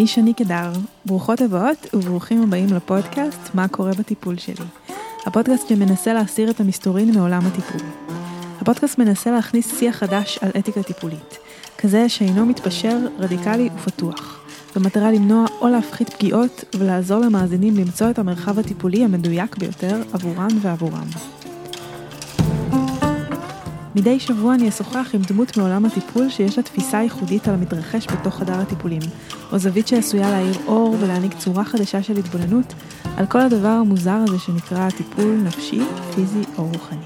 אני 0.00 0.06
שני 0.06 0.34
קדר. 0.34 0.72
ברוכות 1.06 1.40
הבאות 1.40 1.86
וברוכים 1.94 2.42
הבאים 2.42 2.66
לפודקאסט 2.74 3.54
"מה 3.54 3.68
קורה 3.68 3.90
בטיפול 3.98 4.38
שלי". 4.38 4.64
הפודקאסט 5.26 5.68
שמנסה 5.68 6.12
להסיר 6.12 6.50
את 6.50 6.60
המסתורין 6.60 7.14
מעולם 7.14 7.42
הטיפול. 7.46 7.80
הפודקאסט 8.60 8.98
מנסה 8.98 9.30
להכניס 9.30 9.78
שיח 9.78 9.96
חדש 9.96 10.38
על 10.42 10.50
אתיקה 10.58 10.82
טיפולית, 10.82 11.38
כזה 11.78 12.08
שאינו 12.08 12.46
מתפשר, 12.46 12.98
רדיקלי 13.18 13.68
ופתוח, 13.76 14.40
במטרה 14.76 15.12
למנוע 15.12 15.46
או 15.60 15.68
להפחית 15.68 16.10
פגיעות 16.10 16.64
ולעזור 16.78 17.18
למאזינים 17.18 17.76
למצוא 17.76 18.10
את 18.10 18.18
המרחב 18.18 18.58
הטיפולי 18.58 19.04
המדויק 19.04 19.56
ביותר 19.56 20.02
עבורן 20.12 20.50
ועבורם. 20.62 21.06
מדי 23.94 24.20
שבוע 24.20 24.54
אני 24.54 24.68
אשוחח 24.68 25.10
עם 25.14 25.22
דמות 25.28 25.56
מעולם 25.56 25.84
הטיפול 25.84 26.30
שיש 26.30 26.56
לה 26.56 26.62
תפיסה 26.62 27.02
ייחודית 27.02 27.48
על 27.48 27.54
המתרחש 27.54 28.06
בתוך 28.06 28.34
חדר 28.34 28.60
הטיפולים, 28.60 29.00
או 29.52 29.58
זווית 29.58 29.88
שעשויה 29.88 30.30
להאיר 30.30 30.56
אור 30.66 30.96
ולהעניק 31.00 31.32
צורה 31.38 31.64
חדשה 31.64 32.02
של 32.02 32.16
התבוננות 32.16 32.74
על 33.16 33.26
כל 33.26 33.40
הדבר 33.40 33.68
המוזר 33.68 34.18
הזה 34.28 34.38
שנקרא 34.38 34.90
טיפול 34.90 35.40
נפשי, 35.44 35.80
פיזי 36.14 36.42
או 36.58 36.64
רוחני. 36.64 37.04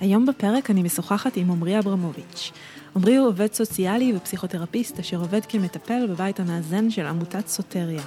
היום 0.00 0.26
בפרק 0.26 0.70
אני 0.70 0.82
משוחחת 0.82 1.36
עם 1.36 1.50
עמרי 1.50 1.78
אברמוביץ'. 1.78 2.52
עמרי 2.96 3.16
הוא 3.16 3.28
עובד 3.28 3.52
סוציאלי 3.52 4.12
ופסיכותרפיסט 4.16 4.98
אשר 4.98 5.20
עובד 5.20 5.40
כמטפל 5.48 6.06
בבית 6.06 6.40
המאזן 6.40 6.90
של 6.90 7.06
עמותת 7.06 7.48
סוטריה. 7.48 8.02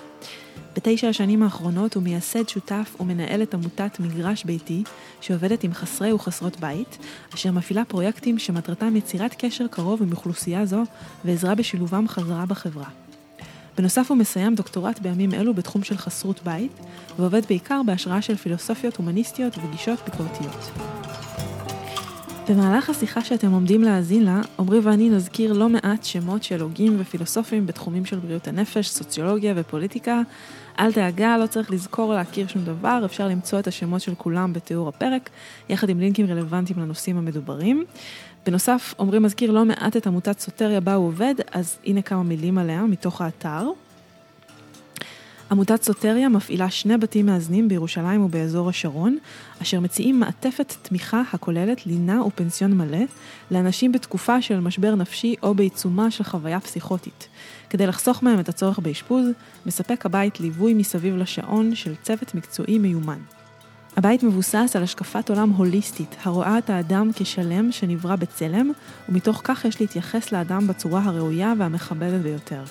בתשע 0.75 1.09
השנים 1.09 1.43
האחרונות 1.43 1.93
הוא 1.93 2.03
מייסד 2.03 2.49
שותף 2.49 2.95
ומנהל 2.99 3.41
את 3.43 3.53
עמותת 3.53 3.99
מגרש 3.99 4.43
ביתי, 4.43 4.83
שעובדת 5.21 5.63
עם 5.63 5.73
חסרי 5.73 6.13
וחסרות 6.13 6.59
בית, 6.59 6.97
אשר 7.33 7.51
מפעילה 7.51 7.85
פרויקטים 7.85 8.39
שמטרתם 8.39 8.95
יצירת 8.95 9.35
קשר 9.37 9.67
קרוב 9.67 10.03
עם 10.03 10.11
אוכלוסייה 10.11 10.65
זו 10.65 10.83
ועזרה 11.25 11.55
בשילובם 11.55 12.07
חזרה 12.07 12.45
בחברה. 12.45 12.89
בנוסף 13.77 14.05
הוא 14.09 14.17
מסיים 14.17 14.55
דוקטורט 14.55 14.99
בימים 14.99 15.33
אלו 15.33 15.53
בתחום 15.53 15.83
של 15.83 15.97
חסרות 15.97 16.39
בית, 16.43 16.71
ועובד 17.19 17.41
בעיקר 17.49 17.81
בהשראה 17.85 18.21
של 18.21 18.35
פילוסופיות 18.35 18.97
הומניסטיות 18.97 19.57
וגישות 19.57 19.99
ביקורתיות. 20.05 20.71
במהלך 22.49 22.89
השיחה 22.89 23.21
שאתם 23.21 23.51
עומדים 23.51 23.83
להאזין 23.83 24.23
לה, 24.23 24.41
עמרי 24.59 24.79
ואני 24.79 25.09
נזכיר 25.09 25.53
לא 25.53 25.69
מעט 25.69 26.03
שמות 26.03 26.43
של 26.43 26.61
הוגים 26.61 26.95
ופילוסופים 26.99 27.65
בתחומים 27.65 28.05
של 28.05 28.19
בריאות 28.19 28.47
הנפש, 28.47 28.89
סוציולוגיה 28.89 29.53
ופוליטיקה. 29.55 30.21
אל 30.79 30.91
דאגה, 30.91 31.37
לא 31.37 31.47
צריך 31.47 31.71
לזכור 31.71 32.11
או 32.11 32.13
להכיר 32.17 32.47
שום 32.47 32.65
דבר, 32.65 33.01
אפשר 33.05 33.27
למצוא 33.27 33.59
את 33.59 33.67
השמות 33.67 34.01
של 34.01 34.15
כולם 34.15 34.53
בתיאור 34.53 34.87
הפרק, 34.87 35.29
יחד 35.69 35.89
עם 35.89 35.99
לינקים 35.99 36.25
רלוונטיים 36.25 36.79
לנושאים 36.79 37.17
המדוברים. 37.17 37.85
בנוסף, 38.45 38.93
עמרי 38.99 39.19
מזכיר 39.19 39.51
לא 39.51 39.65
מעט 39.65 39.97
את 39.97 40.07
עמותת 40.07 40.39
סוטריה 40.39 40.79
בה 40.79 40.93
הוא 40.93 41.07
עובד, 41.07 41.35
אז 41.51 41.77
הנה 41.85 42.01
כמה 42.01 42.23
מילים 42.23 42.57
עליה 42.57 42.83
מתוך 42.83 43.21
האתר. 43.21 43.69
עמותת 45.51 45.83
סוטריה 45.83 46.29
מפעילה 46.29 46.69
שני 46.69 46.97
בתים 46.97 47.25
מאזנים 47.25 47.67
בירושלים 47.67 48.21
ובאזור 48.21 48.69
השרון, 48.69 49.17
אשר 49.61 49.79
מציעים 49.79 50.19
מעטפת 50.19 50.73
תמיכה 50.81 51.21
הכוללת 51.33 51.87
לינה 51.87 52.23
ופנסיון 52.23 52.77
מלא 52.77 53.03
לאנשים 53.51 53.91
בתקופה 53.91 54.41
של 54.41 54.59
משבר 54.59 54.95
נפשי 54.95 55.35
או 55.43 55.53
בעיצומה 55.53 56.11
של 56.11 56.23
חוויה 56.23 56.59
פסיכוטית. 56.59 57.27
כדי 57.69 57.87
לחסוך 57.87 58.23
מהם 58.23 58.39
את 58.39 58.49
הצורך 58.49 58.79
באשפוז, 58.79 59.27
מספק 59.65 60.05
הבית 60.05 60.39
ליווי 60.39 60.73
מסביב 60.73 61.15
לשעון 61.15 61.75
של 61.75 61.93
צוות 62.03 62.35
מקצועי 62.35 62.79
מיומן. 62.79 63.19
הבית 63.97 64.23
מבוסס 64.23 64.71
על 64.75 64.83
השקפת 64.83 65.29
עולם 65.29 65.49
הוליסטית, 65.49 66.15
הרואה 66.23 66.57
את 66.57 66.69
האדם 66.69 67.09
כשלם 67.15 67.71
שנברא 67.71 68.15
בצלם, 68.15 68.71
ומתוך 69.09 69.41
כך 69.43 69.65
יש 69.65 69.81
להתייחס 69.81 70.31
לאדם 70.31 70.67
בצורה 70.67 71.01
הראויה 71.03 71.53
והמכבדת 71.57 72.21
ביותר. 72.21 72.63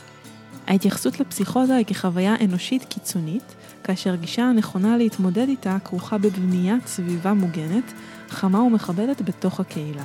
ההתייחסות 0.66 1.20
לפסיכוזה 1.20 1.76
היא 1.76 1.86
כחוויה 1.86 2.34
אנושית 2.44 2.84
קיצונית, 2.84 3.54
כאשר 3.84 4.12
הגישה 4.12 4.42
הנכונה 4.42 4.96
להתמודד 4.96 5.48
איתה 5.48 5.76
כרוכה 5.84 6.18
בבניית 6.18 6.86
סביבה 6.86 7.34
מוגנת, 7.34 7.92
חמה 8.28 8.62
ומכבדת 8.62 9.22
בתוך 9.22 9.60
הקהילה. 9.60 10.04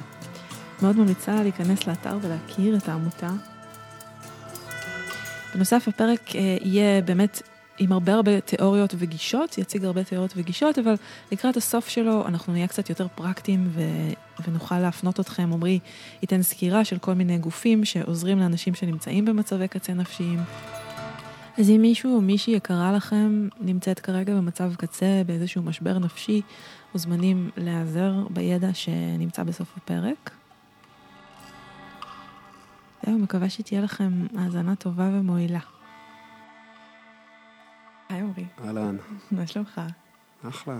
מאוד 0.82 0.98
ממליצה 0.98 1.36
לה 1.36 1.44
להיכנס 1.44 1.88
לאתר 1.88 2.18
ולהכיר 2.22 2.78
את 2.78 2.90
העמותה. 2.90 3.30
בנוסף, 5.56 5.88
הפרק 5.88 6.36
אה, 6.36 6.58
יהיה 6.62 7.02
באמת 7.02 7.42
עם 7.80 7.92
הרבה 7.92 8.14
הרבה 8.14 8.42
תיאוריות 8.42 8.96
וגישות, 8.98 9.58
יציג 9.58 9.86
הרבה 9.86 10.04
תיאוריות 10.04 10.34
וגישות, 10.36 10.80
אבל 10.80 10.96
לקראת 11.32 11.58
הסוף 11.58 11.90
שלו 11.90 12.28
אנחנו 12.28 12.54
נהיה 12.54 12.68
קצת 12.68 12.90
יותר 12.90 13.08
פרקטיים 13.16 13.68
ו... 13.70 13.82
ונוכל 14.48 14.80
להפנות 14.80 15.20
אתכם. 15.20 15.54
עמרי 15.54 15.80
ייתן 16.22 16.42
סקירה 16.42 16.86
של 16.86 16.98
כל 16.98 17.14
מיני 17.14 17.38
גופים 17.38 17.86
שעוזרים 17.86 18.40
לאנשים 18.40 18.76
שנמצאים 18.76 19.26
במצבי 19.26 19.68
קצה 19.68 19.94
נפשיים. 19.94 20.40
אז 21.58 21.70
אם 21.70 21.82
מישהו 21.82 22.16
או 22.16 22.22
מישהי 22.22 22.54
יקרה 22.54 22.92
לכם 22.92 23.48
נמצאת 23.60 24.00
כרגע 24.00 24.36
במצב 24.36 24.76
קצה, 24.76 25.22
באיזשהו 25.26 25.62
משבר 25.62 26.00
נפשי, 26.00 26.42
מוזמנים 26.94 27.50
להיעזר 27.58 28.14
בידע 28.30 28.74
שנמצא 28.74 29.44
בסוף 29.44 29.78
הפרק. 29.78 30.32
זהו, 33.06 33.20
מקווה 33.20 33.50
שתהיה 33.50 33.82
לכם 33.82 34.26
האזנה 34.38 34.76
טובה 34.76 35.10
ומועילה. 35.14 35.79
היי 38.10 38.22
עמרי. 38.22 38.46
אהלן. 38.64 38.98
מה 39.32 39.48
שלומך? 39.48 39.82
אחלה. 40.50 40.80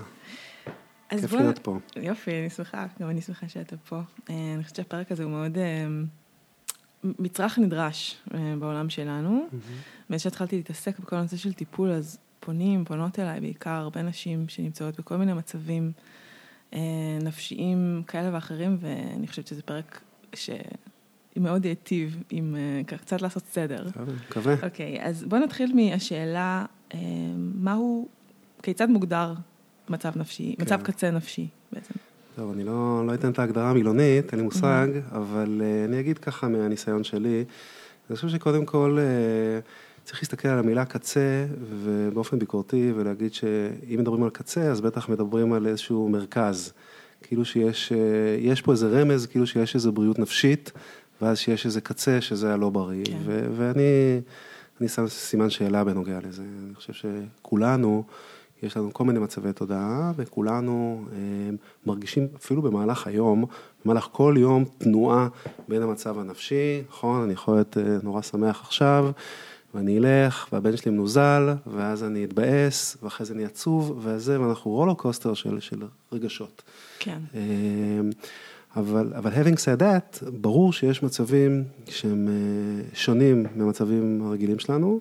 כיף 1.10 1.32
בוא... 1.32 1.40
להיות 1.40 1.60
פה. 1.60 1.80
יופי, 1.96 2.40
אני 2.40 2.50
שמחה, 2.50 2.86
גם 3.02 3.10
אני 3.10 3.22
שמחה 3.22 3.50
שאתה 3.50 3.78
פה. 3.78 4.02
אה, 4.30 4.54
אני 4.56 4.64
חושבת 4.64 4.76
שהפרק 4.76 5.12
הזה 5.12 5.24
הוא 5.24 5.32
מאוד 5.32 5.58
אה, 5.58 5.88
מצרך 7.04 7.60
נדרש 7.60 8.18
אה, 8.34 8.54
בעולם 8.60 8.90
שלנו. 8.90 9.48
מאז 10.10 10.22
שהתחלתי 10.22 10.56
להתעסק 10.56 11.00
בכל 11.00 11.16
הנושא 11.16 11.38
של 11.38 11.54
טיפול, 11.54 11.92
אז 11.92 12.20
פונים, 12.40 12.86
פונות 12.86 13.20
אליי 13.20 13.40
בעיקר 13.40 13.70
הרבה 13.70 14.02
נשים 14.02 14.50
שנמצאות 14.50 15.00
בכל 15.00 15.18
מיני 15.18 15.34
מצבים 15.34 15.92
נפשיים 17.22 18.04
כאלה 18.08 18.34
ואחרים, 18.34 18.78
ואני 18.80 19.28
חושבת 19.28 19.48
שזה 19.48 19.62
פרק 19.62 20.02
ש... 20.34 20.50
מאוד 21.40 21.66
ייטיב 21.66 22.24
עם 22.30 22.56
קצת 22.86 23.22
לעשות 23.22 23.44
סדר. 23.52 23.88
מקווה. 24.28 24.56
אוקיי, 24.64 24.98
אז 25.02 25.24
בוא 25.24 25.38
נתחיל 25.38 25.76
מהשאלה, 25.76 26.66
מהו, 27.56 28.08
כיצד 28.64 28.90
מוגדר 28.90 29.34
מצב 29.90 30.12
נפשי, 30.16 30.56
כן. 30.58 30.64
מצב 30.64 30.82
קצה 30.82 31.12
נפשי 31.12 31.48
בעצם. 31.72 31.94
טוב, 32.36 32.52
אני 32.52 32.64
לא, 32.64 33.04
לא 33.08 33.14
אתן 33.14 33.32
את 33.32 33.40
ההגדרה 33.40 33.70
המילונית, 33.70 34.32
אין 34.32 34.40
לי 34.40 34.46
מושג, 34.46 34.88
mm-hmm. 34.94 35.16
אבל 35.16 35.62
uh, 35.62 35.90
אני 35.90 36.00
אגיד 36.00 36.18
ככה 36.18 36.48
מהניסיון 36.48 37.04
שלי. 37.04 37.44
אני 38.10 38.16
חושב 38.16 38.30
שקודם 38.30 38.66
כל 38.66 38.98
uh, 39.00 40.06
צריך 40.06 40.20
להסתכל 40.20 40.48
על 40.48 40.60
המילה 40.60 40.86
קצה 40.86 41.46
ובאופן 41.70 42.40
ביקורתי 42.40 42.94
ולהגיד 42.96 43.34
שאם 43.34 43.98
מדברים 44.00 44.24
על 44.24 44.30
קצה, 44.30 44.62
אז 44.62 44.82
בטח 44.82 45.10
מדברים 45.10 45.54
על 45.54 45.68
איזשהו 45.68 46.10
מרכז. 46.10 46.74
כאילו 47.22 47.46
שיש 47.46 47.94
uh, 48.60 48.64
פה 48.64 48.72
איזה 48.72 49.02
רמז, 49.02 49.26
כאילו 49.26 49.48
שיש 49.48 49.76
איזו 49.76 49.92
בריאות 49.92 50.20
נפשית, 50.20 50.72
ואז 51.22 51.38
שיש 51.38 51.66
איזה 51.66 51.82
קצה 51.82 52.22
שזה 52.22 52.54
הלא 52.54 52.70
בריא. 52.70 53.06
כן. 53.06 53.18
ו- 53.26 53.48
ואני 53.58 54.90
שם 54.90 55.08
סימן 55.08 55.50
שאלה 55.50 55.84
בנוגע 55.84 56.20
לזה. 56.24 56.44
אני 56.66 56.76
חושב 56.76 56.94
שכולנו... 56.94 58.04
יש 58.64 58.78
לנו 58.78 58.94
כל 58.94 59.04
מיני 59.04 59.20
מצבי 59.20 59.54
תודעה, 59.54 60.12
וכולנו 60.16 61.06
אה, 61.12 61.18
מרגישים 61.86 62.28
אפילו 62.36 62.62
במהלך 62.62 63.08
היום, 63.08 63.46
במהלך 63.86 64.08
כל 64.12 64.36
יום, 64.38 64.66
תנועה 64.78 65.28
בין 65.68 65.82
המצב 65.82 66.20
הנפשי, 66.20 66.84
נכון? 66.90 67.24
אני 67.24 67.34
יכול 67.34 67.54
להיות 67.56 67.78
אה, 67.78 67.98
נורא 68.04 68.22
שמח 68.22 68.62
עכשיו, 68.62 69.12
ואני 69.74 69.98
אלך, 69.98 70.48
והבן 70.52 70.78
שלי 70.78 70.92
מנוזל, 70.92 71.50
ואז 71.68 72.04
אני 72.04 72.24
אתבאס, 72.24 72.98
ואחרי 73.04 73.26
זה 73.26 73.34
אני 73.34 73.46
עצוב, 73.46 74.00
וזה, 74.04 74.42
ואנחנו 74.42 74.72
רולו 74.72 74.96
קוסטר 74.96 75.34
של, 75.34 75.60
של 75.60 75.84
רגשות. 76.12 76.64
כן. 77.00 77.20
אה, 77.36 77.42
אבל, 78.76 79.14
אבל 79.16 79.32
having 79.32 79.56
said 79.56 79.82
that, 79.82 80.30
ברור 80.32 80.74
שיש 80.74 81.04
מצבים 81.04 81.64
שהם 81.86 82.28
שונים 82.94 83.46
מהמצבים 83.56 84.22
הרגילים 84.26 84.60
שלנו. 84.60 85.00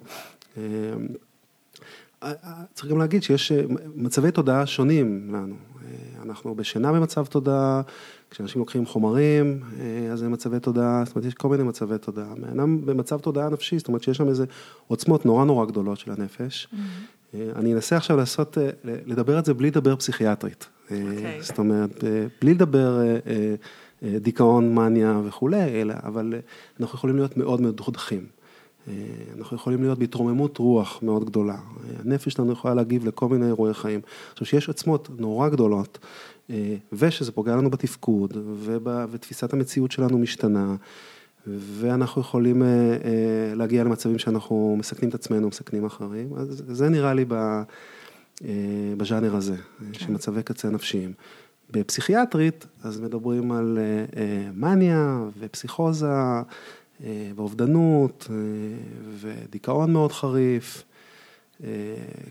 צריך 2.75 2.91
גם 2.91 2.99
להגיד 2.99 3.23
שיש 3.23 3.53
אה, 3.53 3.62
מצבי 3.94 4.31
תודעה 4.31 4.67
שונים 4.67 5.35
לנו. 5.35 5.55
אה, 5.55 6.23
אנחנו 6.23 6.55
בשינה 6.55 6.93
במצב 6.93 7.26
תודעה, 7.26 7.82
כשאנשים 8.31 8.59
לוקחים 8.59 8.87
חומרים, 8.87 9.61
אה, 9.81 10.12
אז 10.12 10.19
זה 10.19 10.29
מצבי 10.29 10.61
תודעה, 10.61 11.03
זאת 11.05 11.17
אומרת, 11.17 11.29
יש 11.29 11.35
כל 11.35 11.49
מיני 11.49 11.62
מצבי 11.62 11.99
תודעה. 11.99 12.32
אדם 12.53 12.87
במצב 12.87 13.19
תודעה 13.19 13.49
נפשי, 13.49 13.79
זאת 13.79 13.88
אומרת 13.88 14.03
שיש 14.03 14.17
שם 14.17 14.29
איזה 14.29 14.44
עוצמות 14.87 15.26
נורא 15.26 15.44
נורא 15.44 15.67
גדולות 15.67 15.99
של 15.99 16.12
הנפש. 16.12 16.69
Mm-hmm. 16.73 17.37
אני 17.56 17.75
אנסה 17.75 17.97
עכשיו 17.97 18.17
לעשות, 18.17 18.59
לדבר 18.85 19.38
את 19.38 19.44
זה 19.44 19.55
בלי 19.55 19.69
לדבר 19.69 19.97
פסיכיאטרית. 19.97 20.69
Okay. 20.88 20.93
אוקיי. 21.17 21.43
זאת 21.43 21.58
אומרת, 21.58 22.05
בלי 22.40 22.55
לדבר 22.55 22.99
דיכאון, 24.02 24.75
מניה 24.75 25.20
וכולי, 25.25 25.82
אלא, 25.82 25.94
אבל 26.02 26.35
אנחנו 26.81 26.96
יכולים 26.96 27.17
להיות 27.17 27.37
מאוד 27.37 27.61
מאוד 27.61 27.76
דוחים. 27.76 28.26
אנחנו 29.38 29.56
יכולים 29.56 29.82
להיות 29.82 29.99
בהתרוממות 29.99 30.58
רוח 30.58 30.99
מאוד 31.02 31.25
גדולה. 31.25 31.56
הנפש 32.05 32.32
שלנו 32.32 32.52
יכולה 32.52 32.75
להגיב 32.75 33.06
לכל 33.06 33.29
מיני 33.29 33.46
אירועי 33.46 33.75
חיים. 33.75 34.00
עכשיו, 34.32 34.46
שיש 34.46 34.69
עצמות 34.69 35.08
נורא 35.19 35.49
גדולות, 35.49 35.99
ושזה 36.93 37.32
פוגע 37.32 37.56
לנו 37.56 37.70
בתפקוד, 37.70 38.37
ותפיסת 39.11 39.52
המציאות 39.52 39.93
שלנו 39.93 40.19
משתנה, 40.19 40.76
ואנחנו 41.46 42.23
יכולים 42.23 42.62
להגיע 43.55 43.84
למצבים 43.84 44.19
שאנחנו 44.19 44.76
מסכנים 44.79 45.08
את 45.08 45.14
עצמנו, 45.14 45.49
מסכנים 45.49 45.84
אחרים, 45.84 46.29
אז 46.37 46.62
זה 46.69 46.88
נראה 46.88 47.14
לי 47.14 47.25
בז'אנר 48.96 49.37
הזה, 49.37 49.56
כן. 49.56 49.94
של 49.99 50.11
מצבי 50.11 50.43
קצה 50.43 50.70
נפשיים. 50.70 51.12
בפסיכיאטרית, 51.70 52.67
אז 52.82 53.00
מדברים 53.00 53.52
על 53.52 53.79
מניה 54.55 55.20
ופסיכוזה. 55.38 56.06
אה, 57.05 57.31
ואובדנות, 57.37 58.26
אה, 58.31 58.37
ודיכאון 59.20 59.93
מאוד 59.93 60.12
חריף, 60.12 60.85
אה, 61.64 61.69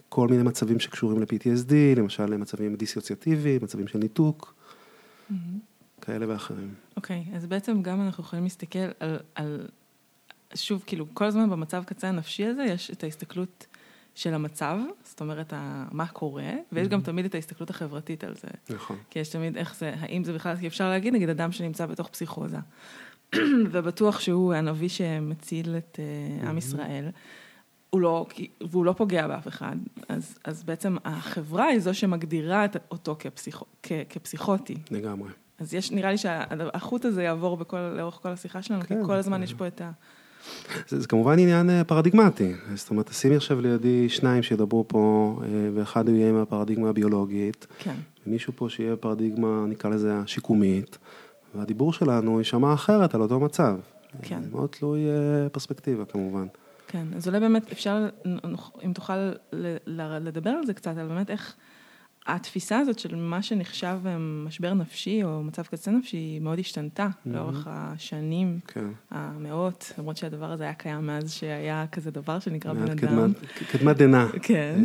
כל 0.10 0.28
מיני 0.28 0.44
מצבים 0.44 0.80
שקשורים 0.80 1.20
ל-PTSD, 1.22 1.74
למשל 1.98 2.38
מצבים 2.38 2.76
דיסוציאטיביים, 2.76 3.64
מצבים 3.64 3.88
של 3.88 4.00
ניתוק, 4.00 4.54
mm-hmm. 5.32 5.34
כאלה 6.02 6.30
ואחרים. 6.30 6.74
אוקיי, 6.98 7.26
okay, 7.32 7.36
אז 7.36 7.46
בעצם 7.46 7.82
גם 7.82 8.02
אנחנו 8.02 8.24
יכולים 8.24 8.44
להסתכל 8.44 8.80
על, 9.00 9.20
על, 9.36 9.68
שוב, 10.56 10.84
כאילו, 10.86 11.06
כל 11.14 11.26
הזמן 11.26 11.50
במצב 11.50 11.84
קצה 11.84 12.10
הנפשי 12.10 12.46
הזה 12.46 12.64
יש 12.64 12.92
את 12.92 13.04
ההסתכלות 13.04 13.68
של 14.18 14.34
המצב, 14.34 14.78
זאת 15.04 15.22
אומרת, 15.22 15.54
מה 15.92 16.08
קורה, 16.08 16.54
ויש 16.72 16.88
mm-hmm. 16.88 16.90
גם 16.90 17.02
תמיד 17.02 17.26
את 17.26 17.36
ההסתכלות 17.36 17.70
החברתית 17.70 18.24
על 18.24 18.36
זה. 18.36 18.76
נכון. 18.76 18.98
כי 19.10 19.20
יש 19.20 19.30
תמיד 19.30 19.58
איך 19.58 19.76
זה, 19.76 19.94
האם 20.00 20.24
זה 20.24 20.34
בכלל, 20.34 20.56
כי 20.56 20.68
אפשר 20.68 20.90
להגיד, 20.90 21.14
נגיד, 21.14 21.30
אדם 21.30 21.52
שנמצא 21.52 21.86
בתוך 21.86 22.08
פסיכוזה. 22.08 22.58
ובטוח 23.72 24.20
שהוא 24.20 24.54
הנביא 24.54 24.90
שמציל 24.90 25.78
את 25.78 26.00
uh, 26.42 26.46
עם 26.46 26.58
ישראל. 26.58 27.10
הוא 27.90 28.02
לא, 28.02 28.26
והוא 28.62 28.86
לא 28.86 28.94
פוגע 28.94 29.28
באף 29.28 29.48
אחד, 29.48 29.76
אז, 30.10 30.38
אז 30.44 30.64
בעצם 30.64 30.98
החברה 31.06 31.66
היא 31.66 31.80
זו 31.80 31.94
שמגדירה 31.94 32.66
את 32.66 32.78
אותו 32.92 33.16
כפסיכ, 33.20 33.64
כ, 33.84 33.92
כפסיכוטי. 34.10 34.78
לגמרי. 34.92 35.30
אז 35.60 35.74
יש, 35.74 35.92
נראה 35.92 36.12
לי 36.12 36.18
שהחוט 36.18 37.06
הזה 37.06 37.24
יעבור 37.24 37.58
בכל, 37.58 37.80
לאורך 37.80 38.16
כל 38.16 38.30
השיחה 38.30 38.62
שלנו, 38.62 38.82
כן, 38.82 38.88
כי 38.88 39.06
כל 39.06 39.14
הזמן 39.14 39.38
כן. 39.38 39.44
יש 39.44 39.54
פה 39.54 39.68
את 39.68 39.82
ה... 39.82 39.92
זה, 40.88 41.00
זה 41.02 41.08
כמובן 41.08 41.40
עניין 41.40 41.70
אה, 41.70 41.84
פרדיגמטי, 41.84 42.54
זאת 42.76 42.90
אומרת, 42.90 43.10
שימי 43.14 43.36
עכשיו 43.36 43.62
לידי 43.62 44.10
שניים 44.10 44.44
שידברו 44.44 44.86
פה, 44.88 45.36
אה, 45.44 45.48
ואחד 45.74 46.10
יהיה 46.10 46.30
עם 46.30 46.36
הפרדיגמה 46.36 46.90
הביולוגית, 46.90 47.68
כן. 47.80 47.96
ומישהו 48.28 48.54
פה 48.56 48.70
שיהיה 48.70 48.96
פרדיגמה, 48.96 49.66
נקרא 49.68 49.90
לזה 49.90 50.18
השיקומית. 50.18 50.98
והדיבור 51.56 51.94
שלנו 51.94 52.40
יישמע 52.40 52.74
אחרת 52.74 53.16
על 53.16 53.22
אותו 53.22 53.40
מצב. 53.40 53.76
כן. 54.22 54.42
זה 54.44 54.50
מאוד 54.52 54.70
תלוי 54.70 55.00
אה, 55.08 55.50
פרספקטיבה 55.50 56.06
כמובן. 56.06 56.48
כן, 56.88 57.08
אז 57.16 57.28
אולי 57.28 57.40
באמת 57.40 57.72
אפשר, 57.72 58.10
אם 58.86 58.94
תוכל 58.94 59.32
לדבר 60.18 60.50
על 60.50 60.66
זה 60.66 60.74
קצת, 60.74 60.98
על 60.98 61.08
באמת 61.08 61.30
איך 61.30 61.56
התפיסה 62.28 62.80
הזאת 62.80 63.00
של 63.00 63.16
מה 63.16 63.42
שנחשב 63.42 63.98
אה, 64.06 64.18
משבר 64.20 64.74
נפשי 64.74 65.24
או 65.24 65.44
מצב 65.44 65.64
קצה 65.64 65.92
נפשי, 65.92 66.18
היא 66.18 66.42
מאוד 66.42 66.60
השתנתה 66.60 67.08
mm-hmm. 67.08 67.30
לאורך 67.30 67.68
השנים, 67.72 68.60
כן. 68.68 68.86
המאות, 69.12 69.92
למרות 69.98 70.18
שהדבר 70.18 70.52
הזה 70.52 70.64
היה 70.64 70.74
קיים 70.74 71.08
מאז 71.08 71.34
שהיה 71.34 71.86
כזה 71.92 72.12
דבר 72.12 72.40
שנקרא 72.40 72.74
בן 72.74 72.92
אדם. 72.92 73.34
קדמת 73.72 73.98
דנא. 73.98 74.26
כן. 74.42 74.76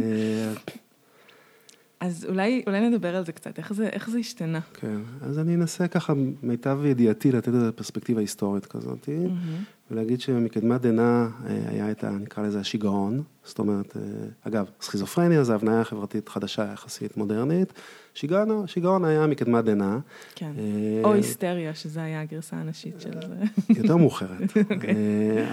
אז 2.03 2.27
אולי, 2.29 2.63
אולי 2.67 2.89
נדבר 2.89 3.17
על 3.17 3.25
זה 3.25 3.33
קצת, 3.33 3.59
איך 3.59 3.73
זה, 3.73 3.87
איך 3.87 4.11
זה 4.11 4.19
השתנה? 4.19 4.61
כן, 4.75 5.01
אז 5.21 5.39
אני 5.39 5.55
אנסה 5.55 5.89
ככה, 5.89 6.13
מיטב 6.43 6.79
ידיעתי, 6.85 7.33
לתת 7.33 7.49
את 7.49 7.55
הפרספקטיבה 7.69 8.21
ההיסטורית 8.21 8.67
כזאת, 8.67 9.05
mm-hmm. 9.05 9.91
ולהגיד 9.91 10.21
שמקדמת 10.21 10.81
דנא 10.81 11.03
אה, 11.47 11.69
היה 11.69 11.91
את 11.91 12.05
ה... 12.05 12.11
נקרא 12.11 12.43
לזה 12.43 12.61
השיגעון, 12.61 13.23
זאת 13.45 13.59
אומרת, 13.59 13.97
אה, 13.97 14.03
אגב, 14.43 14.67
סכיזופרניה 14.81 15.45
זה 15.45 15.55
הבניה 15.55 15.85
חברתית 15.85 16.29
חדשה 16.29 16.73
יחסית, 16.73 17.17
מודרנית, 17.17 17.73
שיגעון, 18.15 18.67
שיגעון 18.67 19.05
היה 19.05 19.27
מקדמת 19.27 19.65
דנא. 19.65 19.97
כן, 20.35 20.53
אה, 20.59 21.05
או 21.05 21.13
היסטריה, 21.13 21.75
שזה 21.75 22.03
היה 22.03 22.21
הגרסה 22.21 22.57
הנשית 22.57 22.95
של 23.01 23.13
זה. 23.13 23.45
יותר 23.81 23.97
מאוחרת. 23.97 24.57
אוקיי. 24.71 24.95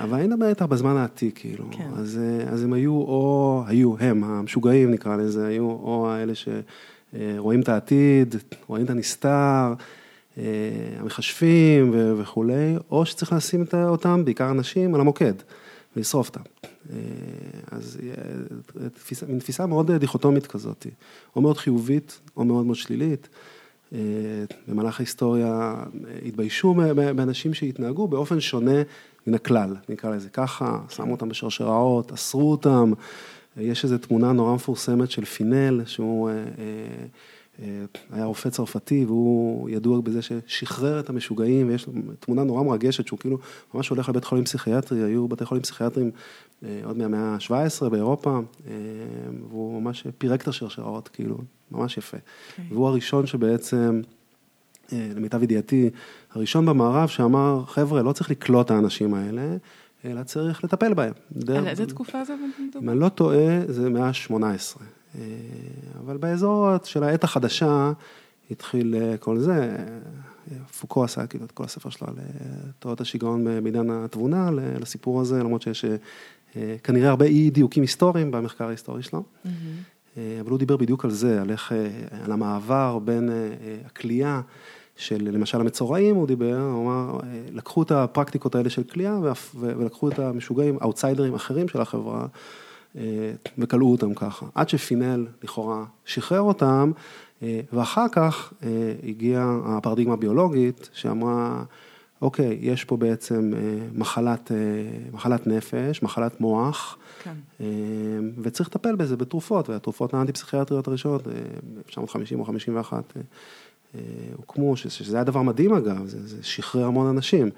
אבל 0.03 0.17
אני 0.17 0.27
מדבר 0.27 0.67
בזמן 0.67 0.97
העתיק, 0.97 1.39
כאילו. 1.39 1.65
כן. 1.71 1.89
אז, 1.95 2.19
אז 2.47 2.63
הם 2.63 2.73
היו, 2.73 2.91
או, 2.91 3.63
היו, 3.67 3.95
הם, 3.99 4.23
המשוגעים 4.23 4.91
נקרא 4.91 5.15
לזה, 5.15 5.47
היו 5.47 5.63
או 5.63 6.11
האלה 6.11 6.33
שרואים 6.35 7.61
את 7.61 7.69
העתיד, 7.69 8.35
רואים 8.67 8.85
את 8.85 8.89
הנסתר. 8.89 9.73
המכשפים 10.99 11.91
וכולי, 12.17 12.75
או 12.91 13.05
שצריך 13.05 13.33
לשים 13.33 13.65
אותם, 13.73 14.25
בעיקר 14.25 14.51
אנשים, 14.51 14.95
על 14.95 15.01
המוקד, 15.01 15.33
ולשרוף 15.95 16.29
אותם. 16.29 16.41
אז 17.71 17.97
תפיסה, 18.93 19.25
מין 19.25 19.39
תפיסה 19.39 19.65
מאוד 19.65 19.91
דיכוטומית 19.91 20.47
כזאת, 20.47 20.87
או 21.35 21.41
מאוד 21.41 21.57
חיובית, 21.57 22.19
או 22.37 22.45
מאוד 22.45 22.65
מאוד 22.65 22.75
שלילית. 22.75 23.29
במהלך 24.67 24.99
ההיסטוריה 24.99 25.75
התביישו 26.25 26.73
באנשים 27.15 27.53
שהתנהגו 27.53 28.07
באופן 28.07 28.39
שונה 28.39 28.81
מן 29.27 29.33
הכלל, 29.33 29.75
נקרא 29.89 30.09
לזה 30.09 30.29
ככה, 30.29 30.79
שמו 30.89 31.11
אותם 31.11 31.29
בשרשראות, 31.29 32.11
אסרו 32.11 32.51
אותם. 32.51 32.93
יש 33.57 33.83
איזו 33.83 33.97
תמונה 33.97 34.31
נורא 34.31 34.55
מפורסמת 34.55 35.11
של 35.11 35.25
פינל, 35.25 35.81
שהוא 35.85 36.29
אה, 36.29 36.33
היה 38.11 38.25
רופא 38.25 38.49
צרפתי 38.49 39.05
והוא 39.05 39.69
ידוע 39.69 40.01
בזה 40.01 40.19
ששחרר 40.21 40.99
את 40.99 41.09
המשוגעים 41.09 41.67
ויש 41.67 41.87
תמונה 42.19 42.43
נורא 42.43 42.63
מרגשת 42.63 43.07
שהוא 43.07 43.19
כאילו 43.19 43.37
ממש 43.73 43.89
הולך 43.89 44.09
לבית 44.09 44.23
חולים 44.23 44.43
פסיכיאטרי, 44.43 45.03
היו 45.03 45.27
בתי 45.27 45.45
חולים 45.45 45.63
פסיכיאטריים 45.63 46.11
אה, 46.63 46.79
עוד 46.83 46.97
מהמאה 46.97 47.19
ה-17 47.19 47.89
באירופה 47.89 48.39
אה, 48.67 48.73
והוא 49.49 49.81
ממש 49.81 50.07
פירק 50.17 50.41
את 50.41 50.47
השרשראות, 50.47 51.07
כאילו, 51.07 51.37
ממש 51.71 51.97
יפה. 51.97 52.17
Okay. 52.17 52.21
אוקיי. 52.51 52.65
והוא 52.69 52.87
הראשון 52.87 53.25
שבעצם, 53.25 54.01
למיטב 54.91 55.43
ידיעתי, 55.43 55.89
הראשון 56.31 56.65
במערב 56.65 57.09
שאמר, 57.09 57.63
חבר'ה, 57.67 58.01
לא 58.01 58.11
צריך 58.11 58.31
לקלוט 58.31 58.65
את 58.65 58.71
האנשים 58.71 59.13
האלה, 59.13 59.57
אלא 60.05 60.23
צריך 60.23 60.63
לטפל 60.63 60.93
בהם. 60.93 61.13
על 61.55 61.67
איזה 61.67 61.85
תקופה 61.85 62.23
זה? 62.23 62.33
אם 62.81 62.89
אני 62.89 62.99
לא 62.99 63.09
טועה, 63.09 63.59
זה 63.67 63.89
מאה 63.89 64.07
ה-18. 64.07 64.81
אה, 65.15 65.21
אבל 65.99 66.17
באזור 66.17 66.69
של 66.83 67.03
העת 67.03 67.23
החדשה 67.23 67.91
התחיל 68.51 68.95
אה, 68.95 69.17
כל 69.17 69.39
זה, 69.39 69.77
פוקו 70.79 71.03
עשה 71.03 71.27
כאילו 71.27 71.45
את 71.45 71.51
כל 71.51 71.63
הספר 71.63 71.89
שלו 71.89 72.07
על 72.07 72.13
אה, 72.17 72.25
תורת 72.79 73.01
השיגעון 73.01 73.63
בעידן 73.63 73.89
התבונה, 73.89 74.49
לסיפור 74.51 75.21
הזה, 75.21 75.39
למרות 75.39 75.61
שיש 75.61 75.85
כנראה 76.83 77.09
הרבה 77.09 77.25
אי 77.25 77.49
דיוקים 77.49 77.83
היסטוריים 77.83 78.31
במחקר 78.31 78.67
ההיסטורי 78.67 79.03
שלו. 79.03 79.23
Mm-hmm. 79.23 79.49
אבל 80.41 80.49
הוא 80.49 80.59
דיבר 80.59 80.77
בדיוק 80.77 81.05
על 81.05 81.11
זה, 81.11 81.41
על 81.41 81.51
איך, 81.51 81.73
על 82.23 82.31
המעבר 82.31 82.99
בין 82.99 83.29
הכלייה 83.85 84.41
של 84.95 85.29
למשל 85.31 85.61
המצורעים, 85.61 86.15
הוא 86.15 86.27
דיבר, 86.27 86.61
הוא 86.61 86.85
אמר, 86.85 87.19
לקחו 87.51 87.83
את 87.83 87.91
הפרקטיקות 87.91 88.55
האלה 88.55 88.69
של 88.69 88.83
כליאה 88.83 89.19
ולקחו 89.55 90.09
את 90.09 90.19
המשוגעים, 90.19 90.77
האוטסיידרים 90.81 91.33
אחרים 91.33 91.67
של 91.67 91.81
החברה. 91.81 92.27
אה, 92.97 93.01
וכלאו 93.57 93.91
אותם 93.91 94.13
ככה, 94.13 94.45
עד 94.55 94.69
שפינל 94.69 95.27
לכאורה 95.43 95.85
שחרר 96.05 96.41
אותם, 96.41 96.91
אה, 97.43 97.59
ואחר 97.73 98.05
כך 98.11 98.53
אה, 98.63 98.69
הגיעה 99.03 99.59
הפרדיגמה 99.65 100.13
הביולוגית 100.13 100.89
שאמרה, 100.93 101.63
אוקיי, 102.21 102.57
יש 102.61 102.83
פה 102.83 102.97
בעצם 102.97 103.53
מחלת, 103.95 104.51
מחלת 105.13 105.47
נפש, 105.47 106.03
מחלת 106.03 106.41
מוח, 106.41 106.97
כן. 107.23 107.63
וצריך 108.41 108.69
לטפל 108.69 108.95
בזה 108.95 109.17
בתרופות, 109.17 109.69
והתרופות 109.69 110.13
האנטי-פסיכיאטריות 110.13 110.87
הראשונות, 110.87 111.27
ב-1950 111.27 112.35
או 112.39 112.45
51, 112.45 113.13
הוקמו, 114.35 114.77
שזה 114.77 115.17
היה 115.17 115.23
דבר 115.23 115.41
מדהים 115.41 115.73
אגב, 115.73 116.05
זה, 116.05 116.27
זה 116.27 116.43
שחרר 116.43 116.85
המון 116.85 117.07
אנשים. 117.07 117.49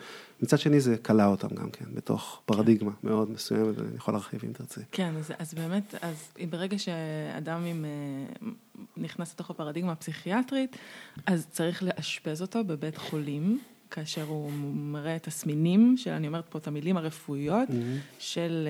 מצד 0.41 0.59
שני 0.59 0.79
זה 0.79 0.97
כלא 0.97 1.25
אותם 1.25 1.55
גם 1.55 1.69
כן, 1.69 1.85
בתוך 1.93 2.41
פרדיגמה 2.45 2.91
כן. 2.91 3.07
מאוד 3.07 3.31
מסוימת, 3.31 3.77
ואני 3.77 3.95
יכול 3.95 4.13
להרחיב 4.13 4.41
אם 4.45 4.53
תרצי. 4.53 4.81
כן, 4.91 5.13
אז, 5.17 5.31
אז 5.39 5.53
באמת, 5.53 5.95
אז 6.01 6.33
ברגע 6.49 6.79
שאדם 6.79 7.65
עם, 7.65 7.85
אה, 7.85 8.49
נכנס 8.97 9.33
לתוך 9.33 9.49
הפרדיגמה 9.49 9.91
הפסיכיאטרית, 9.91 10.77
אז 11.25 11.47
צריך 11.51 11.83
לאשפז 11.83 12.41
אותו 12.41 12.63
בבית 12.63 12.97
חולים. 12.97 13.59
כאשר 13.91 14.23
הוא 14.23 14.51
מראה 14.73 15.19
תסמינים 15.19 15.97
של, 15.97 16.11
אני 16.11 16.27
אומרת 16.27 16.45
פה 16.49 16.59
את 16.59 16.67
המילים 16.67 16.97
הרפואיות, 16.97 17.69
mm-hmm. 17.69 18.19
של 18.19 18.67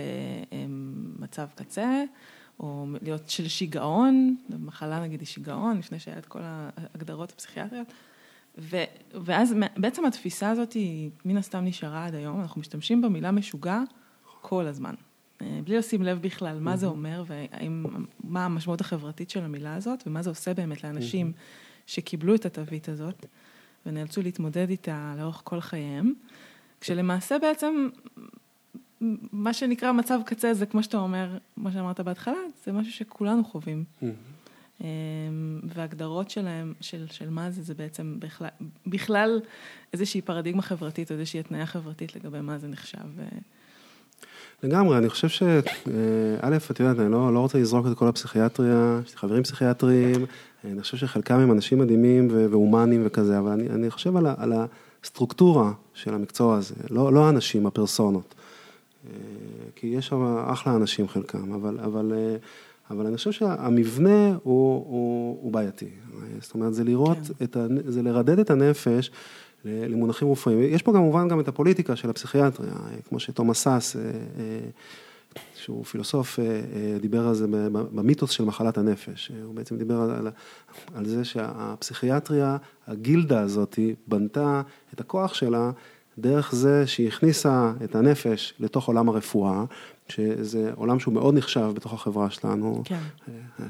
uh, 0.50 0.56
מצב 1.20 1.48
קצה, 1.56 2.04
או 2.60 2.88
להיות 3.02 3.30
של 3.30 3.48
שיגעון, 3.48 4.36
מחלה 4.60 5.00
נגיד 5.00 5.20
היא 5.20 5.28
שיגעון, 5.28 5.78
לפני 5.78 6.00
שהיה 6.00 6.18
את 6.18 6.26
כל 6.26 6.40
ההגדרות 6.44 7.32
הפסיכיאטריות. 7.32 7.88
ו, 8.58 8.78
ואז 9.26 9.56
בעצם 9.78 10.06
התפיסה 10.06 10.50
הזאת 10.50 10.74
היא 10.74 11.10
מן 11.26 11.38
הסתם 11.38 11.66
נשארה 11.66 12.06
עד 12.06 12.16
היום, 12.16 12.42
אנחנו 12.42 12.62
משתמשים 12.62 13.02
במילה 13.02 13.32
משוגע 13.32 13.80
כל 14.42 14.68
הזמן. 14.68 14.94
אה, 15.42 15.60
בלי 15.64 15.78
לשים 15.78 16.04
לב 16.04 16.22
בכלל 16.22 16.60
מה 16.60 16.78
זה 16.78 16.86
אומר 16.86 17.24
ומה 17.28 18.46
המשמעות 18.46 18.82
החברתית 18.82 19.30
של 19.30 19.44
המילה 19.44 19.76
הזאת 19.76 20.04
ומה 20.08 20.22
זה 20.22 20.30
עושה 20.30 20.54
באמת 20.54 20.84
לאנשים 20.84 21.32
שקיבלו 21.88 22.36
את 22.36 22.46
התווית 22.46 22.90
הזאת 22.90 23.26
ונאלצו 23.86 24.22
להתמודד 24.22 24.70
איתה 24.70 25.14
לאורך 25.18 25.42
כל 25.44 25.62
חייהם, 25.62 26.14
כשלמעשה 26.82 27.40
בעצם 27.40 27.90
מה 29.32 29.54
שנקרא 29.54 29.92
מצב 29.92 30.20
קצה 30.26 30.54
זה 30.54 30.66
כמו 30.66 30.84
שאתה 30.84 30.98
אומר, 30.98 31.38
מה 31.58 31.72
שאמרת 31.72 32.00
בהתחלה, 32.00 32.38
זה 32.66 32.72
משהו 32.72 32.94
שכולנו 32.94 33.44
חווים. 33.44 33.84
אמ, 34.82 35.60
והגדרות 35.64 36.30
שלהם, 36.30 36.74
של, 36.82 37.06
של 37.12 37.30
מה 37.30 37.52
זה, 37.52 37.62
זה 37.62 37.74
בעצם 37.74 38.16
בכלל, 38.20 38.50
בכלל 38.88 39.40
איזושהי 39.94 40.22
פרדיגמה 40.22 40.62
חברתית, 40.62 41.12
או 41.12 41.16
איזושהי 41.16 41.40
התניה 41.40 41.66
חברתית 41.66 42.16
לגבי 42.16 42.42
מה 42.42 42.58
זה 42.58 42.68
נחשב. 42.68 42.98
לגמרי, 44.64 44.98
אני 44.98 45.10
חושב 45.10 45.30
שא', 45.30 45.60
את 46.72 46.80
יודעת, 46.80 47.00
אני 47.00 47.12
לא, 47.12 47.34
לא 47.34 47.40
רוצה 47.40 47.58
לזרוק 47.58 47.88
את 47.92 47.98
כל 47.98 48.08
הפסיכיאטריה, 48.08 49.00
יש 49.06 49.12
לי 49.12 49.18
חברים 49.18 49.44
פסיכיאטרים, 49.44 50.26
אני 50.66 50.82
חושב 50.82 50.98
שחלקם 50.98 51.40
הם 51.40 51.52
אנשים 51.52 51.80
מדהימים 51.80 52.28
והומניים 52.32 53.04
וכזה, 53.06 53.40
אבל 53.40 53.52
אני, 53.52 53.70
אני 53.70 53.90
חושב 53.90 54.18
על, 54.18 54.28
על 54.38 54.54
הסטרוקטורה 55.04 55.72
של 55.94 56.14
המקצוע 56.14 56.58
הזה, 56.58 56.76
לא, 56.90 57.14
לא 57.14 57.26
האנשים, 57.26 57.66
הפרסונות. 57.68 58.36
כי 59.76 59.88
יש 59.88 60.08
שם 60.08 60.38
אחלה 60.48 60.76
אנשים 60.76 61.08
חלקם, 61.08 61.54
אבל, 61.54 61.80
אבל, 61.80 62.14
אבל 62.92 63.06
אני 63.06 63.18
חושב 63.18 63.32
שהמבנה 63.32 64.28
הוא, 64.28 64.36
הוא, 64.44 65.38
הוא 65.42 65.52
בעייתי. 65.52 65.90
זאת 66.42 66.54
אומרת, 66.54 66.74
זה 66.74 66.84
לראות, 66.84 67.18
כן. 67.18 67.44
את 67.44 67.58
ה, 67.58 67.68
זה 67.86 68.02
לרדד 68.02 68.40
את 68.40 68.50
הנפש 68.50 69.12
למונחים 69.66 70.32
רפואיים. 70.32 70.74
יש 70.74 70.82
פה 70.82 70.92
כמובן 70.92 71.28
גם 71.28 71.40
את 71.40 71.48
הפוליטיקה 71.48 71.96
של 71.96 72.10
הפסיכיאטריה, 72.10 72.74
כמו 73.10 73.20
שתומאס 73.20 73.64
סאס, 73.64 73.96
אה, 73.96 74.02
אה, 74.02 74.70
שהוא 75.56 75.86
פילוסוף, 75.86 76.40
אה, 76.40 76.46
דיבר 77.02 77.28
על 77.28 77.34
זה 77.34 77.46
במיתוס 77.72 78.32
של 78.32 78.44
מחלת 78.44 78.78
הנפש. 78.78 79.32
הוא 79.44 79.56
בעצם 79.56 79.78
דיבר 79.78 80.02
על, 80.02 80.28
על 80.96 81.06
זה 81.06 81.26
שהפסיכיאטריה, 81.26 82.58
הגילדה 82.88 83.42
הזאת, 83.42 83.80
בנתה 84.08 84.62
את 84.94 85.00
הכוח 85.00 85.34
שלה 85.34 85.72
דרך 86.18 86.56
זה 86.56 86.88
שהיא 86.88 87.08
הכניסה 87.08 87.72
את 87.84 87.96
הנפש 87.96 88.54
לתוך 88.60 88.88
עולם 88.88 89.10
הרפואה, 89.10 89.64
שזה 90.12 90.72
עולם 90.76 91.00
שהוא 91.00 91.14
מאוד 91.14 91.34
נחשב 91.38 91.72
בתוך 91.76 91.94
החברה 91.94 92.30
שלנו. 92.30 92.82
כן. 92.86 93.00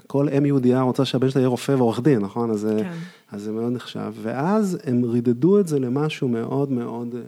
כל 0.07 0.29
אם 0.29 0.45
יהודייה 0.45 0.81
רוצה 0.81 1.05
שהבן 1.05 1.29
שלה 1.29 1.41
יהיה 1.41 1.50
רופא 1.50 1.71
ועורך 1.71 2.00
דין, 2.00 2.19
נכון? 2.19 2.51
אז, 2.51 2.67
כן. 2.79 2.91
אז 3.31 3.41
זה 3.41 3.51
מאוד 3.51 3.74
נחשב. 3.74 4.13
ואז 4.21 4.77
הם 4.83 5.03
רידדו 5.05 5.60
את 5.60 5.67
זה 5.67 5.79
למשהו 5.79 6.27
מאוד 6.27 6.71
מאוד 6.71 7.15
אה, 7.15 7.19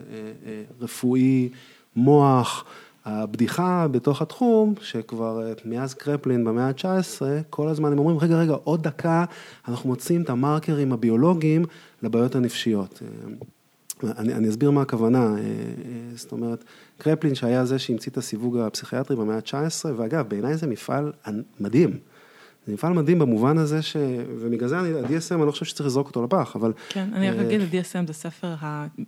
אה, 0.46 0.62
רפואי, 0.80 1.48
מוח. 1.96 2.64
הבדיחה 3.04 3.86
בתוך 3.90 4.22
התחום, 4.22 4.74
שכבר 4.80 5.46
אה, 5.46 5.52
מאז 5.64 5.94
קרפלין 5.94 6.44
במאה 6.44 6.68
ה-19, 6.68 7.22
כל 7.50 7.68
הזמן 7.68 7.92
הם 7.92 7.98
אומרים, 7.98 8.18
רגע, 8.18 8.36
רגע, 8.36 8.54
עוד 8.64 8.82
דקה, 8.82 9.24
אנחנו 9.68 9.88
מוצאים 9.88 10.22
את 10.22 10.30
המרקרים 10.30 10.92
הביולוגיים 10.92 11.64
לבעיות 12.02 12.34
הנפשיות. 12.34 13.02
אני, 14.18 14.34
אני 14.34 14.48
אסביר 14.48 14.70
מה 14.70 14.82
הכוונה, 14.82 15.18
אה, 15.18 15.36
אה, 15.36 15.40
זאת 16.16 16.32
אומרת, 16.32 16.64
קרפלין 16.98 17.34
שהיה 17.34 17.64
זה 17.64 17.78
שהמציא 17.78 18.12
את 18.12 18.16
הסיווג 18.16 18.58
הפסיכיאטרי 18.58 19.16
במאה 19.16 19.36
ה-19, 19.36 19.88
ואגב, 19.96 20.28
בעיניי 20.28 20.56
זה 20.56 20.66
מפעל 20.66 21.12
מדהים. 21.60 21.98
זה 22.66 22.72
מפעל 22.72 22.92
מדהים 22.92 23.18
במובן 23.18 23.58
הזה 23.58 23.82
ש... 23.82 23.96
ובגלל 24.38 24.68
זה 24.68 24.78
ה-DSM, 24.78 25.34
אני 25.34 25.46
לא 25.46 25.50
חושב 25.50 25.64
שצריך 25.64 25.86
לזרוק 25.86 26.06
אותו 26.06 26.24
לפח, 26.24 26.56
אבל... 26.56 26.72
כן, 26.88 27.08
אני 27.12 27.30
רק 27.30 27.36
אה, 27.38 27.42
אגיד, 27.42 27.60
ה-DSM 27.60 28.06
זה 28.06 28.12
ספר 28.12 28.54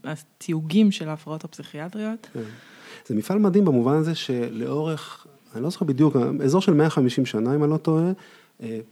התיוגים 0.04 0.90
של 0.90 1.08
ההפרעות 1.08 1.44
הפסיכיאטריות. 1.44 2.26
כן. 2.32 2.40
זה 3.06 3.14
מפעל 3.14 3.38
מדהים 3.38 3.64
במובן 3.64 3.94
הזה 3.94 4.14
שלאורך, 4.14 5.26
אני 5.54 5.62
לא 5.62 5.70
זוכר 5.70 5.84
בדיוק, 5.84 6.16
אזור 6.44 6.60
של 6.60 6.74
150 6.74 7.26
שנה, 7.26 7.54
אם 7.54 7.64
אני 7.64 7.70
לא 7.70 7.76
טועה, 7.76 8.12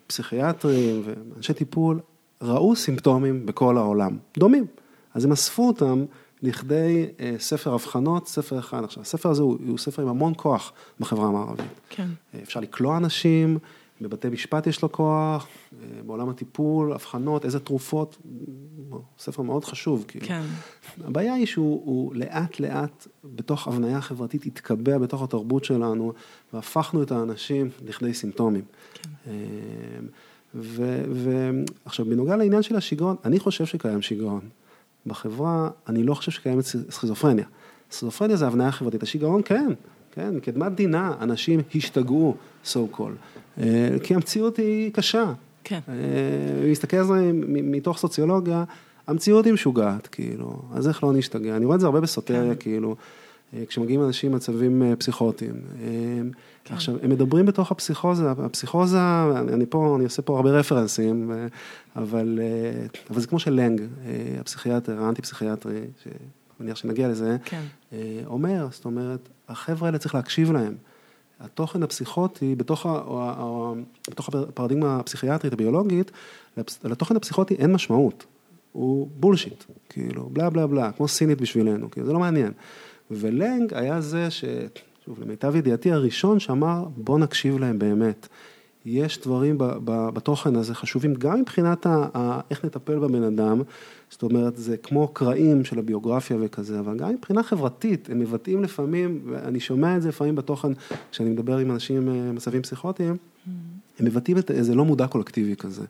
פסיכיאטרים 0.06 1.02
ואנשי 1.04 1.52
טיפול 1.52 2.00
ראו 2.42 2.76
סימפטומים 2.76 3.46
בכל 3.46 3.76
העולם, 3.76 4.18
דומים. 4.38 4.66
אז 5.14 5.24
הם 5.24 5.32
אספו 5.32 5.66
אותם 5.66 6.04
לכדי 6.42 7.06
אה, 7.20 7.34
ספר 7.38 7.74
אבחנות, 7.74 8.28
ספר 8.28 8.58
אחד. 8.58 8.84
עכשיו, 8.84 9.02
הספר 9.02 9.28
הזה 9.30 9.42
הוא, 9.42 9.58
הוא 9.68 9.78
ספר 9.78 10.02
עם 10.02 10.08
המון 10.08 10.32
כוח 10.36 10.72
בחברה 11.00 11.28
המערבית. 11.28 11.66
כן. 11.90 12.08
אה, 12.34 12.40
אפשר 12.42 12.60
לקלוע 12.60 12.96
אנשים, 12.96 13.58
בבתי 14.00 14.28
משפט 14.28 14.66
יש 14.66 14.82
לו 14.82 14.92
כוח, 14.92 15.46
אה, 15.72 16.02
בעולם 16.06 16.28
הטיפול, 16.28 16.92
אבחנות, 16.92 17.44
איזה 17.44 17.60
תרופות, 17.60 18.18
ספר 19.18 19.42
מאוד 19.42 19.64
חשוב. 19.64 20.04
כאילו. 20.08 20.26
כן. 20.26 20.42
הבעיה 21.04 21.34
היא 21.34 21.46
שהוא 21.46 22.14
לאט 22.14 22.60
לאט 22.60 23.06
בתוך 23.24 23.68
הבניה 23.68 24.00
חברתית 24.00 24.46
התקבע 24.46 24.98
בתוך 24.98 25.22
התרבות 25.22 25.64
שלנו, 25.64 26.12
והפכנו 26.52 27.02
את 27.02 27.12
האנשים 27.12 27.70
לכדי 27.84 28.14
סימפטומים. 28.14 28.64
כן. 28.94 30.04
ועכשיו, 30.54 32.06
בנוגע 32.06 32.36
לעניין 32.36 32.62
של 32.62 32.76
השיגעון, 32.76 33.16
אני 33.24 33.38
חושב 33.38 33.66
שקיים 33.66 34.02
שיגעון. 34.02 34.48
בחברה, 35.06 35.70
אני 35.88 36.02
לא 36.02 36.14
חושב 36.14 36.32
שקיימת 36.32 36.64
סכיזופרניה. 36.64 37.44
סכיזופרניה 37.90 38.36
זה 38.36 38.46
הבניה 38.46 38.72
חברתית, 38.72 39.02
השיגעון 39.02 39.42
כן, 39.44 39.72
כן, 40.12 40.36
מקדמת 40.36 40.72
דינה, 40.74 41.14
אנשים 41.20 41.60
השתגעו, 41.74 42.34
so 42.64 42.76
called, 42.96 43.60
אה, 43.60 43.88
כי 44.02 44.14
המציאות 44.14 44.56
היא 44.56 44.92
קשה. 44.92 45.32
כן. 45.64 45.80
אם 46.64 46.70
נסתכל 46.70 46.96
על 46.96 47.04
זה 47.04 47.30
מתוך 47.44 47.98
סוציולוגיה, 47.98 48.64
המציאות 49.06 49.44
היא 49.44 49.52
משוגעת, 49.52 50.06
כאילו, 50.06 50.62
אז 50.74 50.88
איך 50.88 51.04
לא 51.04 51.12
נשתגע? 51.12 51.56
אני 51.56 51.64
רואה 51.64 51.74
את 51.74 51.80
זה 51.80 51.86
הרבה 51.86 52.00
בסוטריה, 52.00 52.54
כן. 52.54 52.60
כאילו, 52.60 52.90
אה, 52.90 52.94
כשמגיעים 53.68 54.02
אנשים 54.02 54.32
במצבים 54.32 54.82
אה, 54.82 54.96
פסיכוטיים. 54.96 55.54
כן. 56.64 56.74
עכשיו, 56.74 56.94
הם 57.02 57.10
מדברים 57.10 57.46
בתוך 57.46 57.70
הפסיכוזה, 57.70 58.30
הפסיכוזה, 58.30 58.98
אני 59.52 59.66
פה, 59.66 59.94
אני 59.96 60.04
עושה 60.04 60.22
פה 60.22 60.36
הרבה 60.36 60.50
רפרנסים, 60.50 61.32
אבל, 61.96 62.40
אה, 62.42 62.86
אבל 63.10 63.20
זה 63.20 63.26
כמו 63.26 63.38
שלנג, 63.38 63.80
אה, 63.80 64.36
הפסיכיאטר, 64.40 65.02
האנטי-פסיכיאטרי, 65.02 65.80
שמניח 66.58 66.76
שנגיע 66.76 67.08
לזה, 67.08 67.36
כן. 67.44 67.62
אה, 67.92 68.20
אומר, 68.26 68.68
זאת 68.70 68.84
אומרת, 68.84 69.28
החבר'ה 69.48 69.88
האלה 69.88 69.98
צריך 69.98 70.14
להקשיב 70.14 70.52
להם. 70.52 70.74
התוכן 71.40 71.82
הפסיכוטי, 71.82 72.54
בתוך, 72.54 72.86
ה, 72.86 73.72
בתוך 74.10 74.28
הפרדיגמה 74.28 74.96
הפסיכיאטרית 74.96 75.52
הביולוגית, 75.52 76.10
לתוכן 76.84 77.16
הפסיכוטי 77.16 77.54
אין 77.54 77.72
משמעות. 77.72 78.24
הוא 78.72 79.08
בולשיט, 79.16 79.64
כאילו, 79.88 80.28
בלה 80.32 80.50
בלה 80.50 80.66
בלה, 80.66 80.92
כמו 80.92 81.08
סינית 81.08 81.40
בשבילנו, 81.40 81.90
כאילו, 81.90 82.06
זה 82.06 82.12
לא 82.12 82.18
מעניין. 82.18 82.52
ולנג 83.10 83.74
היה 83.74 84.00
זה 84.00 84.30
ש... 84.30 84.44
שוב, 85.04 85.20
למיטב 85.22 85.56
ידיעתי, 85.56 85.92
הראשון 85.92 86.40
שאמר, 86.40 86.84
בוא 86.96 87.18
נקשיב 87.18 87.58
להם 87.58 87.78
באמת. 87.78 88.28
יש 88.86 89.20
דברים 89.20 89.56
בתוכן 89.88 90.56
הזה 90.56 90.74
חשובים, 90.74 91.14
גם 91.14 91.40
מבחינת 91.40 91.86
ה, 91.86 92.06
ה, 92.14 92.40
איך 92.50 92.64
נטפל 92.64 92.98
בבן 92.98 93.22
אדם, 93.22 93.62
זאת 94.10 94.22
אומרת, 94.22 94.56
זה 94.56 94.76
כמו 94.76 95.08
קרעים 95.08 95.64
של 95.64 95.78
הביוגרפיה 95.78 96.36
וכזה, 96.40 96.80
אבל 96.80 96.96
גם 96.96 97.10
מבחינה 97.10 97.42
חברתית, 97.42 98.10
הם 98.10 98.18
מבטאים 98.18 98.62
לפעמים, 98.62 99.20
ואני 99.26 99.60
שומע 99.60 99.96
את 99.96 100.02
זה 100.02 100.08
לפעמים 100.08 100.36
בתוכן, 100.36 100.72
כשאני 101.10 101.30
מדבר 101.30 101.58
עם 101.58 101.70
אנשים 101.70 102.08
עם 102.08 102.34
מצבים 102.34 102.62
פסיכוטיים, 102.62 103.12
mm-hmm. 103.16 103.50
הם 103.98 104.06
מבטאים 104.06 104.38
את 104.38 104.50
איזה 104.50 104.74
לא 104.74 104.84
מודע 104.84 105.06
קולקטיבי 105.06 105.56
כזה. 105.56 105.84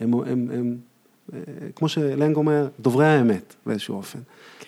הם, 0.00 0.14
הם, 0.14 0.22
הם, 0.22 0.50
הם 0.52 0.76
אה, 1.32 1.38
כמו 1.76 1.88
שלנג 1.88 2.36
אומר, 2.36 2.68
דוברי 2.80 3.06
האמת 3.06 3.54
באיזשהו 3.66 3.96
אופן. 3.96 4.18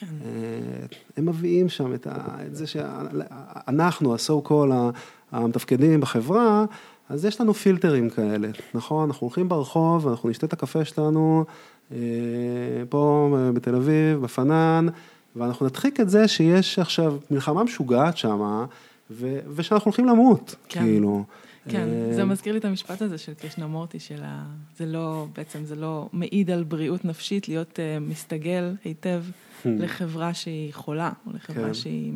כן. 0.03 0.07
אה, 0.25 0.87
הם 1.17 1.27
מביאים 1.27 1.69
שם 1.69 1.95
את, 1.95 2.07
ה, 2.07 2.37
את 2.47 2.57
זה 2.57 2.67
שאנחנו, 2.67 4.15
ה-so 4.15 4.49
called, 4.49 4.97
המתפקדים 5.33 6.01
בחברה, 6.01 6.65
אז 7.09 7.25
יש 7.25 7.41
לנו 7.41 7.55
פילטרים 7.55 8.11
כאלה, 8.11 8.49
נכון? 8.75 9.09
אנחנו 9.09 9.27
הולכים 9.27 9.49
ברחוב, 9.49 10.09
אנחנו 10.09 10.29
נשתה 10.29 10.47
את 10.47 10.53
הקפה 10.53 10.85
שלנו 10.85 11.45
אה, 11.93 11.99
פה 12.89 13.37
בתל 13.55 13.75
אביב, 13.75 14.19
בפנן, 14.21 14.87
ואנחנו 15.37 15.67
נדחיק 15.67 16.01
את 16.01 16.11
זה 16.11 16.29
שיש 16.29 16.79
עכשיו 16.79 17.17
מלחמה 17.31 17.65
משוגעת 17.65 18.17
שמה, 18.17 18.67
ושאנחנו 19.55 19.89
הולכים 19.89 20.07
למות, 20.07 20.55
כן. 20.69 20.81
כאילו. 20.81 21.25
כן, 21.69 21.89
אה, 21.89 22.15
זה 22.15 22.25
מזכיר 22.25 22.53
לי 22.53 22.59
את 22.59 22.65
המשפט 22.65 23.03
הזה 23.03 23.19
של 23.19 23.35
קרישנמורטי, 23.35 23.99
של 23.99 24.23
ה... 24.25 24.45
זה 24.77 24.87
לא, 24.87 25.27
בעצם 25.37 25.65
זה 25.65 25.77
לא 25.77 26.09
מעיד 26.13 26.51
על 26.51 26.65
בריאות 26.65 27.05
נפשית 27.05 27.49
להיות 27.49 27.79
uh, 27.79 28.01
מסתגל 28.01 28.75
היטב. 28.85 29.23
לחברה 29.67 30.35
שהיא 30.35 30.75
חולה, 30.75 31.11
או 31.27 31.33
לחברה 31.35 31.67
כן. 31.67 31.75
שהיא... 31.75 32.13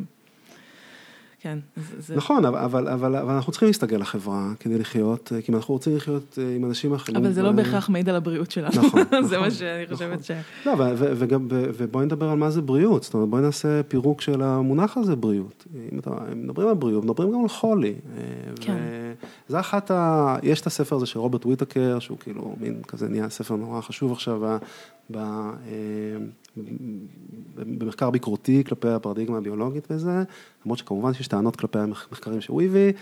כן. 1.39 1.59
זה... 1.99 2.15
נכון, 2.15 2.45
אבל, 2.45 2.59
אבל, 2.59 2.87
אבל, 2.87 3.15
אבל 3.15 3.33
אנחנו 3.33 3.51
צריכים 3.51 3.67
להסתגל 3.67 3.97
לחברה 3.97 4.53
כדי 4.59 4.77
לחיות, 4.77 5.31
כי 5.45 5.51
אם 5.51 5.55
אנחנו 5.55 5.73
רוצים 5.73 5.95
לחיות 5.95 6.39
אה, 6.41 6.55
עם 6.55 6.65
אנשים 6.65 6.93
אחרים. 6.93 7.17
אבל 7.17 7.31
זה 7.31 7.43
לא 7.43 7.51
בהכרח 7.51 7.89
מעיד 7.89 8.09
על 8.09 8.15
הבריאות 8.15 8.51
שלנו. 8.51 8.69
נכון. 8.75 9.03
זה 9.11 9.17
נכון, 9.17 9.39
מה 9.39 9.51
שאני 9.51 9.87
חושבת 9.87 10.19
נכון. 10.19 10.23
ש... 10.23 10.65
לא, 10.65 10.73
וגם, 10.97 11.47
ובואי 11.49 12.05
נדבר 12.05 12.29
על 12.29 12.37
מה 12.37 12.49
זה 12.49 12.61
בריאות, 12.61 13.03
זאת 13.03 13.13
אומרת, 13.13 13.29
בואי 13.29 13.41
נעשה 13.41 13.83
פירוק 13.83 14.21
של 14.21 14.41
המונח 14.41 14.97
הזה 14.97 15.15
בריאות. 15.15 15.65
אם 15.91 15.99
אתה, 15.99 16.11
אם 16.31 16.43
מדברים 16.43 16.67
על 16.67 16.75
בריאות, 16.75 17.03
מדברים 17.03 17.31
גם 17.31 17.41
על 17.41 17.49
חולי. 17.49 17.93
אה, 18.17 18.21
כן. 18.61 18.77
וזה 19.49 19.59
אחת 19.59 19.91
ה... 19.91 20.35
יש 20.43 20.61
את 20.61 20.67
הספר 20.67 20.95
הזה 20.95 21.05
של 21.05 21.19
רוברט 21.19 21.45
וויטקר, 21.45 21.99
שהוא 21.99 22.17
כאילו 22.17 22.55
מין 22.59 22.81
כזה 22.87 23.09
נהיה 23.09 23.29
ספר 23.29 23.55
נורא 23.55 23.81
חשוב 23.81 24.11
עכשיו, 24.11 24.57
ב... 25.11 25.17
במחקר 27.55 28.09
ביקורתי 28.09 28.63
כלפי 28.63 28.89
הפרדיגמה 28.89 29.37
הביולוגית 29.37 29.87
וזה, 29.89 30.23
למרות 30.65 30.79
שכמובן 30.79 31.13
שיש 31.13 31.27
טענות 31.27 31.55
כלפי 31.55 31.79
המחקרים 31.79 32.41
שהוא 32.41 32.61
הביא, 32.61 32.93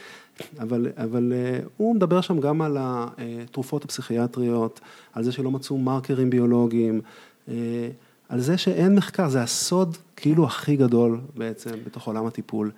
אבל, 0.59 0.87
אבל 0.97 1.33
אה, 1.35 1.59
הוא 1.77 1.95
מדבר 1.95 2.21
שם 2.21 2.39
גם 2.39 2.61
על 2.61 2.77
התרופות 2.79 3.85
הפסיכיאטריות, 3.85 4.79
על 5.13 5.23
זה 5.23 5.31
שלא 5.31 5.51
מצאו 5.51 5.77
מרקרים 5.77 6.29
ביולוגיים, 6.29 7.01
אה, 7.47 7.89
על 8.29 8.39
זה 8.39 8.57
שאין 8.57 8.95
מחקר, 8.95 9.29
זה 9.29 9.43
הסוד 9.43 9.97
כאילו 10.15 10.45
הכי 10.45 10.75
גדול 10.75 11.19
בעצם 11.35 11.71
בתוך 11.85 12.07
עולם 12.07 12.25
הטיפול. 12.25 12.71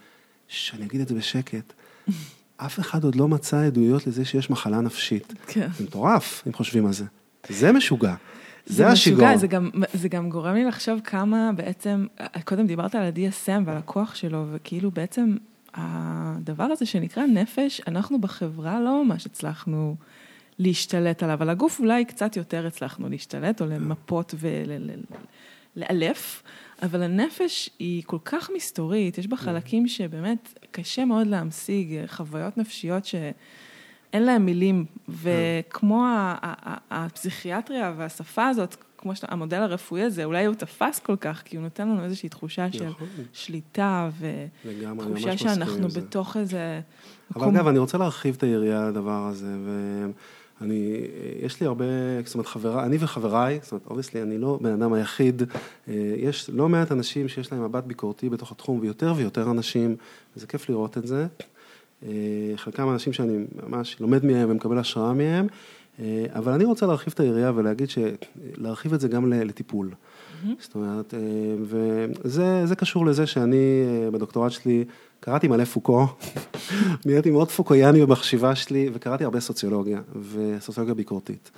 שאני 0.48 0.86
אגיד 0.86 1.01
את 1.01 1.07
זה 1.07 1.15
בשקט, 1.15 1.74
אף 2.57 2.79
אחד 2.79 3.03
עוד 3.03 3.15
לא 3.15 3.27
מצא 3.27 3.65
עדויות 3.65 4.07
לזה 4.07 4.25
שיש 4.25 4.50
מחלה 4.50 4.81
נפשית. 4.81 5.34
כן. 5.48 5.67
זה 5.77 5.84
מטורף, 5.84 6.43
אם 6.48 6.53
חושבים 6.53 6.86
על 6.86 6.93
זה. 6.93 7.05
זה 7.50 7.72
משוגע. 7.72 8.15
זה. 8.67 8.91
משוגע, 8.91 9.38
זה 9.38 9.47
גם, 9.47 9.69
זה 9.93 10.09
גם 10.09 10.29
גורם 10.29 10.53
לי 10.53 10.65
לחשוב 10.65 11.00
כמה 11.03 11.51
בעצם, 11.55 12.07
קודם 12.45 12.67
דיברת 12.67 12.95
על 12.95 13.01
ה-DSM 13.03 13.62
ועל 13.65 13.77
הכוח 13.77 14.15
שלו, 14.15 14.45
וכאילו 14.51 14.91
בעצם 14.91 15.36
הדבר 15.74 16.63
הזה 16.63 16.86
שנקרא 16.86 17.25
נפש, 17.25 17.81
אנחנו 17.88 18.21
בחברה 18.21 18.81
לא 18.81 19.03
ממש 19.05 19.25
הצלחנו 19.25 19.95
להשתלט 20.59 21.24
עליו, 21.24 21.41
על 21.41 21.50
הגוף 21.50 21.79
אולי 21.79 22.05
קצת 22.05 22.38
יותר 22.38 22.67
הצלחנו 22.67 23.09
להשתלט, 23.09 23.62
או 23.62 23.65
למפות 23.65 24.36
ולאלף, 25.75 26.43
אבל 26.81 27.03
הנפש 27.03 27.69
היא 27.79 28.03
כל 28.05 28.17
כך 28.25 28.50
מסתורית, 28.55 29.17
יש 29.17 29.27
בה 29.27 29.38
חלקים 29.38 29.88
שבאמת 29.88 30.59
קשה 30.71 31.05
מאוד 31.05 31.27
להמשיג, 31.27 32.05
חוויות 32.07 32.57
נפשיות 32.57 33.05
ש... 33.05 33.15
אין 34.13 34.23
להם 34.23 34.45
מילים, 34.45 34.85
וכמו 35.09 36.05
הפסיכיאטריה 36.91 37.93
והשפה 37.97 38.47
הזאת, 38.47 38.75
כמו 38.97 39.11
המודל 39.27 39.57
הרפואי 39.57 40.01
הזה, 40.01 40.23
אולי 40.23 40.45
הוא 40.45 40.55
תפס 40.55 40.99
כל 40.99 41.15
כך, 41.15 41.41
כי 41.45 41.57
הוא 41.57 41.63
נותן 41.63 41.87
לנו 41.87 42.03
איזושהי 42.03 42.29
תחושה 42.29 42.71
של 42.71 42.85
נכון. 42.85 43.07
שליטה, 43.33 44.09
אני 44.65 44.85
ותחושה 44.91 45.37
שאנחנו. 45.37 45.87
בתוך 45.87 46.37
איזה... 46.37 46.81
אבל 47.35 47.47
אגב, 47.47 47.67
אני 47.67 47.79
רוצה 47.79 47.97
להרחיב 47.97 48.35
את 48.37 48.43
היריעה 48.43 48.81
על 48.81 48.87
הדבר 48.87 49.27
הזה, 49.27 49.55
ואני, 50.61 51.01
יש 51.41 51.61
לי 51.61 51.67
הרבה, 51.67 51.85
זאת 52.25 52.33
אומרת, 52.33 52.47
חברה, 52.47 52.85
אני 52.85 52.97
וחבריי, 52.99 53.59
זאת 53.61 53.71
אומרת, 53.71 53.87
obviously, 53.88 54.22
אני 54.21 54.37
לא 54.37 54.59
בן 54.61 54.81
אדם 54.81 54.93
היחיד, 54.93 55.41
אה, 55.87 55.93
יש 56.17 56.49
לא 56.49 56.69
מעט 56.69 56.91
אנשים 56.91 57.27
שיש 57.27 57.51
להם 57.51 57.63
מבט 57.63 57.83
ביקורתי 57.83 58.29
בתוך 58.29 58.51
התחום, 58.51 58.79
ויותר 58.79 59.13
ויותר 59.17 59.51
אנשים, 59.51 59.95
וזה 60.35 60.47
כיף 60.47 60.69
לראות 60.69 60.97
את 60.97 61.07
זה. 61.07 61.27
אה, 62.04 62.10
חלקם 62.56 62.89
אנשים 62.89 63.13
שאני 63.13 63.38
ממש 63.68 63.98
לומד 64.00 64.25
מהם 64.25 64.51
ומקבל 64.51 64.77
השראה 64.77 65.13
מהם, 65.13 65.48
אה, 66.00 66.25
אבל 66.36 66.51
אני 66.51 66.66
רוצה 66.66 66.86
להרחיב 66.86 67.13
את 67.13 67.20
היריעה 67.20 67.51
ולהגיד 67.56 67.89
ש... 67.89 67.98
להרחיב 68.58 68.94
את 68.94 69.00
זה 69.00 69.08
גם 69.08 69.34
לטיפול. 69.34 69.92
זאת 70.60 70.75
אומרת, 70.75 71.13
אה, 71.13 71.20
וזה 71.62 72.66
זה 72.66 72.75
קשור 72.75 73.06
לזה 73.06 73.27
שאני 73.27 73.84
בדוקטורט 74.12 74.51
שלי 74.51 74.86
קראתי 75.20 75.48
מלא 75.48 75.63
פוקו, 75.63 76.08
נהייתי 77.06 77.32
מאוד 77.32 77.50
פוקויאני 77.50 78.06
במחשיבה 78.06 78.56
שלי, 78.56 78.89
וקראתי 78.94 79.24
הרבה 79.24 79.39
סוציולוגיה 79.39 80.01
וסוציולוגיה 80.32 80.96
ביקורתית. 80.96 81.51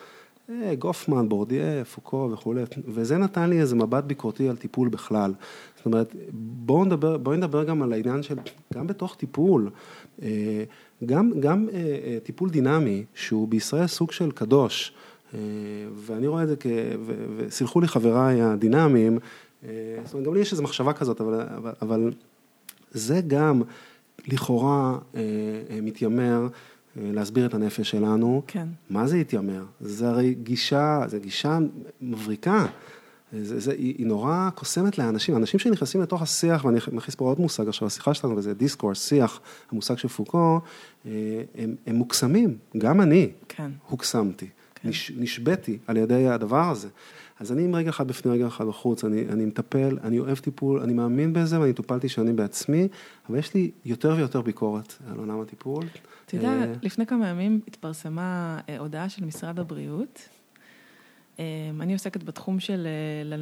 גופמן, 0.80 1.30
בורדיה, 1.30 1.86
פוקו 1.86 2.30
וכולי, 2.34 2.64
וזה 2.88 3.18
נתן 3.18 3.50
לי 3.50 3.62
איזה 3.62 3.76
מבט 3.76 4.04
ביקורתי 4.04 4.50
על 4.50 4.56
טיפול 4.56 4.90
בכלל. 4.90 5.34
זאת 5.80 5.86
אומרת, 5.86 6.16
בואו 6.34 6.86
נדבר, 6.86 7.18
בואו 7.18 7.36
נדבר 7.36 7.64
גם 7.64 7.82
על 7.82 7.94
העניין 7.94 8.24
של, 8.24 8.36
גם 8.74 8.88
בתוך 8.88 9.16
טיפול, 9.16 9.70
אה, 10.22 10.64
גם, 11.06 11.32
גם 11.40 11.68
אה, 11.74 11.78
אה, 11.78 12.18
טיפול 12.24 12.50
דינמי, 12.50 13.06
שהוא 13.14 13.48
בישראל 13.48 13.88
סוג 13.88 14.12
של 14.12 14.32
קדוש, 14.32 14.94
ואני 15.96 16.28
רואה 16.28 16.44
את 16.44 16.48
זה 16.48 16.56
כ... 16.60 16.66
ו- 17.06 17.26
וסלחו 17.38 17.82
לי 17.82 17.88
חבריי 17.88 18.42
הדינמיים, 18.42 19.20
זאת 20.06 20.14
אומרת, 20.14 20.28
גם 20.28 20.34
לי 20.34 20.40
יש 20.40 20.52
איזו 20.52 20.64
מחשבה 20.64 20.94
כזאת, 20.94 21.22
אבל, 21.22 21.42
אבל, 21.58 21.72
אבל 21.82 22.12
זה 22.92 23.22
גם 23.28 23.62
לכאורה 24.28 24.98
מתיימר 25.82 26.48
להסביר 26.96 27.46
את 27.46 27.54
הנפש 27.54 27.90
שלנו. 27.90 28.42
כן. 28.48 28.68
מה 28.90 29.08
זה 29.08 29.18
התיימר? 29.18 29.64
זה 29.82 30.10
הרי 30.10 30.34
גישה, 30.34 31.04
זו 31.08 31.18
גישה 31.20 31.58
מבריקה. 32.02 32.66
זה, 33.34 33.60
זה, 33.60 33.72
היא, 33.72 33.96
היא 33.98 34.08
נורא 34.08 34.50
קוסמת 34.56 34.98
לאנשים, 34.98 35.36
אנשים 35.36 35.60
שנכנסים 35.60 36.02
לתוך 36.02 36.22
השיח, 36.22 36.66
ואני 36.66 36.80
מכניס 36.92 37.16
פה 37.16 37.26
עוד 37.26 37.40
מושג 37.40 37.68
עכשיו, 37.68 37.88
השיחה 37.88 38.14
שלנו, 38.14 38.38
וזה 38.38 38.54
דיסקורס, 38.54 39.08
שיח, 39.08 39.40
המושג 39.72 39.98
של 39.98 40.08
פוקו, 40.08 40.60
אה, 41.06 41.12
הם, 41.56 41.76
הם 41.88 41.96
מוקסמים, 41.96 42.58
גם 42.78 43.02
אני 43.02 43.30
כן. 43.48 43.72
הוקסמתי, 43.88 44.48
כן. 44.76 44.90
נש, 44.90 45.12
נשבתי 45.18 45.78
על 45.88 45.98
ידי 45.98 46.28
הדבר 46.28 46.70
הזה. 46.70 46.88
אז 47.40 47.52
אני 47.52 47.64
עם 47.64 47.76
רגע 47.76 47.90
אחד 47.90 48.08
בפנים, 48.08 48.34
רגע 48.34 48.48
אחד 48.48 48.66
בחוץ, 48.66 49.04
אני, 49.04 49.26
אני 49.30 49.46
מטפל, 49.46 49.98
אני 50.04 50.20
אוהב 50.20 50.38
טיפול, 50.38 50.82
אני 50.82 50.94
מאמין 50.94 51.34
בזה 51.34 51.60
ואני 51.60 51.74
טופלתי 51.74 52.10
שנים 52.10 52.36
בעצמי, 52.36 52.88
אבל 53.30 53.38
יש 53.38 53.54
לי 53.54 53.72
יותר 53.86 54.14
ויותר 54.18 54.42
ביקורת 54.42 54.94
על 55.12 55.18
עולם 55.18 55.42
הטיפול. 55.42 55.86
אתה 56.26 56.36
יודע, 56.36 56.50
אה, 56.50 56.74
לפני 56.82 57.06
כמה 57.06 57.28
ימים 57.28 57.60
התפרסמה 57.68 58.60
אה, 58.70 58.78
הודעה 58.78 59.10
של 59.10 59.26
משרד 59.26 59.60
הבריאות. 59.60 60.30
אה, 61.40 61.44
אני 61.80 61.94
עוסקת 61.94 62.24
בתחום 62.24 62.60
של 62.60 62.88
אה, 63.32 63.38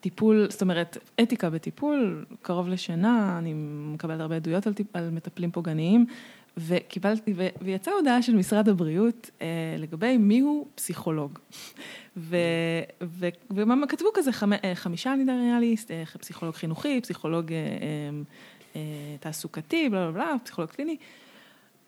טיפול, 0.00 0.46
זאת 0.50 0.62
אומרת, 0.62 0.98
אתיקה 1.22 1.50
בטיפול, 1.50 2.24
קרוב 2.42 2.68
לשנה, 2.68 3.38
אני 3.38 3.52
מקבלת 3.94 4.20
הרבה 4.20 4.36
עדויות 4.36 4.66
על, 4.66 4.72
טיפ- 4.72 4.90
על 4.94 5.10
מטפלים 5.10 5.50
פוגעניים, 5.50 6.06
וקיבלתי, 6.56 7.32
ו- 7.36 7.46
ויצאה 7.62 7.94
הודעה 7.94 8.22
של 8.22 8.34
משרד 8.34 8.68
הבריאות 8.68 9.30
אה, 9.42 9.46
לגבי 9.78 10.16
מיהו 10.16 10.66
פסיכולוג. 10.74 11.38
ו- 12.16 12.36
ו- 13.02 13.28
ומה 13.50 13.86
כתבו 13.86 14.08
כזה, 14.14 14.30
חמ- 14.32 14.64
אה, 14.64 14.74
חמישה 14.74 15.14
נראה 15.14 15.60
לי, 15.60 15.76
אה, 15.90 16.02
פסיכולוג 16.20 16.54
חינוכי, 16.54 17.00
פסיכולוג 17.00 17.52
אה, 17.52 17.56
אה, 17.58 18.10
אה, 18.76 18.80
תעסוקתי, 19.20 19.88
בלה 19.88 20.00
בלה 20.00 20.12
בלה, 20.12 20.34
פסיכולוג 20.44 20.70
קליני. 20.70 20.96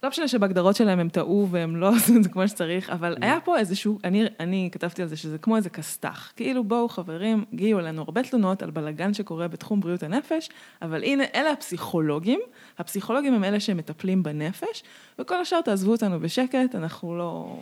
לא 0.02 0.08
משנה 0.08 0.28
שבהגדרות 0.28 0.76
שלהם 0.76 0.98
הם 0.98 1.08
טעו 1.08 1.48
והם 1.50 1.76
לא 1.76 1.88
עשו 1.96 2.16
את 2.16 2.22
זה 2.22 2.28
כמו 2.28 2.48
שצריך, 2.48 2.90
אבל 2.90 3.16
היה 3.20 3.40
פה 3.40 3.58
איזשהו, 3.58 3.98
אני, 4.04 4.24
אני 4.40 4.68
כתבתי 4.72 5.02
על 5.02 5.08
זה 5.08 5.16
שזה 5.16 5.38
כמו 5.38 5.56
איזה 5.56 5.70
כסת"ח. 5.70 6.32
כאילו 6.36 6.64
בואו 6.64 6.88
חברים, 6.88 7.44
הגיעו 7.52 7.80
אלינו 7.80 8.02
הרבה 8.02 8.22
תלונות 8.22 8.62
על 8.62 8.70
בלאגן 8.70 9.14
שקורה 9.14 9.48
בתחום 9.48 9.80
בריאות 9.80 10.02
הנפש, 10.02 10.48
אבל 10.82 11.04
הנה, 11.04 11.24
אלה 11.34 11.50
הפסיכולוגים, 11.50 12.40
הפסיכולוגים 12.78 13.34
הם 13.34 13.44
אלה 13.44 13.60
שמטפלים 13.60 14.22
בנפש, 14.22 14.82
וכל 15.18 15.40
השאר 15.40 15.60
תעזבו 15.60 15.92
אותנו 15.92 16.20
בשקט, 16.20 16.74
אנחנו 16.74 17.18
לא... 17.18 17.56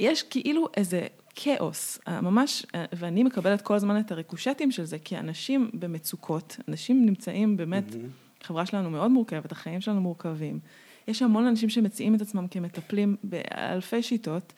יש 0.00 0.22
כאילו 0.22 0.68
איזה 0.76 1.06
כאוס, 1.34 1.98
ממש, 2.08 2.66
ואני 2.92 3.22
מקבלת 3.22 3.62
כל 3.62 3.74
הזמן 3.74 4.00
את 4.00 4.12
הריקושטים 4.12 4.70
של 4.70 4.84
זה, 4.84 4.98
כי 4.98 5.18
אנשים 5.18 5.70
במצוקות, 5.74 6.56
אנשים 6.68 7.06
נמצאים 7.06 7.56
באמת, 7.56 7.84
החברה 8.42 8.66
שלנו 8.66 8.90
מאוד 8.90 9.10
מורכבת, 9.10 9.52
החיים 9.52 9.80
שלנו 9.80 10.00
מורכבים. 10.00 10.58
יש 11.08 11.22
המון 11.22 11.46
אנשים 11.46 11.68
שמציעים 11.68 12.14
את 12.14 12.20
עצמם 12.20 12.46
כמטפלים 12.50 13.16
באלפי 13.24 14.02
שיטות, 14.02 14.52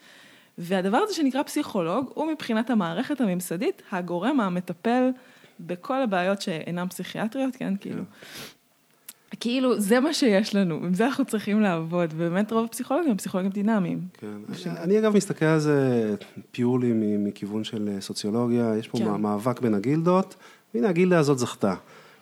והדבר 0.57 0.97
הזה 0.97 1.13
שנקרא 1.13 1.43
פסיכולוג, 1.43 2.11
הוא 2.13 2.31
מבחינת 2.31 2.69
המערכת 2.69 3.21
הממסדית, 3.21 3.81
הגורם 3.91 4.39
המטפל 4.39 5.09
בכל 5.59 6.01
הבעיות 6.01 6.41
שאינן 6.41 6.87
פסיכיאטריות, 6.87 7.55
כן, 7.55 7.73
כאילו. 7.79 8.03
כאילו, 9.39 9.79
זה 9.79 9.99
מה 9.99 10.13
שיש 10.13 10.55
לנו, 10.55 10.75
עם 10.75 10.93
זה 10.93 11.05
אנחנו 11.05 11.25
צריכים 11.25 11.61
לעבוד, 11.61 12.13
ובאמת 12.17 12.51
רוב 12.51 12.65
הפסיכולוגים 12.65 13.11
הם 13.11 13.17
פסיכולוגים 13.17 13.51
דינמיים. 13.51 13.99
כן. 14.13 14.27
אני, 14.67 14.79
אני 14.79 14.99
אגב 14.99 15.15
מסתכל 15.15 15.45
על 15.45 15.59
זה 15.59 16.15
פיורלי 16.51 16.93
מכיוון 17.19 17.63
של 17.63 17.97
סוציולוגיה, 17.99 18.73
יש 18.79 18.87
פה 18.87 18.97
כן. 18.97 19.21
מאבק 19.21 19.61
בין 19.61 19.73
הגילדות, 19.73 20.35
והנה 20.73 20.89
הגילדה 20.89 21.19
הזאת 21.19 21.37
זכתה. 21.37 21.75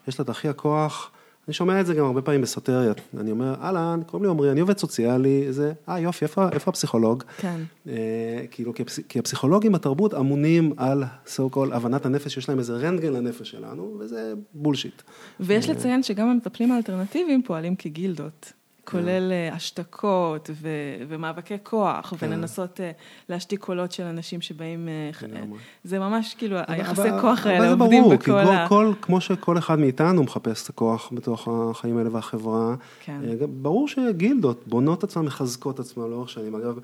יש 0.08 0.20
לה 0.20 0.24
את 0.24 0.30
הכי 0.30 0.48
הכוח, 0.48 1.12
אני 1.48 1.54
שומע 1.54 1.82
את 1.82 1.86
זה 1.86 1.94
גם 1.94 2.06
הרבה 2.06 2.22
פעמים 2.22 2.42
בסוטריה, 2.42 2.94
אני 3.20 3.32
אומר, 3.32 3.56
אהלן, 3.62 4.00
קוראים 4.06 4.24
לי 4.26 4.30
עמרי, 4.30 4.52
אני 4.52 4.60
עובד 4.60 4.78
סוציאלי, 4.78 5.54
זה, 5.54 5.74
אה 5.90 6.00
יופי, 6.00 6.26
איפה, 6.26 6.50
איפה 6.52 6.70
הפסיכולוג? 6.70 7.24
כן. 7.38 7.60
אה, 7.88 8.46
כאילו, 8.52 8.74
כי, 8.74 8.82
הפס, 8.82 9.00
כי 9.10 9.20
הפסיכולוגים 9.20 9.72
בתרבות 9.72 10.14
אמונים 10.14 10.74
על 10.78 11.04
so 11.26 11.56
called 11.56 11.74
הבנת 11.74 12.06
הנפש, 12.06 12.38
יש 12.38 12.50
להם 12.50 12.60
איזה 12.60 12.74
רנטגן 12.74 13.14
לנפש 13.14 13.52
שלנו, 13.52 13.98
וזה 14.00 14.34
בולשיט. 14.54 15.02
ויש 15.40 15.70
לציין 15.70 16.04
שגם 16.04 16.28
המטפלים 16.28 16.72
האלטרנטיביים 16.72 17.44
פועלים 17.44 17.76
כגילדות. 17.76 18.54
כולל 18.86 19.32
אה, 19.32 19.54
השתקות 19.54 20.50
ו- 20.62 20.68
ומאבקי 21.08 21.54
כוח, 21.64 22.14
כן. 22.20 22.28
ולנסות 22.28 22.80
אה, 22.82 22.92
להשתיק 23.30 23.60
קולות 23.60 23.92
של 23.92 24.04
אנשים 24.04 24.42
שבאים... 24.42 24.88
אה, 24.90 25.28
לגמרי. 25.28 25.60
זה 25.84 26.00
ממש 26.00 26.36
כאילו, 26.38 26.56
אבל- 26.56 26.66
היחסי 26.68 27.02
אבל- 27.10 27.22
כוח 27.22 27.40
אבל 27.42 27.52
האלה 27.52 27.66
זה 27.76 27.84
עובדים 27.84 28.02
ברור, 28.04 28.16
בכל 28.16 28.32
ה... 28.32 28.66
כל, 28.70 28.76
כל, 28.76 28.94
כמו 29.02 29.22
שכל 29.22 29.58
אחד 29.58 29.80
מאיתנו 29.80 30.24
מחפש 30.24 30.64
את 30.64 30.70
הכוח 30.70 31.10
בתוך 31.14 31.48
החיים 31.52 31.98
האלה 31.98 32.10
והחברה, 32.14 32.76
כן. 33.06 33.20
ברור 33.62 33.88
שגילדות 33.88 34.64
בונות 34.68 35.04
עצמן, 35.04 35.26
מחזקות 35.26 35.80
עצמן 35.80 36.10
לאורך 36.10 36.30
שנים. 36.30 36.56
אגב, 36.56 36.80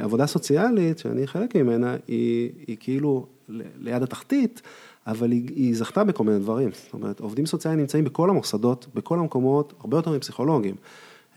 עבודה 0.00 0.26
סוציאלית, 0.26 0.98
שאני 0.98 1.26
חלק 1.26 1.56
ממנה, 1.56 1.96
היא, 2.08 2.50
היא 2.66 2.76
כאילו 2.80 3.26
ל- 3.48 3.60
ליד 3.80 4.02
התחתית, 4.02 4.62
אבל 5.06 5.30
היא, 5.30 5.48
היא 5.56 5.76
זכתה 5.76 6.04
בכל 6.04 6.24
מיני 6.24 6.38
דברים. 6.38 6.70
זאת 6.72 6.92
אומרת, 6.92 7.20
עובדים 7.20 7.46
סוציאליים 7.46 7.80
נמצאים 7.80 8.04
בכל 8.04 8.30
המוסדות, 8.30 8.86
בכל 8.94 9.18
המקומות, 9.18 9.72
הרבה 9.80 9.96
יותר 9.96 10.10
מפסיכולוגים. 10.10 10.74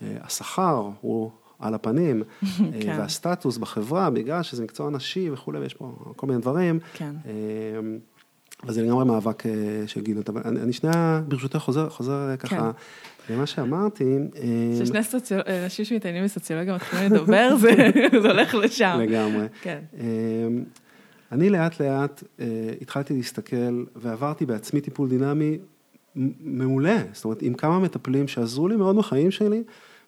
אה, 0.04 0.16
השכר 0.22 0.90
הוא 1.00 1.30
על 1.58 1.74
הפנים, 1.74 2.22
אה, 2.42 2.48
כן. 2.82 2.94
והסטטוס 2.98 3.56
בחברה, 3.58 4.10
בגלל 4.10 4.42
שזה 4.42 4.64
מקצוע 4.64 4.90
נשי 4.90 5.30
וכולי, 5.30 5.58
ויש 5.58 5.74
פה 5.74 5.94
כל 6.16 6.26
מיני 6.26 6.40
דברים. 6.40 6.78
כן. 6.94 7.14
אה, 7.26 7.32
וזה 8.66 8.82
לגמרי 8.82 9.04
מאבק 9.04 9.46
אה, 9.46 9.52
של 9.86 10.00
גילדות, 10.00 10.28
אבל 10.28 10.40
אני, 10.44 10.60
אני 10.60 10.72
שנייה, 10.72 11.22
ברשותך, 11.28 11.56
חוזר, 11.58 11.88
חוזר 11.88 12.30
אה, 12.30 12.36
ככה 12.36 12.70
למה 13.30 13.46
שאמרתי. 13.46 14.04
אה, 14.36 15.02
סוציול- 15.02 15.42
אנשים 15.64 15.84
שמתעניינים 15.84 16.24
בסוציולוגיה 16.24 16.74
מתחילים 16.74 17.12
לדבר, 17.12 17.56
זה 17.56 17.70
זה 18.22 18.28
הולך 18.30 18.54
לשם. 18.54 18.98
לגמרי. 19.02 19.46
כן. 19.62 19.80
אה, 20.00 20.04
אני 21.32 21.50
לאט 21.50 21.80
לאט 21.80 22.22
אה, 22.40 22.46
התחלתי 22.80 23.14
להסתכל 23.14 23.84
ועברתי 23.96 24.46
בעצמי 24.46 24.80
טיפול 24.80 25.08
דינמי 25.08 25.58
מעולה, 26.40 26.98
זאת 27.12 27.24
אומרת, 27.24 27.42
עם 27.42 27.54
כמה 27.54 27.78
מטפלים 27.78 28.28
שעזרו 28.28 28.68
לי 28.68 28.76
מאוד 28.76 28.96
בחיים 28.96 29.30
שלי, 29.30 29.62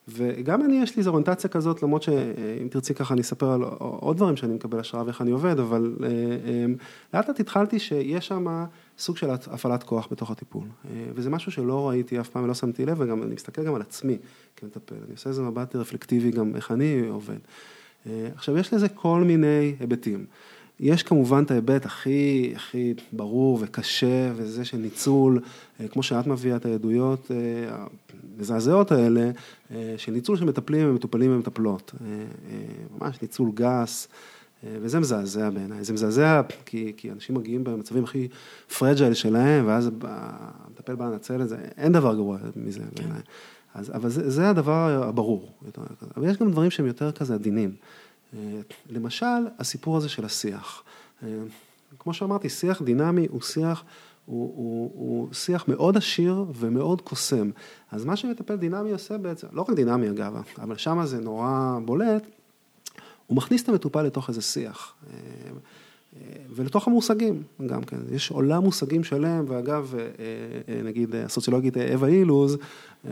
וגם 0.08 0.64
אני, 0.64 0.82
יש 0.82 0.96
לי 0.96 1.00
איזו 1.00 1.10
אוריינטציה 1.10 1.50
כזאת, 1.50 1.82
למרות 1.82 2.02
שאם 2.02 2.68
תרצי 2.70 2.94
ככה 2.94 3.14
אני 3.14 3.20
אספר 3.20 3.50
על 3.50 3.62
עוד 3.78 4.16
דברים 4.16 4.36
שאני 4.36 4.54
מקבל 4.54 4.80
השראה 4.80 5.04
ואיך 5.04 5.22
אני 5.22 5.30
עובד, 5.30 5.58
אבל 5.58 5.96
אה, 6.02 6.08
אה, 6.08 6.66
לאט 7.14 7.28
לאט 7.28 7.40
התחלתי 7.40 7.78
שיש 7.78 8.26
שם 8.26 8.64
סוג 8.98 9.16
של 9.16 9.30
הפעלת 9.30 9.82
כוח 9.82 10.08
בתוך 10.10 10.30
הטיפול, 10.30 10.64
אה, 10.64 11.04
וזה 11.14 11.30
משהו 11.30 11.52
שלא 11.52 11.88
ראיתי 11.88 12.20
אף 12.20 12.28
פעם 12.28 12.44
ולא 12.44 12.54
שמתי 12.54 12.86
לב, 12.86 12.96
וגם 13.00 13.22
אני 13.22 13.34
מסתכל 13.34 13.64
גם 13.64 13.74
על 13.74 13.80
עצמי 13.80 14.18
כמטפל, 14.56 14.94
אני 14.94 15.12
עושה 15.12 15.30
איזה 15.30 15.42
מבט 15.42 15.76
רפלקטיבי 15.76 16.30
גם 16.30 16.56
איך 16.56 16.70
אני 16.70 17.02
עובד. 17.08 17.38
עכשיו, 18.34 18.58
יש 18.58 18.74
לזה 18.74 18.88
כל 18.88 19.24
מיני 19.24 19.74
היבטים. 19.80 20.26
יש 20.80 21.02
כמובן 21.02 21.42
את 21.44 21.50
ההיבט 21.50 21.86
הכי, 21.86 22.52
הכי 22.56 22.94
ברור 23.12 23.58
וקשה, 23.60 24.32
וזה 24.36 24.64
של 24.64 24.76
ניצול, 24.76 25.40
אה, 25.80 25.88
כמו 25.88 26.02
שאת 26.02 26.26
מביאה 26.26 26.56
את 26.56 26.66
העדויות 26.66 27.30
אה, 27.30 27.84
המזעזעות 28.38 28.92
האלה, 28.92 29.30
אה, 29.70 29.94
של 29.96 30.12
ניצול 30.12 30.36
של 30.36 30.44
מטפלים 30.44 30.90
ומטופלים 30.90 31.34
ומטפלות. 31.34 31.94
ממש 33.00 33.22
ניצול 33.22 33.50
גס, 33.54 34.08
וזה 34.64 35.00
מזעזע 35.00 35.50
בעיניי. 35.50 35.84
זה 35.84 35.92
מזעזע 35.92 36.42
כי, 36.66 36.92
כי 36.96 37.10
אנשים 37.10 37.36
מגיעים 37.36 37.64
במצבים 37.64 38.04
הכי 38.04 38.28
פרג'ייל 38.78 39.14
שלהם, 39.14 39.66
ואז 39.66 39.90
המטפל 40.02 40.94
בא 40.94 41.04
לנצל 41.04 41.42
את 41.42 41.48
זה, 41.48 41.56
אין 41.76 41.92
דבר 41.92 42.14
גרוע 42.14 42.38
מזה 42.56 42.80
כן. 42.80 42.86
בעיניי. 42.94 43.20
אז, 43.74 43.90
אבל 43.90 44.08
זה, 44.08 44.30
זה 44.30 44.50
הדבר 44.50 45.02
הברור. 45.08 45.52
אבל 46.16 46.30
יש 46.30 46.36
גם 46.36 46.50
דברים 46.50 46.70
שהם 46.70 46.86
יותר 46.86 47.12
כזה 47.12 47.34
עדינים. 47.34 47.74
אה, 48.36 48.60
למשל, 48.90 49.46
הסיפור 49.58 49.96
הזה 49.96 50.08
של 50.08 50.24
השיח. 50.24 50.82
אה, 51.22 51.28
כמו 51.98 52.14
שאמרתי, 52.14 52.48
שיח 52.48 52.82
דינמי 52.82 53.26
הוא 53.30 53.42
שיח, 53.42 53.84
הוא, 54.26 54.52
הוא, 54.56 54.90
הוא 54.94 55.34
שיח 55.34 55.68
מאוד 55.68 55.96
עשיר 55.96 56.44
ומאוד 56.54 57.00
קוסם. 57.00 57.50
אז 57.90 58.04
מה 58.04 58.16
שמטפל 58.16 58.56
דינמי 58.56 58.90
עושה 58.90 59.18
בעצם, 59.18 59.46
לא 59.52 59.62
רק 59.62 59.70
דינמי 59.70 60.10
אגב, 60.10 60.42
אבל 60.58 60.76
שם 60.76 61.06
זה 61.06 61.20
נורא 61.20 61.78
בולט, 61.84 62.22
הוא 63.26 63.36
מכניס 63.36 63.62
את 63.62 63.68
המטופל 63.68 64.02
לתוך 64.02 64.28
איזה 64.28 64.42
שיח. 64.42 64.94
אה, 66.20 66.36
ולתוך 66.56 66.88
המושגים 66.88 67.42
גם 67.66 67.82
כן, 67.82 67.96
יש 68.12 68.30
עולם 68.30 68.62
מושגים 68.62 69.04
שלם, 69.04 69.44
ואגב, 69.48 69.94
אה, 69.98 70.04
אה, 70.68 70.82
נגיד 70.82 71.14
הסוציולוגית 71.14 71.76
אווה 71.76 72.08
אילוז, 72.08 72.58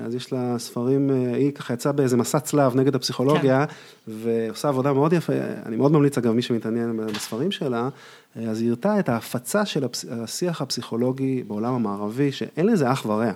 אז 0.04 0.14
יש 0.14 0.32
לה 0.32 0.58
ספרים, 0.58 1.10
אה, 1.10 1.36
היא 1.36 1.52
ככה 1.52 1.74
יצאה 1.74 1.92
באיזה 1.92 2.16
מסע 2.16 2.40
צלב 2.40 2.76
נגד 2.76 2.94
הפסיכולוגיה, 2.94 3.66
כן. 3.66 3.72
ועושה 4.08 4.68
עבודה 4.68 4.92
מאוד 4.92 5.12
יפה, 5.12 5.32
אני 5.66 5.76
מאוד 5.76 5.92
ממליץ 5.92 6.18
אגב, 6.18 6.32
מי 6.32 6.42
שמתעניין 6.42 6.96
בספרים 6.96 7.50
שלה, 7.50 7.88
אז 8.36 8.60
היא 8.60 8.70
הרתה 8.70 8.98
את 8.98 9.08
ההפצה 9.08 9.66
של 9.66 9.84
השיח 10.10 10.62
הפסיכולוגי 10.62 11.42
בעולם 11.42 11.74
המערבי, 11.74 12.32
שאין 12.32 12.66
לזה 12.66 12.92
אח 12.92 13.06
ורע. 13.06 13.32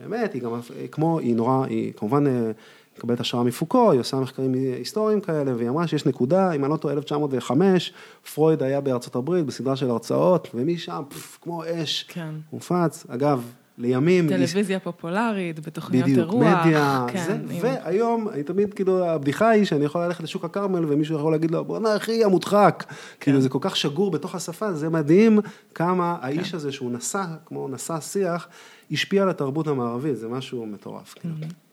באמת, 0.00 0.34
היא 0.34 0.42
גם, 0.42 0.50
כמו, 0.90 1.18
היא 1.18 1.36
נורא, 1.36 1.66
היא 1.66 1.92
כמובן 1.96 2.24
מקבלת 2.98 3.20
השראה 3.20 3.44
מפוקו, 3.44 3.90
היא 3.90 4.00
עושה 4.00 4.16
מחקרים 4.16 4.52
היסטוריים 4.54 5.20
כאלה, 5.20 5.56
והיא 5.56 5.68
אמרה 5.68 5.86
שיש 5.86 6.06
נקודה, 6.06 6.52
אם 6.52 6.64
אני 6.64 6.72
לא 6.72 6.76
טועה, 6.76 6.94
1905, 6.94 7.92
פרויד 8.34 8.62
היה 8.62 8.80
בארצות 8.80 9.16
הברית 9.16 9.46
בסדרה 9.46 9.76
של 9.76 9.90
הרצאות, 9.90 10.48
ומשם, 10.54 11.02
פף, 11.08 11.38
כמו 11.42 11.62
אש, 11.64 12.02
כן. 12.08 12.34
מופץ. 12.52 13.06
אגב, 13.08 13.52
לימים... 13.78 14.28
טלוויזיה 14.28 14.76
יש... 14.76 14.82
פופולרית, 14.82 15.66
בתוכניות 15.66 16.04
בדיוק, 16.04 16.18
אירוח. 16.18 16.44
בדיוק, 16.44 16.66
מדיה, 16.66 17.06
כן, 17.08 17.24
זה, 17.26 17.32
עם... 17.32 17.58
והיום, 17.60 18.28
אני 18.28 18.42
תמיד, 18.42 18.74
כאילו, 18.74 19.04
הבדיחה 19.04 19.48
היא 19.48 19.64
שאני 19.64 19.84
יכול 19.84 20.04
ללכת 20.04 20.24
לשוק 20.24 20.44
הכרמל, 20.44 20.84
ומישהו 20.88 21.16
יכול 21.16 21.32
להגיד 21.32 21.50
לו, 21.50 21.64
בוא'נה 21.64 21.96
אחי, 21.96 22.24
המודחק. 22.24 22.84
כן. 22.88 22.94
כאילו, 23.20 23.40
זה 23.40 23.48
כל 23.48 23.58
כך 23.60 23.76
שגור 23.76 24.10
בתוך 24.10 24.34
השפה, 24.34 24.72
זה 24.72 24.88
מדהים 24.88 25.38
כמה 25.74 26.16
כן. 26.20 26.26
האיש 26.26 26.54
הזה 26.54 26.72
שהוא 26.72 26.92
נשא, 26.92 27.24
כמו 27.46 27.68
נשא 27.68 28.00
שיח, 28.00 28.48
השפיע 28.92 29.22
על 29.22 29.30
התרבות 29.30 29.66
המערבית, 29.66 30.16
זה 30.16 30.28
משהו 30.28 30.66
מטורף. 30.66 31.14
כאילו. 31.14 31.34
Mm-hmm. 31.40 31.69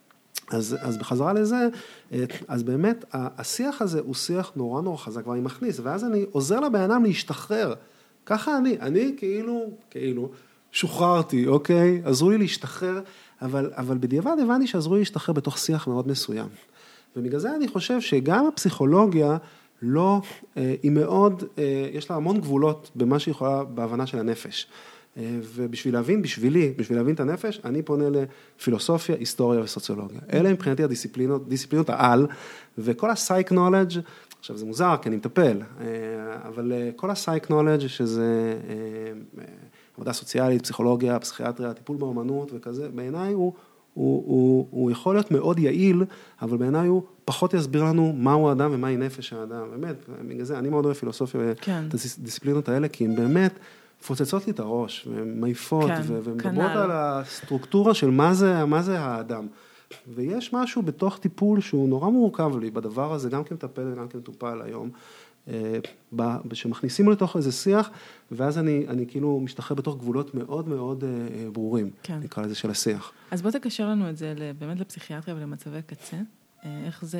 אז, 0.51 0.77
אז 0.81 0.97
בחזרה 0.97 1.33
לזה, 1.33 1.67
אז 2.47 2.63
באמת 2.63 3.05
השיח 3.13 3.81
הזה 3.81 3.99
הוא 3.99 4.15
שיח 4.15 4.51
נורא 4.55 4.81
נורא 4.81 4.97
חזק 4.97 5.27
ואני 5.27 5.41
מכניס, 5.41 5.79
ואז 5.83 6.03
אני 6.03 6.25
עוזר 6.31 6.59
לבן 6.59 6.81
אדם 6.81 7.03
להשתחרר. 7.03 7.73
ככה 8.25 8.57
אני, 8.57 8.77
אני 8.81 9.13
כאילו, 9.17 9.71
כאילו, 9.89 10.29
שוחררתי, 10.71 11.47
אוקיי? 11.47 12.01
עזרו 12.05 12.29
לי 12.29 12.37
להשתחרר, 12.37 13.01
אבל, 13.41 13.71
אבל 13.75 13.97
בדיעבד 13.97 14.35
הבנתי 14.41 14.67
שעזרו 14.67 14.93
לי 14.93 14.99
להשתחרר 14.99 15.33
בתוך 15.33 15.57
שיח 15.57 15.87
מאוד 15.87 16.07
מסוים. 16.07 16.47
ובגלל 17.15 17.39
זה 17.39 17.55
אני 17.55 17.67
חושב 17.67 18.01
שגם 18.01 18.47
הפסיכולוגיה 18.47 19.37
לא, 19.81 20.21
אה, 20.57 20.75
היא 20.83 20.91
מאוד, 20.91 21.43
אה, 21.57 21.89
יש 21.93 22.09
לה 22.09 22.15
המון 22.15 22.41
גבולות 22.41 22.91
במה 22.95 23.19
שהיא 23.19 23.31
יכולה 23.31 23.63
בהבנה 23.63 24.07
של 24.07 24.19
הנפש. 24.19 24.67
אה, 25.17 25.39
ובשביל 25.55 25.93
להבין, 25.93 26.21
בשבילי, 26.21 26.73
בשביל 26.77 26.97
להבין 26.97 27.15
את 27.15 27.19
הנפש, 27.19 27.61
אני 27.65 27.81
פונה 27.81 28.05
לפילוסופיה, 28.09 29.15
היסטוריה 29.15 29.61
וסוציולוגיה. 29.61 30.19
אלה 30.33 30.53
מבחינתי 30.53 30.83
הדיסציפלינות, 30.83 31.49
דיסציפלינות 31.49 31.89
העל, 31.89 32.27
וכל 32.77 33.09
ה-psych 33.09 33.51
knowledge, 33.51 33.99
עכשיו 34.39 34.57
זה 34.57 34.65
מוזר 34.65 34.95
כי 35.01 35.09
אני 35.09 35.15
מטפל, 35.15 35.61
אה, 35.81 35.85
אבל 36.47 36.71
אה, 36.71 36.89
כל 36.95 37.09
ה-psych 37.09 37.49
knowledge, 37.49 37.87
שזה 37.87 38.53
עבודה 39.95 40.13
סוציאלית, 40.13 40.61
פסיכולוגיה, 40.61 41.19
פסיכיאטריה, 41.19 41.73
טיפול 41.73 41.97
באמנות 41.97 42.51
וכזה, 42.53 42.89
בעיניי 42.89 43.33
הוא, 43.33 43.53
הוא, 43.93 44.23
הוא, 44.25 44.67
הוא 44.71 44.91
יכול 44.91 45.15
להיות 45.15 45.31
מאוד 45.31 45.59
יעיל, 45.59 46.03
אבל 46.41 46.57
בעיניי 46.57 46.87
הוא 46.87 47.03
פחות 47.25 47.53
יסביר 47.53 47.83
לנו 47.83 48.13
מהו 48.13 48.49
האדם 48.49 48.69
ומהי 48.73 48.97
נפש 48.97 49.33
האדם, 49.33 49.63
באמת, 49.71 49.95
בגלל 50.27 50.43
זה 50.43 50.59
אני 50.59 50.69
מאוד 50.69 50.85
אוהב 50.85 50.97
פילוסופיה, 50.97 51.41
כן. 51.61 51.83
את 51.87 51.93
הדיסציפלינות 51.93 52.69
האלה, 52.69 52.87
כי 52.87 53.05
הם 53.05 53.15
באמת, 53.15 53.59
מפוצצות 54.01 54.47
לי 54.47 54.53
את 54.53 54.59
הראש, 54.59 55.07
ומעיפות, 55.11 55.87
כן, 55.87 56.01
ומדברות 56.07 56.71
על 56.71 56.91
הסטרוקטורה 56.91 57.93
של 57.93 58.09
מה 58.09 58.33
זה, 58.33 58.65
מה 58.65 58.81
זה 58.81 58.99
האדם. 58.99 59.47
ויש 60.07 60.53
משהו 60.53 60.81
בתוך 60.81 61.17
טיפול 61.17 61.61
שהוא 61.61 61.89
נורא 61.89 62.09
מורכב 62.09 62.57
לי 62.57 62.71
בדבר 62.71 63.13
הזה, 63.13 63.29
גם 63.29 63.43
כמטפל 63.43 63.91
וגם 63.91 64.07
כמטופל 64.07 64.61
היום, 64.61 64.89
אה, 65.47 65.79
שמכניסים 66.53 67.11
לתוך 67.11 67.37
איזה 67.37 67.51
שיח, 67.51 67.89
ואז 68.31 68.57
אני, 68.57 68.85
אני 68.87 69.05
כאילו 69.07 69.39
משתחרר 69.39 69.77
בתוך 69.77 69.97
גבולות 69.97 70.35
מאוד 70.35 70.67
מאוד 70.67 71.03
אה, 71.03 71.09
אה, 71.09 71.49
ברורים, 71.51 71.89
כן. 72.03 72.19
נקרא 72.19 72.43
לזה, 72.43 72.55
של 72.55 72.69
השיח. 72.69 73.11
אז 73.31 73.41
בוא 73.41 73.51
תקשר 73.51 73.89
לנו 73.89 74.09
את 74.09 74.17
זה 74.17 74.33
באמת 74.59 74.79
לפסיכיאטריה 74.79 75.37
ולמצבי 75.37 75.81
קצה. 75.85 76.17
איך 76.85 77.05
זה, 77.05 77.19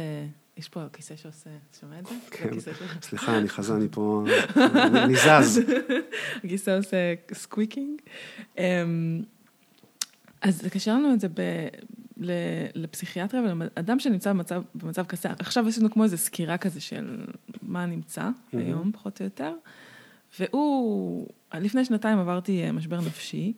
יש 0.57 0.69
פה 0.69 0.81
כיסא 0.93 1.15
שעושה, 1.15 1.49
שומע 1.79 1.99
את 1.99 2.05
זה? 2.05 2.15
כן, 2.31 2.49
סליחה, 3.01 3.37
אני 3.37 3.49
זזה, 3.49 3.75
אני 3.75 3.87
פה, 3.91 4.23
אני 5.03 5.15
זז. 5.15 5.61
הכיסא 6.43 6.77
עושה 6.77 7.13
squeaking. 7.33 8.01
אמ, 8.57 9.23
אז 10.41 10.61
תקשר 10.61 10.93
לנו 10.93 11.13
את 11.13 11.19
זה 11.19 11.27
ב... 11.27 11.41
לפסיכיאטריה 12.75 13.43
ולאדם 13.43 13.99
שנמצא 13.99 14.33
במצב, 14.33 14.61
במצב 14.75 15.05
קשה. 15.05 15.33
עכשיו 15.39 15.67
עשינו 15.67 15.91
כמו 15.91 16.03
איזו 16.03 16.17
סקירה 16.17 16.57
כזה 16.57 16.81
של 16.81 17.25
מה 17.61 17.85
נמצא 17.85 18.29
היום, 18.53 18.91
פחות 18.91 19.19
או 19.19 19.25
יותר. 19.25 19.53
והוא, 20.39 21.27
לפני 21.53 21.85
שנתיים 21.85 22.19
עברתי 22.19 22.63
אה, 22.63 22.71
משבר 22.71 23.01
נפשי, 23.01 23.53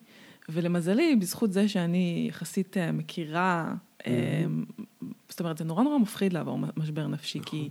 ולמזלי, 0.50 1.16
בזכות 1.16 1.54
זה 1.54 1.68
שאני 1.68 2.26
יחסית 2.30 2.78
אה, 2.78 2.92
מכירה 2.92 3.74
mm-hmm. 4.00 4.06
זאת 5.30 5.40
אומרת, 5.40 5.58
זה 5.58 5.64
נורא 5.64 5.84
נורא 5.84 5.98
מפחיד 5.98 6.34
לעבור 6.34 6.60
משבר 6.78 7.08
נפשי, 7.08 7.40
נכון. 7.40 7.52
כי 7.52 7.70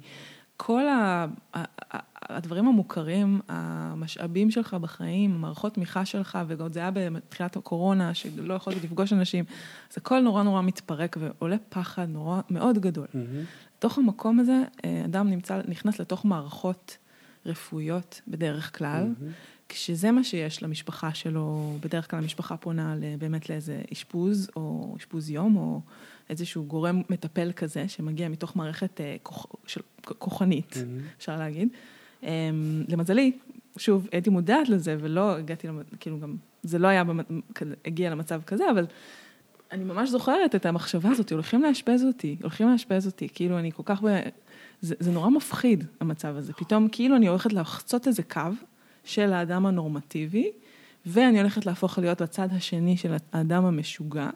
כל 0.57 0.89
ה, 0.89 1.27
הדברים 2.23 2.69
המוכרים, 2.69 3.41
המשאבים 3.49 4.51
שלך 4.51 4.75
בחיים, 4.75 5.35
המערכות 5.35 5.75
תמיכה 5.75 6.05
שלך, 6.05 6.39
וגם 6.47 6.73
זה 6.73 6.81
היה 6.81 6.91
בתחילת 6.91 7.57
הקורונה, 7.57 8.15
שלא 8.15 8.55
יכולתי 8.55 8.81
לפגוש 8.81 9.13
אנשים, 9.13 9.45
אז 9.91 9.99
הכל 9.99 10.21
נורא 10.21 10.43
נורא 10.43 10.63
מתפרק 10.63 11.17
ועולה 11.21 11.57
פחד 11.69 12.09
נורא 12.09 12.41
מאוד 12.51 12.79
גדול. 12.79 13.07
בתוך 13.79 13.99
המקום 13.99 14.41
הזה, 14.41 14.63
אה, 14.85 15.03
אדם 15.05 15.31
נמצא, 15.31 15.61
נכנס 15.69 16.01
לתוך 16.01 16.25
מערכות 16.25 16.97
רפואיות 17.47 18.21
בדרך 18.29 18.79
כלל. 18.79 19.03
Mm-hmm. 19.03 19.58
כשזה 19.69 20.11
מה 20.11 20.25
שיש 20.25 20.63
למשפחה 20.63 21.15
שלו, 21.15 21.77
בדרך 21.81 22.11
כלל 22.11 22.19
המשפחה 22.19 22.57
פונה 22.57 22.97
באמת 23.19 23.51
לאיזה 23.51 23.83
אשפוז, 23.93 24.51
או 24.57 24.95
אשפוז 24.99 25.31
יום, 25.31 25.57
או 25.57 25.81
איזשהו 26.31 26.65
גורם 26.65 27.03
מטפל 27.11 27.53
כזה, 27.57 27.89
שמגיע 27.89 28.29
מתוך 28.29 28.57
מערכת 28.57 29.01
אה, 29.01 29.17
כוח, 29.23 29.47
של, 29.67 29.81
כוחנית, 30.01 30.73
mm-hmm. 30.73 31.19
אפשר 31.19 31.37
להגיד. 31.37 31.69
אמ, 32.23 32.29
למזלי, 32.89 33.33
שוב, 33.77 34.09
הייתי 34.13 34.31
מודעת 34.31 34.69
לזה, 34.69 34.97
ולא 35.01 35.37
הגעתי, 35.37 35.69
כאילו 36.01 36.21
גם, 36.21 36.37
זה 36.63 36.79
לא 36.79 36.89
היה, 36.89 37.03
הגיע 37.85 38.11
למצב 38.11 38.43
כזה, 38.47 38.71
אבל 38.71 38.87
אני 39.73 39.85
ממש 39.85 40.11
זוכרת 40.11 40.55
את 40.55 40.67
המחשבה 40.67 41.11
הזאת, 41.11 41.33
הולכים 41.33 41.63
לאשפז 41.63 42.05
אותי, 42.05 42.37
הולכים 42.43 42.69
לאשפז 42.69 43.07
אותי, 43.07 43.29
כאילו 43.35 43.59
אני 43.59 43.73
כל 43.73 43.83
כך, 43.87 44.03
ב... 44.03 44.07
זה, 44.81 44.95
זה 44.99 45.11
נורא 45.11 45.31
מפחיד, 45.31 45.85
המצב 46.01 46.37
הזה. 46.37 46.53
פתאום 46.53 46.89
כאילו 46.93 47.17
אני 47.17 47.27
הולכת 47.27 47.53
לחצות 47.53 48.07
איזה 48.07 48.23
קו 48.23 48.41
של 49.09 49.33
האדם 49.33 49.67
הנורמטיבי, 49.67 50.51
ואני 51.07 51.39
הולכת 51.41 51.67
להפוך 51.67 51.99
להיות 51.99 52.23
בצד 52.23 52.49
השני 52.53 52.97
של 52.97 53.15
האדם 53.33 53.65
המשוגע. 53.65 54.31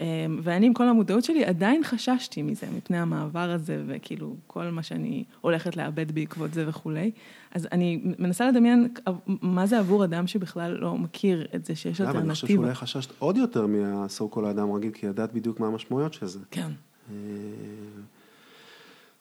אמ, 0.00 0.40
ואני 0.42 0.66
עם 0.66 0.74
כל 0.74 0.88
המודעות 0.88 1.24
שלי 1.24 1.44
עדיין 1.44 1.84
חששתי 1.84 2.42
מזה, 2.42 2.66
מפני 2.76 2.98
המעבר 2.98 3.50
הזה, 3.50 3.82
וכאילו 3.86 4.36
כל 4.46 4.64
מה 4.64 4.82
שאני 4.82 5.24
הולכת 5.40 5.76
לאבד 5.76 6.12
בעקבות 6.12 6.54
זה 6.54 6.68
וכולי. 6.68 7.10
אז 7.50 7.68
אני 7.72 8.00
מנסה 8.18 8.48
לדמיין 8.48 8.88
מה 9.26 9.66
זה 9.66 9.78
עבור 9.78 10.04
אדם 10.04 10.26
שבכלל 10.26 10.72
לא 10.80 10.98
מכיר 10.98 11.46
את 11.54 11.64
זה, 11.64 11.76
שיש 11.76 12.00
אלטרנטיבה. 12.00 12.24
אני 12.24 12.34
חושב 12.34 12.46
שאולי 12.46 12.74
חששת 12.74 13.12
עוד 13.18 13.36
יותר 13.36 13.66
מהסו 13.66 14.28
קול 14.28 14.44
האדם 14.44 14.72
רגיל, 14.72 14.90
כי 14.90 15.06
ידעת 15.06 15.32
בדיוק 15.32 15.60
מה 15.60 15.66
המשמעויות 15.66 16.14
של 16.14 16.26
זה. 16.26 16.38
כן. 16.50 16.70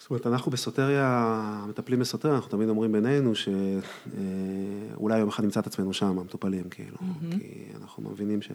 אה, 0.04 0.18
זאת 0.18 0.26
אומרת, 0.26 0.28
אנחנו 0.28 0.52
בסוטריה, 0.52 1.66
מטפלים 1.70 2.00
בסוטריה, 2.00 2.36
אנחנו 2.36 2.50
תמיד 2.50 2.70
אומרים 2.70 2.92
בינינו 2.92 3.34
שאולי 3.36 5.20
יום 5.20 5.30
אחד 5.30 5.44
נמצא 5.44 5.60
את 5.60 5.68
עצמנו 5.68 5.94
שם, 5.94 6.20
המטופלים, 6.20 6.64
כאילו, 6.70 6.98
mm-hmm. 6.98 7.38
כי 7.40 7.66
אנחנו 7.82 8.10
מבינים 8.12 8.42
ש... 8.42 8.52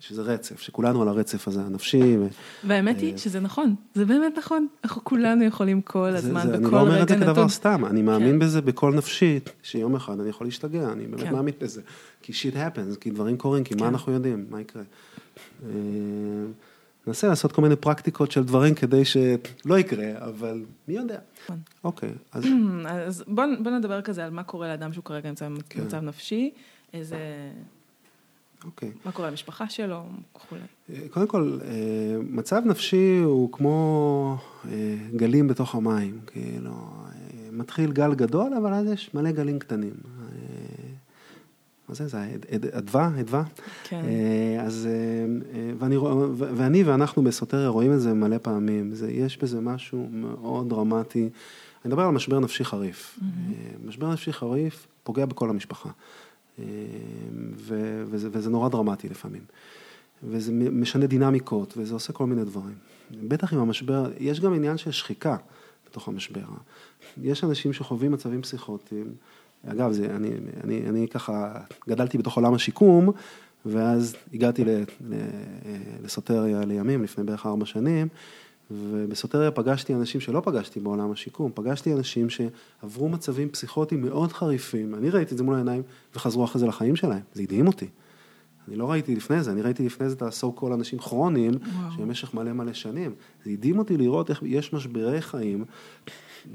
שזה 0.00 0.22
רצף, 0.22 0.60
שכולנו 0.60 1.02
על 1.02 1.08
הרצף 1.08 1.48
הזה, 1.48 1.62
הנפשי. 1.62 2.16
והאמת 2.64 3.00
היא 3.00 3.12
אה, 3.12 3.18
שזה 3.18 3.40
נכון, 3.40 3.74
זה 3.94 4.04
באמת 4.04 4.38
נכון, 4.38 4.66
אנחנו 4.84 5.04
כולנו 5.04 5.44
יכולים 5.44 5.82
כל 5.82 6.08
הזמן, 6.08 6.46
זה, 6.46 6.58
בכל 6.58 6.66
רגע 6.66 6.66
נתון. 6.66 6.66
אני 6.66 6.72
לא 6.72 6.80
אומר 6.80 7.02
את 7.02 7.08
זה 7.08 7.16
כדבר 7.16 7.48
סתם, 7.48 7.84
אני 7.84 8.02
מאמין 8.02 8.32
כן. 8.32 8.38
בזה 8.38 8.60
בכל 8.60 8.94
נפשי, 8.94 9.40
שיום 9.62 9.94
אחד 9.94 10.20
אני 10.20 10.28
יכול 10.28 10.46
להשתגע, 10.46 10.92
אני 10.92 11.06
באמת 11.06 11.22
כן. 11.22 11.32
מאמין 11.32 11.54
בזה. 11.60 11.80
כי 12.22 12.32
שיט 12.32 12.54
happens, 12.56 12.96
כי 13.00 13.10
דברים 13.10 13.36
קורים, 13.36 13.64
כי 13.64 13.74
כן. 13.74 13.80
מה 13.80 13.88
אנחנו 13.88 14.12
יודעים, 14.12 14.46
מה 14.50 14.60
יקרה. 14.60 14.82
ננסה 17.08 17.28
לעשות 17.28 17.52
כל 17.52 17.62
מיני 17.62 17.76
פרקטיקות 17.76 18.30
של 18.30 18.44
דברים 18.44 18.74
כדי 18.74 19.04
שלא 19.04 19.78
יקרה, 19.78 20.06
אבל 20.18 20.64
מי 20.88 20.94
יודע. 20.94 21.18
נכון. 21.44 21.58
אוקיי, 21.84 22.10
אז... 22.32 22.44
אז 23.06 23.24
בוא, 23.26 23.44
בוא 23.62 23.70
נדבר 23.70 24.02
כזה 24.02 24.24
על 24.24 24.30
מה 24.30 24.42
קורה 24.42 24.68
לאדם 24.68 24.92
שהוא 24.92 25.04
כרגע 25.04 25.28
נמצא 25.28 25.48
במצב 25.48 25.98
כן. 25.98 26.04
נפשי, 26.04 26.50
איזה... 26.92 27.18
אוקיי. 28.64 28.90
מה 29.04 29.12
קורה 29.12 29.30
למשפחה 29.30 29.68
שלו 29.68 30.02
וכולי. 30.36 30.60
אה, 30.90 31.08
קודם 31.10 31.26
כל, 31.26 31.58
אה, 31.64 32.18
מצב 32.30 32.62
נפשי 32.66 33.18
הוא 33.24 33.52
כמו 33.52 34.36
אה, 34.70 34.96
גלים 35.16 35.48
בתוך 35.48 35.74
המים, 35.74 36.20
כאילו, 36.26 36.72
מתחיל 37.52 37.92
גל 37.92 38.14
גדול, 38.14 38.54
אבל 38.54 38.74
אז 38.74 38.86
יש 38.86 39.14
מלא 39.14 39.30
גלים 39.30 39.58
קטנים. 39.58 39.94
מה 41.88 41.94
זה, 41.94 42.08
זה 42.08 42.18
אדווה, 42.70 43.10
אדווה? 43.20 43.42
כן. 43.84 44.04
אז, 44.60 44.88
ואני, 45.78 45.96
ואני 46.36 46.82
ואנחנו 46.82 47.22
בסוטריה 47.22 47.68
רואים 47.68 47.92
את 47.92 48.00
זה 48.00 48.14
מלא 48.14 48.38
פעמים, 48.38 48.94
זה, 48.94 49.10
יש 49.10 49.38
בזה 49.38 49.60
משהו 49.60 50.08
מאוד 50.12 50.68
דרמטי. 50.68 51.20
אני 51.84 51.92
מדבר 51.92 52.02
על 52.02 52.10
משבר 52.10 52.40
נפשי 52.40 52.64
חריף. 52.64 53.18
Mm-hmm. 53.18 53.86
משבר 53.86 54.12
נפשי 54.12 54.32
חריף 54.32 54.86
פוגע 55.02 55.26
בכל 55.26 55.50
המשפחה. 55.50 55.90
ו, 57.56 58.02
וזה, 58.10 58.28
וזה 58.32 58.50
נורא 58.50 58.68
דרמטי 58.68 59.08
לפעמים. 59.08 59.42
וזה 60.22 60.52
משנה 60.52 61.06
דינמיקות, 61.06 61.74
וזה 61.76 61.94
עושה 61.94 62.12
כל 62.12 62.26
מיני 62.26 62.44
דברים. 62.44 62.74
בטח 63.10 63.52
עם 63.52 63.58
המשבר, 63.58 64.10
יש 64.18 64.40
גם 64.40 64.54
עניין 64.54 64.78
של 64.78 64.90
שחיקה 64.90 65.36
בתוך 65.86 66.08
המשבר. 66.08 66.44
יש 67.22 67.44
אנשים 67.44 67.72
שחווים 67.72 68.12
מצבים 68.12 68.42
פסיכוטיים, 68.42 69.12
אגב, 69.66 69.92
זה, 69.92 70.16
אני, 70.16 70.30
אני, 70.64 70.82
אני 70.88 71.08
ככה 71.08 71.52
גדלתי 71.88 72.18
בתוך 72.18 72.36
עולם 72.36 72.54
השיקום, 72.54 73.10
ואז 73.66 74.16
הגעתי 74.34 74.64
לסוטריה 76.04 76.64
לימים, 76.64 77.02
לפני 77.02 77.24
בערך 77.24 77.46
ארבע 77.46 77.66
שנים, 77.66 78.08
ובסוטריה 78.70 79.50
פגשתי 79.50 79.94
אנשים 79.94 80.20
שלא 80.20 80.40
פגשתי 80.44 80.80
בעולם 80.80 81.12
השיקום, 81.12 81.50
פגשתי 81.54 81.92
אנשים 81.92 82.26
שעברו 82.30 83.08
מצבים 83.08 83.48
פסיכוטיים 83.48 84.02
מאוד 84.02 84.32
חריפים, 84.32 84.94
אני 84.94 85.10
ראיתי 85.10 85.32
את 85.32 85.38
זה 85.38 85.44
מול 85.44 85.54
העיניים 85.54 85.82
וחזרו 86.14 86.44
אחרי 86.44 86.60
זה 86.60 86.66
לחיים 86.66 86.96
שלהם, 86.96 87.20
זה 87.34 87.42
הדהים 87.42 87.66
אותי. 87.66 87.86
אני 88.68 88.76
לא 88.76 88.90
ראיתי 88.90 89.16
לפני 89.16 89.42
זה, 89.42 89.52
אני 89.52 89.62
ראיתי 89.62 89.86
לפני 89.86 90.08
זה 90.08 90.14
את 90.14 90.22
ה-so 90.22 90.60
called 90.60 90.74
אנשים 90.74 90.98
כרוניים, 90.98 91.54
שבמשך 91.96 92.34
מלא 92.34 92.52
מלא 92.52 92.72
שנים. 92.72 93.14
זה 93.44 93.50
הדהים 93.50 93.78
אותי 93.78 93.96
לראות 93.96 94.30
איך 94.30 94.42
יש 94.46 94.72
משברי 94.72 95.22
חיים, 95.22 95.64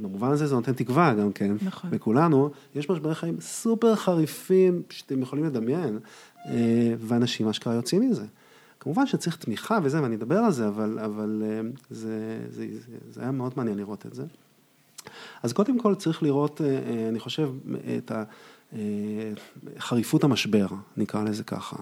במובן 0.01 0.31
הזה 0.31 0.47
זה 0.47 0.55
נותן 0.55 0.73
תקווה 0.73 1.13
גם 1.13 1.31
כן, 1.31 1.55
נכון. 1.61 1.89
לכולנו, 1.93 2.49
יש 2.75 2.89
משברי 2.89 3.15
חיים 3.15 3.41
סופר 3.41 3.95
חריפים 3.95 4.81
שאתם 4.89 5.21
יכולים 5.21 5.45
לדמיין, 5.45 5.99
אה, 6.45 6.93
ואנשים 6.99 7.49
אשכרה 7.49 7.73
יוצאים 7.73 8.09
מזה. 8.09 8.25
כמובן 8.79 9.07
שצריך 9.07 9.35
תמיכה 9.37 9.79
וזה, 9.83 10.01
ואני 10.03 10.15
אדבר 10.15 10.37
על 10.37 10.51
זה, 10.51 10.67
אבל, 10.67 10.99
אבל 10.99 11.43
אה, 11.45 11.61
זה, 11.89 12.39
זה, 12.49 12.67
זה, 12.71 12.97
זה 13.11 13.21
היה 13.21 13.31
מאוד 13.31 13.53
מעניין 13.57 13.77
לראות 13.77 14.05
את 14.05 14.13
זה. 14.13 14.23
אז 15.43 15.53
קודם 15.53 15.79
כל 15.79 15.95
צריך 15.95 16.23
לראות, 16.23 16.61
אה, 16.61 17.09
אני 17.09 17.19
חושב, 17.19 17.49
את 17.97 18.11
חריפות 19.79 20.23
המשבר, 20.23 20.67
נקרא 20.97 21.23
לזה 21.23 21.43
ככה. 21.43 21.75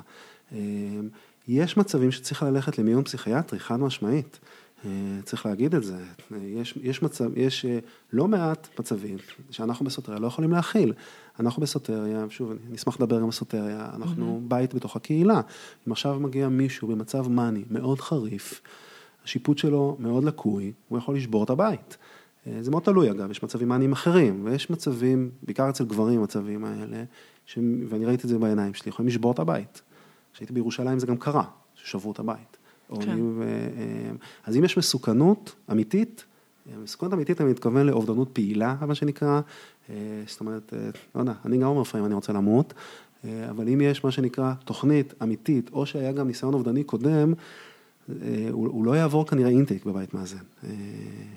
יש 1.48 1.78
מצבים 1.78 2.12
שצריך 2.12 2.44
ללכת 2.44 2.78
למיון 2.78 3.04
פסיכיאטרי, 3.04 3.60
חד 3.60 3.80
משמעית. 3.80 4.40
צריך 5.24 5.46
להגיד 5.46 5.76
את 5.76 5.84
זה. 5.84 5.98
יש, 6.42 6.78
יש, 6.82 7.02
מצב, 7.02 7.38
יש 7.38 7.66
לא 8.14 8.28
מעט 8.28 8.80
מצבים 8.80 9.18
שאנחנו 9.52 9.86
בסוטריה 9.86 10.20
לא 10.20 10.28
יכולים 10.28 10.52
להכיל. 10.52 10.94
אנחנו 11.40 11.62
בסוטריה, 11.62 12.26
שוב, 12.30 12.52
אני 12.68 12.76
אשמח 12.76 12.96
לדבר 12.96 13.20
גם 13.20 13.26
על 13.26 13.32
סוטריה, 13.32 13.90
אנחנו 13.96 14.38
mm-hmm. 14.38 14.50
בית 14.50 14.74
בתוך 14.74 14.96
הקהילה. 14.96 15.42
אם 15.88 15.92
עכשיו 15.92 16.20
מגיע 16.20 16.50
מישהו 16.50 16.88
במצב 16.88 17.30
מאני 17.30 17.64
מאוד 17.70 18.02
חריף, 18.02 18.62
השיפוט 19.26 19.58
שלו 19.58 19.98
מאוד 20.00 20.24
לקוי, 20.24 20.72
הוא 20.88 20.98
יכול 20.98 21.16
לשבור 21.16 21.44
את 21.44 21.50
הבית. 21.50 21.98
אה, 22.48 22.58
זה 22.62 22.72
מאוד 22.72 22.84
תלוי 22.84 23.12
אגב, 23.12 23.32
יש 23.32 23.44
מצבים 23.44 23.68
מאניים 23.68 23.92
אחרים, 23.92 24.46
ויש 24.46 24.70
מצבים, 24.70 25.32
בעיקר 25.44 25.70
אצל 25.70 25.86
גברים 25.86 26.20
המצבים 26.20 26.66
האלה, 26.66 27.04
ש... 27.46 27.60
ואני 27.90 28.06
ראיתי 28.06 28.24
את 28.24 28.30
זה 28.30 28.40
בעיניים 28.40 28.74
שלי, 28.74 28.90
יכולים 28.90 29.08
לשבור 29.08 29.32
את 29.32 29.40
הבית. 29.40 29.82
כשהייתי 30.34 30.54
בירושלים 30.54 31.00
זה 31.00 31.08
גם 31.08 31.18
קרה, 31.18 31.44
ששברו 31.76 32.12
את 32.12 32.20
הבית. 32.20 32.51
כן. 33.00 33.20
ו... 33.22 33.44
אה, 33.44 34.12
אז 34.46 34.58
אם 34.58 34.64
יש 34.64 34.78
מסוכנות 34.78 35.56
אמיתית, 35.72 36.26
מסוכנות 36.84 37.14
אמיתית, 37.14 37.42
אני 37.42 37.50
מתכוון 37.50 37.86
לאובדנות 37.86 38.30
פעילה, 38.34 38.76
מה 38.88 38.96
שנקרא, 38.96 39.42
אה, 39.90 39.96
זאת 40.28 40.40
אומרת, 40.40 40.74
אה, 40.74 40.90
לא 41.16 41.20
יודע, 41.20 41.34
אני 41.46 41.58
גם 41.58 41.68
אומר 41.68 41.82
לפעמים 41.82 42.06
אני 42.06 42.14
רוצה 42.14 42.34
למות, 42.34 42.74
אה, 43.26 43.50
אבל 43.50 43.68
אם 43.68 43.82
יש 43.82 44.04
מה 44.04 44.12
שנקרא 44.12 44.54
תוכנית 44.66 45.14
אמיתית, 45.24 45.70
או 45.74 45.86
שהיה 45.86 46.12
גם 46.12 46.28
ניסיון 46.28 46.54
אובדני 46.54 46.84
קודם, 46.84 47.34
הוא, 48.52 48.68
הוא 48.68 48.86
לא 48.86 48.92
יעבור 48.96 49.28
כנראה 49.28 49.50
אינטייק 49.50 49.86
בבית 49.86 50.14
מאזן. 50.14 50.38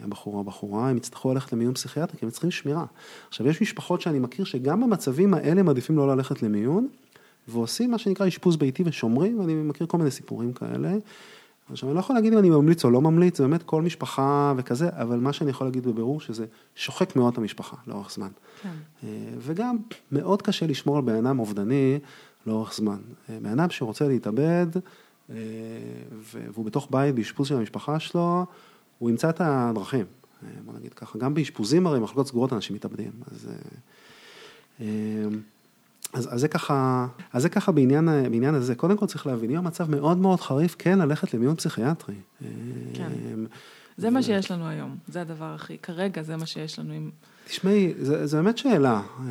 הבחור 0.03 0.35
או 0.35 0.41
הבחורה, 0.41 0.89
הם 0.91 0.97
יצטרכו 0.97 1.35
ללכת 1.35 1.53
למיון 1.53 1.75
פסיכיאטרי, 1.75 2.19
כי 2.19 2.25
הם 2.25 2.31
צריכים 2.31 2.51
שמירה. 2.51 2.85
עכשיו, 3.29 3.49
יש 3.49 3.63
משפחות 3.63 4.01
שאני 4.01 4.19
מכיר 4.19 4.45
שגם 4.45 4.81
במצבים 4.81 5.35
האלה 5.35 5.63
מעדיפים 5.63 5.97
לא 5.97 6.17
ללכת 6.17 6.43
למיון, 6.43 6.89
ועושים 7.49 7.91
מה 7.91 7.99
שנקרא 7.99 8.29
אשפוז 8.29 8.57
ביתי 8.57 8.83
ושומרים, 8.87 9.41
ואני 9.41 9.55
מכיר 9.55 9.87
כל 9.87 9.99
מיני 9.99 10.11
סיפורים 10.11 10.53
כאלה. 10.53 10.97
עכשיו, 11.71 11.89
אני 11.89 11.95
לא 11.95 12.01
יכול 12.01 12.17
להגיד 12.17 12.33
אם 12.33 12.39
אני 12.39 12.51
ממליץ 12.51 12.85
או 12.85 12.91
לא 12.91 13.01
ממליץ, 13.01 13.39
זה 13.39 13.45
באמת 13.45 13.63
כל 13.63 13.83
משפחה 13.83 14.53
וכזה, 14.57 14.89
אבל 14.93 15.19
מה 15.19 15.33
שאני 15.33 15.51
יכול 15.51 15.67
להגיד 15.67 15.87
בבירור, 15.87 16.21
שזה 16.21 16.47
שוחק 16.75 17.17
מאוד 17.17 17.33
את 17.33 17.39
המשפחה 17.39 17.77
לאורך 17.87 18.11
זמן. 18.11 18.29
כן. 18.63 18.69
אה, 19.05 19.09
וגם 19.39 19.77
מאוד 20.13 20.43
קשה 20.43 20.67
לשמור 20.67 20.97
על 20.97 21.03
בן 21.03 21.27
אדם 21.27 21.39
אובדני 21.39 21.99
לאורך 22.47 22.75
זמן. 22.75 22.99
אה, 23.31 23.39
בן 23.43 23.59
אדם 23.59 23.71
שרוצה 23.71 24.09
להתאבד, 24.09 24.67
אה, 25.31 25.37
והוא 26.33 26.65
בתוך 26.65 26.89
בית 26.91 27.15
באשפוז 27.15 27.49
של 27.49 27.57
המשפחה 27.57 28.01
שלו, 28.01 28.47
הוא 28.99 29.11
ימצא 29.11 29.31
את 29.31 29.41
הדרכים, 29.41 30.07
בוא 30.65 30.75
נגיד 30.75 30.95
ככה. 30.95 31.19
גם 31.19 31.35
באשפוזים 31.35 31.87
הרי, 31.87 32.01
מחלקות 32.01 32.27
סגורות 32.27 32.53
אנשים 32.53 32.77
מתאבדים. 32.77 33.13
אז... 33.31 33.49
אז, 36.15 36.35
אז 36.35 36.41
זה 36.41 36.49
ככה, 36.49 37.07
אז 37.33 37.43
זה 37.43 37.49
ככה 37.49 37.73
בעניין, 37.73 38.09
בעניין 38.31 38.55
הזה. 38.55 38.75
קודם 38.75 38.97
כל 38.97 39.07
צריך 39.07 39.27
להבין, 39.27 39.51
אם 39.51 39.57
המצב 39.57 39.91
מאוד 39.91 40.19
מאוד 40.19 40.41
חריף, 40.41 40.77
כן 40.79 40.99
ללכת 40.99 41.35
למיון 41.35 41.57
פסיכיאטרי. 41.57 42.15
כן. 42.95 43.09
אמ, 43.33 43.47
זה 43.97 44.11
מה 44.11 44.23
שיש 44.23 44.51
לנו 44.51 44.69
היום, 44.69 44.97
זה 45.09 45.21
הדבר 45.21 45.55
הכי, 45.55 45.79
כרגע 45.79 46.23
זה 46.23 46.37
מה 46.37 46.47
שיש 46.47 46.79
לנו 46.79 46.93
עם... 46.93 47.11
תשמעי, 47.47 47.95
זו 48.25 48.37
באמת 48.37 48.59
שאלה. 48.59 49.03
אה, 49.21 49.25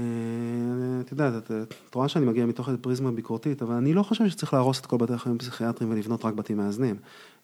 את 1.02 1.12
יודעת, 1.12 1.52
את 1.89 1.96
רואה 1.96 2.08
שאני 2.08 2.26
מגיע 2.26 2.46
מתוך 2.46 2.69
פריזמה 2.82 3.12
ביקורתית, 3.12 3.62
אבל 3.62 3.76
אני 3.76 3.93
לא 3.93 4.04
חושב 4.04 4.30
שצריך 4.30 4.54
להרוס 4.54 4.80
את 4.80 4.86
כל 4.86 4.98
בתי 4.98 5.13
החולים 5.13 5.36
הפסיכיאטריים 5.36 5.93
ולבנות 5.93 6.26
רק 6.26 6.34
בתים 6.34 6.58
מאזנים. 6.58 6.96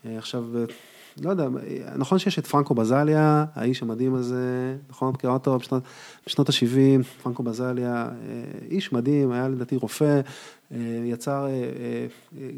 אה, 0.05 0.17
עכשיו, 0.17 0.45
לא 1.21 1.29
יודע, 1.29 1.47
נכון 1.95 2.19
שיש 2.19 2.39
את 2.39 2.47
פרנקו 2.47 2.75
בזליה, 2.75 3.45
האיש 3.55 3.81
המדהים 3.81 4.15
הזה, 4.15 4.75
נכון, 4.89 5.13
מכירה 5.13 5.33
אותו 5.33 5.59
בשנות, 5.59 5.83
בשנות 6.27 6.49
ה-70, 6.49 7.03
פרנקו 7.23 7.43
בזליה, 7.43 7.93
אה, 7.95 8.09
איש 8.71 8.93
מדהים, 8.93 9.31
היה 9.31 9.47
לדעתי 9.47 9.75
רופא, 9.75 10.21
אה, 10.71 10.77
יצר, 11.05 11.47
אה, 11.47 12.07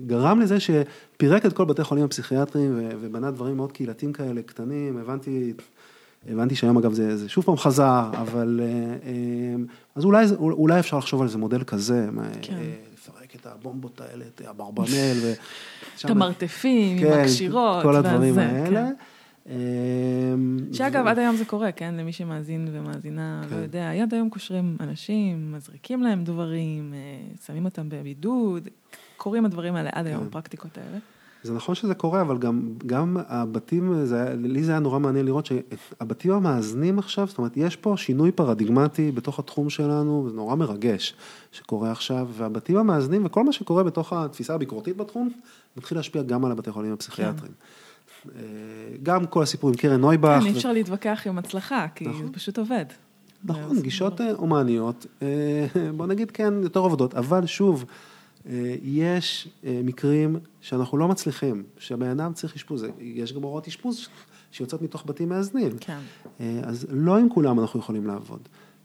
גרם 0.08 0.40
לזה 0.40 0.58
שפירק 0.60 1.46
את 1.46 1.54
כל 1.54 1.66
בתי 1.66 1.82
החולים 1.82 2.06
הפסיכיאטריים 2.06 2.80
ובנה 3.02 3.32
דברים 3.32 3.58
מאוד 3.58 3.72
קהילתיים 3.72 4.14
כאלה, 4.14 4.42
קטנים, 4.42 4.98
הבנתי, 4.98 5.54
הבנתי 6.30 6.56
שהיום 6.56 6.78
אגב 6.78 6.94
זה, 6.94 7.18
זה 7.18 7.30
שוב 7.30 7.44
פעם 7.44 7.58
חזר, 7.58 8.10
אבל 8.14 8.62
אז 9.96 10.06
אולי, 10.06 10.26
אולי 10.40 10.80
אפשר 10.80 10.98
לחשוב 10.98 11.22
על 11.22 11.28
איזה 11.28 11.38
מודל 11.38 11.64
כזה. 11.64 12.10
כן. 12.42 12.58
לפרק 13.36 13.41
את 13.41 13.46
הבומבות 13.46 14.02
האלה, 14.02 14.26
את 14.26 14.41
אברבנל. 14.41 15.17
ו... 15.22 15.34
את 16.06 16.10
המרתפים, 16.10 16.98
עם 16.98 17.04
כן, 17.04 17.20
הקשירות. 17.20 17.84
כל 17.84 17.96
הדברים 17.96 18.38
האלה. 18.38 18.89
כן. 19.46 19.54
אמ, 19.54 20.60
שאגב, 20.74 21.08
עד 21.08 21.20
היום 21.20 21.36
זה 21.36 21.46
קורה, 21.46 21.72
כן? 21.72 21.96
למי 21.96 22.13
שמאזין 22.13 22.67
ומאזינה, 22.72 23.41
לא 23.44 23.50
כן. 23.50 23.62
יודע, 23.62 23.91
עד 24.02 24.13
היום 24.13 24.30
קושרים 24.30 24.78
אנשים, 24.80 25.52
מזריקים 25.52 26.04
להם 26.04 26.24
דברים, 26.24 26.94
אה, 26.94 27.00
שמים 27.46 27.65
אותם 27.65 27.89
בבידוד, 27.89 28.67
קורים 29.17 29.46
הדברים 29.46 29.76
האלה 29.76 29.89
עד 29.94 30.08
היום, 30.08 30.28
הפרקטיקות 30.28 30.78
האלה. 30.78 30.98
זה 31.43 31.54
נכון 31.54 31.75
שזה 31.75 31.95
קורה, 31.95 32.21
אבל 32.21 32.38
גם, 32.38 32.73
גם 32.86 33.17
הבתים, 33.27 34.06
זה, 34.06 34.34
לי 34.38 34.63
זה 34.63 34.71
היה 34.71 34.80
נורא 34.80 34.99
מעניין 34.99 35.25
לראות 35.25 35.45
שהבתים 35.45 36.32
המאזנים 36.32 36.99
עכשיו, 36.99 37.27
זאת 37.27 37.38
אומרת, 37.38 37.58
יש 37.58 37.75
פה 37.75 37.93
שינוי 37.97 38.32
פרדיגמטי 38.32 39.12
בתוך 39.12 39.39
התחום 39.39 39.69
שלנו, 39.69 40.27
זה 40.30 40.36
נורא 40.36 40.56
מרגש 40.56 41.15
שקורה 41.51 41.91
עכשיו, 41.91 42.27
והבתים 42.38 42.77
המאזנים 42.77 43.25
וכל 43.25 43.43
מה 43.43 43.51
שקורה 43.54 43.84
בתוך 43.84 44.13
התפיסה 44.13 44.54
הביקורתית 44.54 44.97
בתחום, 44.97 45.30
מתחיל 45.77 45.97
להשפיע 45.97 46.23
גם 46.23 46.45
על 46.45 46.51
הבתי 46.51 46.71
חולים 46.71 46.93
הפסיכיאטריים. 46.93 47.54
אה, 48.36 48.41
גם 49.04 49.25
כל 49.25 49.43
הסיפור 49.43 49.69
עם 49.69 49.75
קרן 49.75 50.01
נויבך. 50.01 50.39
כן, 50.39 50.45
אי 50.45 50.54
ו- 50.54 50.56
אפשר 50.58 50.71
להתווכח 50.71 51.23
עם 51.25 51.38
הצלחה, 51.38 51.86
כי 51.95 52.08
נכון. 52.08 52.27
זה 52.27 52.34
פשוט 52.34 52.58
עובד. 52.58 52.86
נכון, 53.43 53.82
גישות 53.82 54.21
אה, 54.21 54.32
הומניות, 54.32 55.06
אה, 55.21 55.65
בוא 55.97 56.08
נגיד 56.08 56.32
כן, 56.32 56.54
יותר 56.63 56.80
עובדות, 56.80 57.15
אבל 57.15 57.45
שוב, 57.45 57.86
יש 58.84 59.47
אה, 59.65 59.82
מקרים 59.84 60.39
שאנחנו 60.62 60.97
לא 60.97 61.08
מצליחים, 61.08 61.63
שהבן 61.77 62.10
אדם 62.10 62.34
צריך 62.34 62.56
אשפוז, 62.56 62.86
יש 62.99 63.34
גם 63.34 63.41
הוראות 63.41 63.67
אשפוז 63.67 64.08
שיוצאות 64.51 64.82
מתוך 64.82 65.04
בתים 65.06 65.30
מאזנים. 65.30 65.71
כן. 65.80 65.97
אה, 66.39 66.60
אז 66.63 66.88
לא 66.89 67.17
עם 67.17 67.30
כולם 67.30 67.60
אנחנו 67.60 67.80
יכולים 67.80 68.08
לעבוד. 68.08 68.39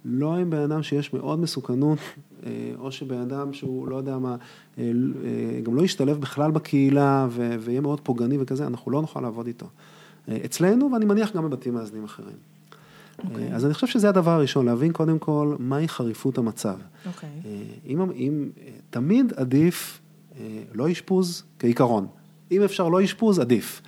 לא 0.04 0.34
עם 0.34 0.50
בן 0.50 0.60
אדם 0.60 0.82
שיש 0.82 1.12
מאוד 1.12 1.38
מסוכנות, 1.38 1.98
אה, 2.46 2.72
או 2.78 2.92
שבן 2.92 3.18
אדם 3.20 3.52
שהוא 3.52 3.88
לא 3.88 3.96
יודע 3.96 4.18
מה, 4.18 4.36
אה, 4.78 4.84
אה, 4.84 5.60
גם 5.60 5.74
לא 5.74 5.82
ישתלב 5.82 6.20
בכלל 6.20 6.50
בקהילה 6.50 7.26
ויהיה 7.60 7.80
מאוד 7.80 8.00
פוגעני 8.00 8.36
וכזה, 8.40 8.66
אנחנו 8.66 8.90
לא 8.90 9.00
נוכל 9.00 9.20
לעבוד 9.20 9.46
איתו. 9.46 9.66
אה, 10.28 10.38
אצלנו, 10.44 10.92
ואני 10.92 11.04
מניח 11.04 11.36
גם 11.36 11.44
בבתים 11.44 11.74
מאזנים 11.74 12.04
אחרים. 12.04 12.36
אוקיי. 13.24 13.54
אז 13.54 13.64
אני 13.64 13.74
חושב 13.74 13.86
שזה 13.86 14.08
הדבר 14.08 14.30
הראשון, 14.30 14.66
להבין 14.66 14.92
קודם 14.92 15.18
כל 15.18 15.56
מהי 15.58 15.88
חריפות 15.88 16.38
המצב. 16.38 16.76
אוקיי. 17.06 17.28
אה, 17.44 17.62
אם, 17.86 18.00
אם, 18.00 18.50
אה, 18.60 18.68
תמיד 18.90 19.32
עדיף 19.36 20.00
אה, 20.38 20.62
לא 20.74 20.92
אשפוז 20.92 21.42
כעיקרון. 21.58 22.06
אם 22.50 22.62
אפשר 22.62 22.88
לא 22.88 23.04
אשפוז, 23.04 23.38
עדיף. 23.38 23.82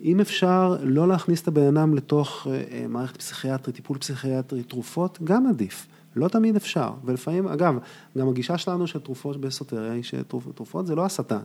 אם 0.00 0.20
אפשר 0.20 0.76
לא 0.82 1.08
להכניס 1.08 1.42
את 1.42 1.48
הבן 1.48 1.76
אדם 1.76 1.94
לתוך 1.94 2.46
מערכת 2.88 3.16
פסיכיאטרית, 3.16 3.76
טיפול 3.76 3.98
פסיכיאטרי, 3.98 4.62
תרופות, 4.62 5.18
גם 5.24 5.46
עדיף. 5.46 5.86
לא 6.16 6.28
תמיד 6.28 6.56
אפשר. 6.56 6.92
ולפעמים, 7.04 7.48
אגב, 7.48 7.78
גם 8.18 8.28
הגישה 8.28 8.58
שלנו 8.58 8.86
של 8.86 9.00
תרופות 9.00 9.36
באסוטריה 9.36 9.92
היא 9.92 10.02
שתרופות 10.02 10.86
זה 10.86 10.94
לא 10.94 11.06
השטן. 11.06 11.40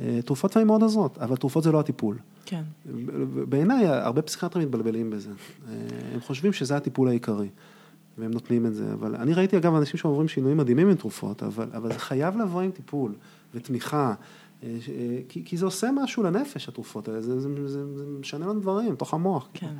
אה, 0.00 0.18
תרופות 0.24 0.50
לפעמים 0.50 0.66
מאוד 0.66 0.82
עוזרות, 0.82 1.18
אבל 1.18 1.36
תרופות 1.36 1.62
זה 1.62 1.72
לא 1.72 1.80
הטיפול. 1.80 2.16
כן. 2.44 2.62
בעיניי, 3.48 3.86
הרבה 3.86 4.22
פסיכיאטרים 4.22 4.68
מתבלבלים 4.68 5.10
בזה. 5.10 5.30
אה, 5.30 5.74
הם 6.14 6.20
חושבים 6.20 6.52
שזה 6.52 6.76
הטיפול 6.76 7.08
העיקרי, 7.08 7.48
והם 8.18 8.30
נותנים 8.30 8.66
את 8.66 8.74
זה. 8.74 8.92
אבל 8.92 9.16
אני 9.16 9.34
ראיתי, 9.34 9.56
אגב, 9.56 9.74
אנשים 9.74 9.98
שעוברים 9.98 10.28
שינויים 10.28 10.56
מדהימים 10.56 10.88
עם 10.88 10.94
תרופות, 10.94 11.42
אבל, 11.42 11.68
אבל 11.76 11.92
זה 11.92 11.98
חייב 11.98 12.36
לבוא 12.36 12.60
עם 12.60 12.70
טיפול 12.70 13.14
ותמיכה, 13.54 14.14
אה, 14.62 14.76
כי, 15.28 15.44
כי 15.44 15.56
זה 15.56 15.64
עושה 15.64 15.90
משהו 16.02 16.22
לנפש, 16.22 16.68
התרופות 16.68 17.08
האלה, 17.08 17.22
זה, 17.22 17.40
זה, 17.40 17.68
זה, 17.68 17.96
זה 17.96 18.04
משנה 18.20 18.46
לנו 18.46 18.60
דברים, 18.60 18.96
תוך 18.96 19.14
המוח. 19.14 19.48
כן. 19.54 19.74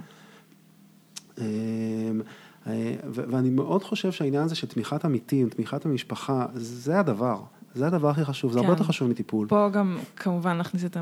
אה, 2.69 2.75
אה, 2.75 2.95
ו- 3.09 3.23
ואני 3.29 3.51
מאוד 3.51 3.83
חושב 3.83 4.13
שהעניין 4.13 4.43
הזה 4.43 4.55
של 4.55 4.67
תמיכת 4.67 5.05
עמיתים, 5.05 5.49
תמיכת 5.49 5.87
המשפחה, 5.87 6.47
זה 6.55 7.01
הדבר. 7.01 7.41
זה 7.75 7.87
הדבר 7.87 8.09
הכי 8.09 8.25
חשוב, 8.25 8.53
זה 8.53 8.59
הרבה 8.59 8.69
כן. 8.69 8.73
יותר 8.73 8.85
חשוב 8.85 9.09
מטיפול. 9.09 9.49
פה 9.49 9.69
גם 9.73 9.99
כמובן 10.17 10.57
להכניס 10.57 10.85
את 10.85 10.97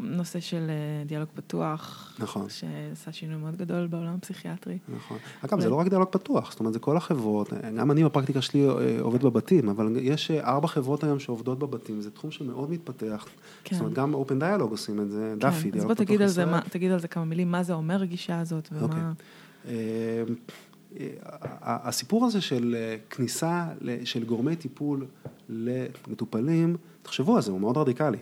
הנושא 0.00 0.40
של 0.40 0.70
אה, 0.70 1.04
דיאלוג 1.06 1.28
פתוח. 1.34 2.14
נכון. 2.18 2.46
שעשה 2.48 3.12
שינוי 3.12 3.36
מאוד 3.36 3.56
גדול 3.56 3.86
בעולם 3.86 4.14
הפסיכיאטרי. 4.14 4.78
נכון. 4.96 5.18
אגב, 5.44 5.60
זה 5.60 5.68
לא 5.68 5.74
רק 5.74 5.88
דיאלוג 5.88 6.08
פתוח, 6.08 6.50
זאת 6.50 6.60
אומרת, 6.60 6.72
זה 6.72 6.78
כל 6.78 6.96
החברות, 6.96 7.52
גם 7.78 7.90
אני 7.90 8.04
בפרקטיקה 8.04 8.42
שלי 8.42 8.68
אה, 8.68 9.00
עובד 9.00 9.22
בבתים, 9.22 9.68
אבל 9.68 9.96
יש 10.00 10.30
אה, 10.30 10.48
ארבע 10.48 10.68
חברות 10.68 11.04
היום 11.04 11.18
שעובדות 11.18 11.58
בבתים, 11.58 12.00
זה 12.00 12.10
תחום 12.10 12.30
שמאוד 12.30 12.70
מתפתח. 12.70 13.26
כן. 13.64 13.76
זאת 13.76 13.80
אומרת, 13.80 13.94
גם 13.94 14.14
אופן 14.14 14.38
דיאלוג 14.38 14.70
עושים 14.70 15.00
את 15.00 15.10
זה, 15.10 15.34
דאפי, 15.38 15.62
כן, 15.62 15.68
אז 15.68 15.72
דיאלוג 15.72 15.86
בוא 15.86 15.94
פתוח 15.94 16.06
תגיד 16.06 16.22
על, 16.22 16.28
זה. 16.28 16.44
מה, 16.44 16.60
תגיד 16.70 16.90
על 16.90 17.00
זה 17.00 17.08
כמה 17.08 17.24
מילים, 17.24 17.50
מה 17.50 17.62
זה 17.62 17.72
אומר 17.72 18.02
הגישה 18.02 18.40
הזאת, 18.40 18.68
ומה... 18.72 18.82
אוקיי. 18.82 20.24
אה, 21.00 21.06
אה, 21.32 21.78
הסיפור 21.88 22.26
הזה 22.26 22.40
של 22.40 22.76
אה, 22.78 22.96
כניסה 23.10 23.66
של 24.04 24.24
גורמי 24.24 24.56
טיפול 24.56 25.06
למטופלים, 25.48 26.76
תחשבו 27.02 27.36
על 27.36 27.42
זה, 27.42 27.50
הוא 27.50 27.60
מאוד 27.60 27.76
רדיקלי, 27.76 28.18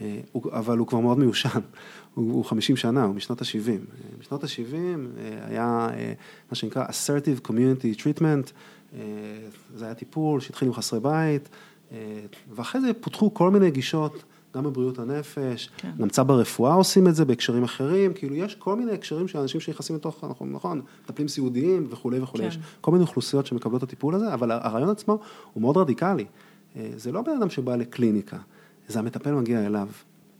אה, 0.00 0.20
אבל 0.52 0.78
הוא 0.78 0.86
כבר 0.86 1.00
מאוד 1.00 1.18
מיושן, 1.18 1.60
הוא 2.14 2.32
הוא 2.32 2.44
50 2.44 2.76
שנה, 2.76 3.04
הוא 3.04 3.14
משנות 3.14 3.42
ה-70. 3.42 3.80
בשנות 4.18 4.44
ה-70 4.44 5.20
היה 5.42 5.88
אה, 5.92 6.12
מה 6.50 6.54
שנקרא 6.54 6.86
assertive 6.86 7.48
community 7.48 8.00
treatment, 8.00 8.50
אה, 8.94 9.00
זה 9.74 9.84
היה 9.84 9.94
טיפול 9.94 10.40
שהתחיל 10.40 10.68
עם 10.68 10.74
חסרי 10.74 11.00
בית, 11.00 11.48
אה, 11.92 12.20
ואחרי 12.50 12.80
זה 12.80 12.94
פותחו 12.94 13.34
כל 13.34 13.50
מיני 13.50 13.70
גישות. 13.70 14.22
גם 14.56 14.64
בבריאות 14.64 14.98
הנפש, 14.98 15.70
כן. 15.76 15.90
גם 15.98 16.08
צבא 16.08 16.34
רפואה 16.34 16.74
עושים 16.74 17.08
את 17.08 17.14
זה 17.14 17.24
בהקשרים 17.24 17.64
אחרים, 17.64 18.12
כאילו 18.14 18.34
יש 18.34 18.54
כל 18.54 18.76
מיני 18.76 18.92
הקשרים 18.92 19.28
של 19.28 19.38
אנשים 19.38 19.60
שנכנסים 19.60 19.96
לתוך, 19.96 20.24
נכון, 20.30 20.52
נכון, 20.52 20.80
מטפלים 21.04 21.28
סיעודיים 21.28 21.86
וכולי 21.90 22.20
וכולי, 22.20 22.42
כן. 22.42 22.48
יש 22.48 22.58
כל 22.80 22.90
מיני 22.90 23.02
אוכלוסיות 23.02 23.46
שמקבלות 23.46 23.78
את 23.78 23.88
הטיפול 23.88 24.14
הזה, 24.14 24.34
אבל 24.34 24.50
הרעיון 24.50 24.90
עצמו 24.90 25.18
הוא 25.52 25.60
מאוד 25.62 25.76
רדיקלי. 25.76 26.24
אה, 26.76 26.90
זה 26.96 27.12
לא 27.12 27.22
בן 27.22 27.32
אדם 27.38 27.50
שבא 27.50 27.76
לקליניקה, 27.76 28.36
זה 28.88 28.98
המטפל 28.98 29.32
מגיע 29.32 29.66
אליו. 29.66 29.88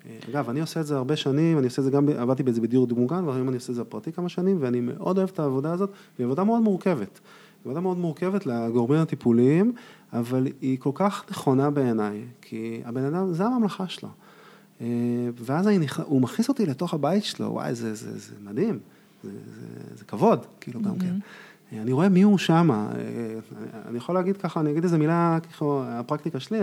אה, 0.07 0.19
אגב, 0.31 0.51
אני 0.51 0.61
עושה 0.61 0.81
את 0.81 0.87
זה 0.87 0.97
הרבה 0.97 1.17
שנים, 1.17 1.59
אני 1.59 1.67
עושה 1.67 1.81
את 1.83 1.85
זה 1.85 1.91
גם, 1.91 2.09
עבדתי 2.09 2.43
בזה 2.43 2.61
בדיור 2.61 2.87
מוגן, 2.97 3.25
והיום 3.25 3.49
אני 3.49 3.57
עושה 3.57 3.71
את 3.71 3.77
זה 3.77 3.85
בפרטי 3.85 4.13
כמה 4.13 4.29
שנים, 4.29 4.57
ואני 4.61 4.81
מאוד 4.81 5.19
אוהב 5.19 5.31
את 5.33 5.39
העבודה 5.39 5.73
הזאת, 5.73 5.91
והיא 6.17 6.25
עבודה 6.25 6.45
מאוד 6.45 6.63
מורכבת. 6.63 7.21
היא 7.65 7.71
עבודה 7.71 7.81
מאוד 7.81 7.99
מורכבת 7.99 8.47
לגורמים 8.47 9.01
הטיפוליים, 9.01 9.73
אבל 10.13 10.47
היא 10.61 10.79
כל 10.79 10.91
כך 10.95 11.25
נכונה 11.31 11.71
בעיניי, 11.71 12.25
כי 12.43 12.81
הבן 12.85 13.05
אדם, 13.05 13.33
זה 13.33 13.45
הממלכה 13.45 13.89
שלו. 13.89 14.09
אה, 14.81 14.87
ואז 15.37 15.69
אני 15.69 15.79
נכ... 15.79 16.01
הוא 16.01 16.21
מכניס 16.21 16.49
אותי 16.49 16.67
לתוך 16.67 16.95
הבית 16.95 17.25
שלו, 17.25 17.47
וואי, 17.47 17.75
זה, 17.75 17.95
זה, 17.95 18.19
זה 18.19 18.35
מדהים, 18.45 18.79
זה, 19.25 19.31
זה, 19.31 19.97
זה 19.97 20.05
כבוד, 20.05 20.47
כאילו 20.61 20.83
גם 20.83 20.99
כן. 20.99 21.15
אה, 21.73 21.83
אני 21.83 21.93
רואה 21.93 22.09
מי 22.09 22.23
הוא 22.23 22.39
שם, 22.39 22.71
אני 23.89 23.99
יכול 23.99 24.15
להגיד 24.15 24.37
ככה, 24.37 24.61
אני 24.61 24.71
אגיד 24.71 24.85
איזה 24.85 24.99
מילה, 24.99 25.39
ככה, 25.53 25.65
הפרקטיקה 25.99 26.41
שלי, 26.41 26.59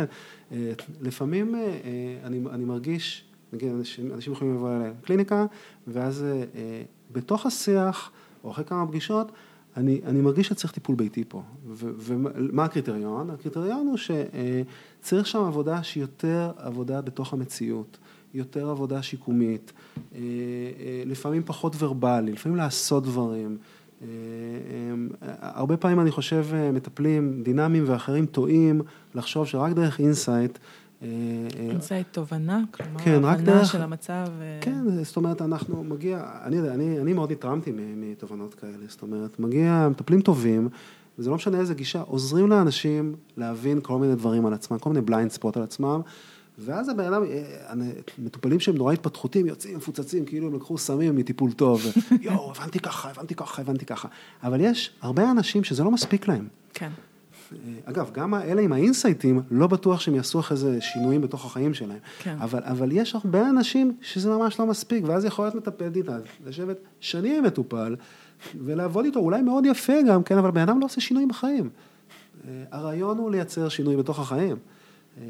אה, 0.51 0.71
לפעמים 1.01 1.55
אה, 1.55 1.61
אה, 1.61 1.77
אני, 2.23 2.41
אני 2.51 2.65
מרגיש, 2.65 3.25
נגיד, 3.53 3.71
אנשים, 3.71 4.13
אנשים 4.13 4.33
יכולים 4.33 4.55
לבוא 4.55 4.75
אליי 4.75 4.91
לקליניקה, 5.03 5.45
ואז 5.87 6.23
אה, 6.23 6.43
אה, 6.55 6.81
בתוך 7.11 7.45
השיח, 7.45 8.11
או 8.43 8.51
אחרי 8.51 8.65
כמה 8.65 8.87
פגישות, 8.87 9.31
אני, 9.77 10.01
אני 10.05 10.21
מרגיש 10.21 10.47
שצריך 10.47 10.73
טיפול 10.73 10.95
ביתי 10.95 11.23
פה. 11.27 11.41
ומה 11.67 12.65
הקריטריון? 12.65 13.29
הקריטריון 13.29 13.87
הוא 13.87 13.97
שצריך 13.97 15.27
שם 15.27 15.39
עבודה 15.39 15.83
שהיא 15.83 16.01
יותר 16.01 16.51
עבודה 16.57 17.01
בתוך 17.01 17.33
המציאות, 17.33 17.97
יותר 18.33 18.69
עבודה 18.69 19.01
שיקומית, 19.01 19.73
אה, 19.97 20.19
אה, 20.19 21.03
לפעמים 21.05 21.43
פחות 21.45 21.75
ורבלי, 21.79 22.31
לפעמים 22.31 22.57
לעשות 22.57 23.03
דברים. 23.03 23.57
אה, 24.01 24.07
אה, 25.21 25.33
הרבה 25.41 25.77
פעמים 25.77 25.99
אני 25.99 26.11
חושב 26.11 26.45
אה, 26.53 26.71
מטפלים 26.71 27.43
דינמיים 27.43 27.83
ואחרים 27.87 28.25
טועים 28.25 28.81
לחשוב 29.15 29.45
שרק 29.45 29.73
דרך 29.73 29.99
insight 29.99 30.57
insight 31.01 32.07
תובנה, 32.11 32.63
כלומר, 32.71 32.99
כן, 32.99 33.25
הבנה 33.25 33.35
דרך- 33.45 33.71
של 33.71 33.81
המצב. 33.81 34.27
אה, 34.41 34.57
כן, 34.61 35.03
זאת 35.03 35.15
אומרת, 35.17 35.41
אנחנו 35.41 35.83
מגיע, 35.83 36.23
אני 36.43 36.55
יודע, 36.55 36.73
אני, 36.73 36.99
אני 36.99 37.13
מאוד 37.13 37.31
נתרמתי 37.31 37.71
מ- 37.71 38.11
מתובנות 38.11 38.53
כאלה, 38.53 38.73
זאת 38.87 39.01
אומרת, 39.01 39.39
מגיע 39.39 39.87
מטפלים 39.91 40.21
טובים, 40.21 40.69
וזה 41.19 41.29
לא 41.29 41.35
משנה 41.35 41.59
איזה 41.59 41.73
גישה, 41.73 42.01
עוזרים 42.01 42.47
לאנשים 42.49 43.15
להבין 43.37 43.79
כל 43.81 43.97
מיני 43.99 44.15
דברים 44.15 44.45
על 44.45 44.53
עצמם, 44.53 44.77
כל 44.77 44.89
מיני 44.89 45.01
blind 45.01 45.31
spot 45.31 45.57
על 45.57 45.63
עצמם, 45.63 46.01
ואז 46.59 46.89
הבן 46.89 47.13
אדם, 47.13 47.23
אה, 47.23 47.73
מטופלים 48.19 48.59
שהם 48.59 48.75
נורא 48.75 48.93
התפתחותיים, 48.93 49.45
יוצאים 49.45 49.77
מפוצצים, 49.77 50.25
כאילו 50.25 50.47
הם 50.47 50.55
לקחו 50.55 50.77
סמים 50.77 51.15
מטיפול 51.15 51.51
טוב, 51.51 51.81
יואו, 52.21 52.51
הבנתי 52.51 52.79
ככה, 52.79 53.09
הבנתי 53.09 53.35
ככה, 53.35 53.61
הבנתי 53.61 53.85
ככה, 53.85 54.07
אבל 54.43 54.61
יש 54.61 54.91
הרבה 55.01 55.31
אנשים 55.31 55.63
שזה 55.63 55.83
לא 55.83 55.91
מספיק 55.91 56.27
להם. 56.27 56.47
כן. 56.73 56.89
אגב, 57.85 58.11
גם 58.13 58.33
האלה 58.33 58.61
עם 58.61 58.73
האינסייטים, 58.73 59.41
לא 59.51 59.67
בטוח 59.67 59.99
שהם 59.99 60.15
יעשו 60.15 60.39
אחרי 60.39 60.57
זה 60.57 60.81
שינויים 60.81 61.21
בתוך 61.21 61.45
החיים 61.45 61.73
שלהם. 61.73 61.97
כן. 62.19 62.35
אבל, 62.39 62.61
אבל 62.63 62.91
יש 62.91 63.15
הרבה 63.15 63.49
אנשים 63.49 63.97
שזה 64.01 64.29
ממש 64.29 64.59
לא 64.59 64.65
מספיק, 64.65 65.03
ואז 65.07 65.25
יכול 65.25 65.45
להיות 65.45 65.55
מטפל 65.55 65.89
דינה, 65.89 66.17
לשבת 66.45 66.77
שנים 66.99 67.35
עם 67.35 67.43
מטופל, 67.43 67.95
ולעבוד 68.55 69.05
איתו, 69.05 69.19
אולי 69.19 69.41
מאוד 69.41 69.65
יפה 69.65 69.93
גם, 70.07 70.23
כן, 70.23 70.37
אבל 70.37 70.51
בן 70.51 70.61
אדם 70.61 70.79
לא 70.79 70.85
עושה 70.85 71.01
שינויים 71.01 71.29
בחיים. 71.29 71.69
אה, 72.47 72.63
הרעיון 72.71 73.17
הוא 73.17 73.31
לייצר 73.31 73.69
שינוי 73.69 73.97
בתוך 73.97 74.19
החיים. 74.19 74.57
אה, 75.17 75.23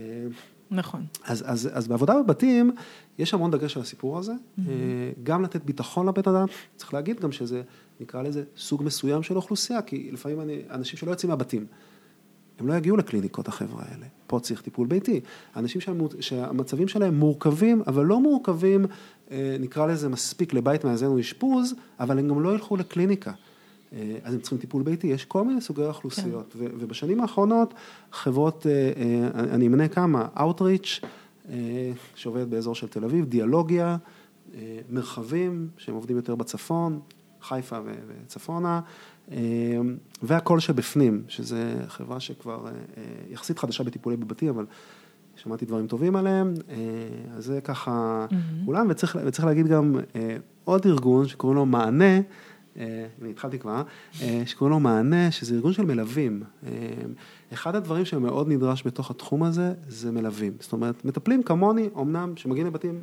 נכון. 0.71 1.05
אז, 1.25 1.43
אז, 1.47 1.69
אז 1.73 1.87
בעבודה 1.87 2.21
בבתים, 2.21 2.71
יש 3.19 3.33
המון 3.33 3.51
דגש 3.51 3.77
על 3.77 3.83
הסיפור 3.83 4.17
הזה, 4.17 4.31
Mm-hmm. 4.31 4.61
אה, 4.69 4.73
גם 5.23 5.43
לתת 5.43 5.63
ביטחון 5.63 6.07
לבן 6.07 6.31
אדם, 6.31 6.45
צריך 6.75 6.93
להגיד 6.93 7.19
גם 7.19 7.31
שזה, 7.31 7.61
נקרא 7.99 8.21
לזה 8.21 8.43
סוג 8.57 8.83
מסוים 8.83 9.23
של 9.23 9.35
אוכלוסייה, 9.35 9.81
כי 9.81 10.09
לפעמים 10.11 10.41
אני, 10.41 10.61
אנשים 10.69 10.99
שלא 10.99 11.11
יוצאים 11.11 11.29
מהבתים, 11.29 11.65
הם 12.59 12.67
לא 12.67 12.73
יגיעו 12.73 12.97
לקליניקות 12.97 13.47
החבר'ה 13.47 13.83
האלה, 13.89 14.05
פה 14.27 14.39
צריך 14.39 14.61
טיפול 14.61 14.87
ביתי. 14.87 15.19
אנשים 15.55 15.81
שהמו- 15.81 16.09
שהמצבים 16.19 16.87
שלהם 16.87 17.19
מורכבים, 17.19 17.81
אבל 17.87 18.05
לא 18.05 18.19
מורכבים, 18.19 18.85
אה, 19.31 19.57
נקרא 19.59 19.85
לזה 19.87 20.09
מספיק 20.09 20.53
לבית 20.53 20.83
מאזן 20.85 21.05
או 21.05 21.19
אשפוז, 21.19 21.75
אבל 21.99 22.19
הם 22.19 22.27
גם 22.27 22.41
לא 22.43 22.53
ילכו 22.53 22.77
לקליניקה. 22.77 23.31
אה, 23.93 24.15
אז 24.23 24.33
הם 24.33 24.39
צריכים 24.39 24.59
טיפול 24.59 24.83
ביתי, 24.83 25.07
יש 25.07 25.25
כל 25.25 25.43
מיני 25.43 25.61
סוגי 25.61 25.81
אוכלוסיות. 25.81 26.53
ו- 26.55 26.65
ובשנים 26.79 27.21
האחרונות 27.21 27.73
חברות, 28.11 28.65
אה, 28.67 29.29
אני 29.33 29.67
אמנה 29.67 29.87
כמה, 29.87 30.27
Outreach, 30.35 31.05
שעובדת 32.15 32.47
באזור 32.47 32.75
של 32.75 32.87
תל 32.87 33.03
אביב, 33.03 33.25
דיאלוגיה, 33.25 33.97
מרחבים 34.89 35.67
שהם 35.77 35.95
עובדים 35.95 36.17
יותר 36.17 36.35
בצפון, 36.35 36.99
חיפה 37.41 37.77
וצפונה, 38.25 38.81
והכל 40.23 40.59
שבפנים, 40.59 41.23
שזה 41.27 41.75
חברה 41.87 42.19
שכבר 42.19 42.67
יחסית 43.29 43.59
חדשה 43.59 43.83
בטיפולי 43.83 44.17
בבתי, 44.17 44.49
אבל 44.49 44.65
שמעתי 45.35 45.65
דברים 45.65 45.87
טובים 45.87 46.15
עליהם, 46.15 46.53
אז 47.37 47.45
זה 47.45 47.61
ככה 47.61 48.25
כולם, 48.65 48.87
mm-hmm. 48.87 48.91
וצריך, 48.91 49.17
וצריך 49.25 49.45
להגיד 49.45 49.67
גם 49.67 49.95
עוד 50.63 50.85
ארגון 50.85 51.27
שקוראים 51.27 51.57
לו 51.57 51.65
מענה, 51.65 52.19
אני 52.75 53.29
התחלתי 53.29 53.59
כבר, 53.59 53.83
שקוראים 54.45 54.71
לו 54.71 54.79
מענה, 54.79 55.31
שזה 55.31 55.55
ארגון 55.55 55.73
של 55.73 55.85
מלווים. 55.85 56.43
אחד 57.53 57.75
הדברים 57.75 58.05
שמאוד 58.05 58.47
נדרש 58.47 58.83
בתוך 58.85 59.11
התחום 59.11 59.43
הזה, 59.43 59.73
זה 59.87 60.11
מלווים. 60.11 60.53
זאת 60.59 60.73
אומרת, 60.73 61.05
מטפלים 61.05 61.43
כמוני, 61.43 61.89
אמנם, 61.97 62.33
שמגיעים 62.35 62.67
לבתים, 62.67 63.01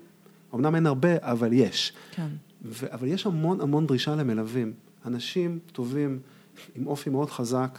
אמנם 0.55 0.75
אין 0.75 0.87
הרבה, 0.87 1.09
אבל 1.21 1.53
יש. 1.53 1.93
כן. 2.11 2.27
ו- 2.65 2.93
אבל 2.93 3.09
יש 3.09 3.27
המון 3.27 3.61
המון 3.61 3.87
דרישה 3.87 4.17
למלווים. 4.17 4.73
אנשים 5.07 5.59
טובים, 5.73 6.19
עם 6.75 6.87
אופי 6.87 7.11
מאוד 7.11 7.31
חזק. 7.31 7.79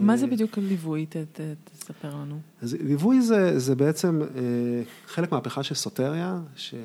מה 0.00 0.16
זה 0.16 0.26
בדיוק 0.26 0.58
ליווי? 0.58 1.06
ת, 1.06 1.16
ת, 1.16 1.40
תספר 1.64 2.14
לנו. 2.14 2.40
אז 2.62 2.74
ליווי 2.74 3.22
זה, 3.22 3.58
זה 3.58 3.74
בעצם 3.74 4.22
אה, 4.22 4.28
חלק 5.06 5.32
מהפכה 5.32 5.62
של 5.62 5.74
סוטריה, 5.74 6.40
ש... 6.56 6.74
אה, 6.74 6.78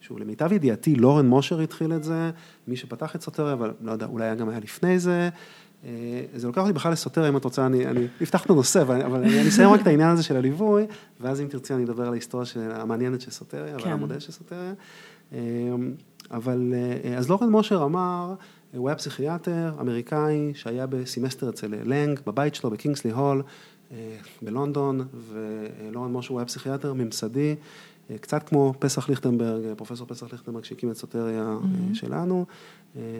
שהוא 0.00 0.20
למיטב 0.20 0.52
ידיעתי, 0.52 0.94
לורן 0.94 1.26
מושר 1.26 1.60
התחיל 1.60 1.92
את 1.92 2.04
זה, 2.04 2.30
מי 2.68 2.76
שפתח 2.76 3.16
את 3.16 3.22
סוטריה, 3.22 3.52
אבל 3.52 3.72
לא 3.80 3.92
יודע, 3.92 4.06
אולי 4.06 4.36
גם 4.36 4.48
היה 4.48 4.60
לפני 4.60 4.98
זה. 4.98 5.28
אה, 5.84 5.90
זה 6.34 6.46
לוקח 6.46 6.60
אותי 6.60 6.72
בכלל 6.72 6.92
לסוטריה, 6.92 7.28
אם 7.28 7.36
את 7.36 7.44
רוצה, 7.44 7.66
אני, 7.66 7.86
אני 7.86 8.06
אפתח 8.22 8.44
את 8.44 8.50
הנושא, 8.50 8.82
אבל, 8.82 9.02
אבל 9.02 9.22
אני 9.22 9.48
אסיים 9.48 9.70
רק 9.70 9.80
את 9.80 9.86
העניין 9.86 10.10
הזה 10.10 10.22
של 10.22 10.36
הליווי, 10.36 10.86
ואז 11.20 11.40
אם 11.40 11.46
תרצי 11.46 11.74
אני 11.74 11.84
אדבר 11.84 12.06
על 12.06 12.12
ההיסטוריה 12.12 12.46
של, 12.46 12.70
המעניינת 12.70 13.20
של 13.20 13.30
סוטריה, 13.30 13.78
כן. 13.78 13.84
ועל 13.84 13.92
המודל 13.92 14.18
של 14.18 14.32
סוטריה. 14.32 14.72
אבל 16.32 16.74
אז 17.16 17.30
לורן 17.30 17.48
מושר 17.48 17.84
אמר, 17.84 18.34
הוא 18.76 18.88
היה 18.88 18.96
פסיכיאטר 18.96 19.74
אמריקאי 19.80 20.52
שהיה 20.54 20.86
בסמסטר 20.86 21.48
אצל 21.48 21.74
לנג, 21.84 22.20
בבית 22.26 22.54
שלו 22.54 22.70
בקינגסלי 22.70 23.10
הול 23.10 23.42
בלונדון, 24.42 25.06
ולורן 25.28 26.12
מושר 26.12 26.32
הוא 26.32 26.40
היה 26.40 26.46
פסיכיאטר 26.46 26.92
ממסדי. 26.92 27.54
קצת 28.20 28.48
כמו 28.48 28.74
פסח 28.78 29.08
ליכטנברג, 29.08 29.74
פרופסור 29.76 30.06
פסח 30.06 30.32
ליכטנברג 30.32 30.64
שהקים 30.64 30.90
את 30.90 30.96
סוטריה 30.96 31.56
mm-hmm. 31.60 31.94
שלנו, 31.94 32.46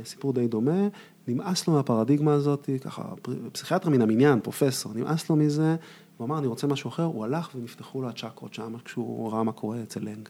סיפור 0.04 0.32
די 0.32 0.48
דומה, 0.48 0.88
נמאס 1.28 1.68
לו 1.68 1.74
מהפרדיגמה 1.74 2.34
הזאת, 2.34 2.70
ככה, 2.80 3.02
פסיכיאטר 3.52 3.90
מן 3.90 4.02
המניין, 4.02 4.40
פרופסור, 4.40 4.92
נמאס 4.94 5.30
לו 5.30 5.36
מזה, 5.36 5.76
הוא 6.16 6.26
אמר, 6.26 6.38
אני 6.38 6.46
רוצה 6.46 6.66
משהו 6.66 6.88
אחר, 6.88 7.04
הוא 7.04 7.24
הלך 7.24 7.50
ונפתחו 7.54 8.02
לו 8.02 8.08
הצ'קרות 8.08 8.54
שם, 8.54 8.74
כשהוא 8.84 9.32
ראה 9.32 9.42
מה 9.42 9.52
קורה 9.52 9.82
אצל 9.82 10.00
לנג. 10.00 10.28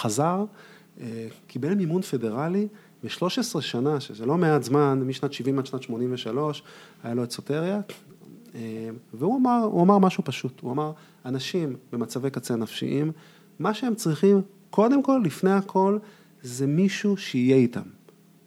וחזר, 0.00 0.44
קיבל 1.46 1.74
מימון 1.74 2.02
פדרלי, 2.02 2.68
ב-13 3.04 3.60
שנה, 3.60 4.00
שזה 4.00 4.26
לא 4.26 4.38
מעט 4.38 4.62
זמן, 4.62 5.02
משנת 5.06 5.32
70 5.32 5.58
עד 5.58 5.66
שנת 5.66 5.82
83, 5.82 6.62
היה 7.02 7.14
לו 7.14 7.24
את 7.24 7.30
סוטריה, 7.30 7.80
והוא 9.14 9.38
אמר, 9.38 9.68
אמר 9.82 9.98
משהו 9.98 10.24
פשוט, 10.24 10.60
הוא 10.60 10.72
אמר, 10.72 10.92
אנשים 11.24 11.76
במצבי 11.92 12.30
קצה 12.30 12.56
נפשיים, 12.56 13.12
מה 13.58 13.74
שהם 13.74 13.94
צריכים, 13.94 14.42
קודם 14.70 15.02
כל, 15.02 15.20
לפני 15.24 15.52
הכל, 15.52 15.98
זה 16.42 16.66
מישהו 16.66 17.16
שיהיה 17.16 17.56
איתם, 17.56 17.88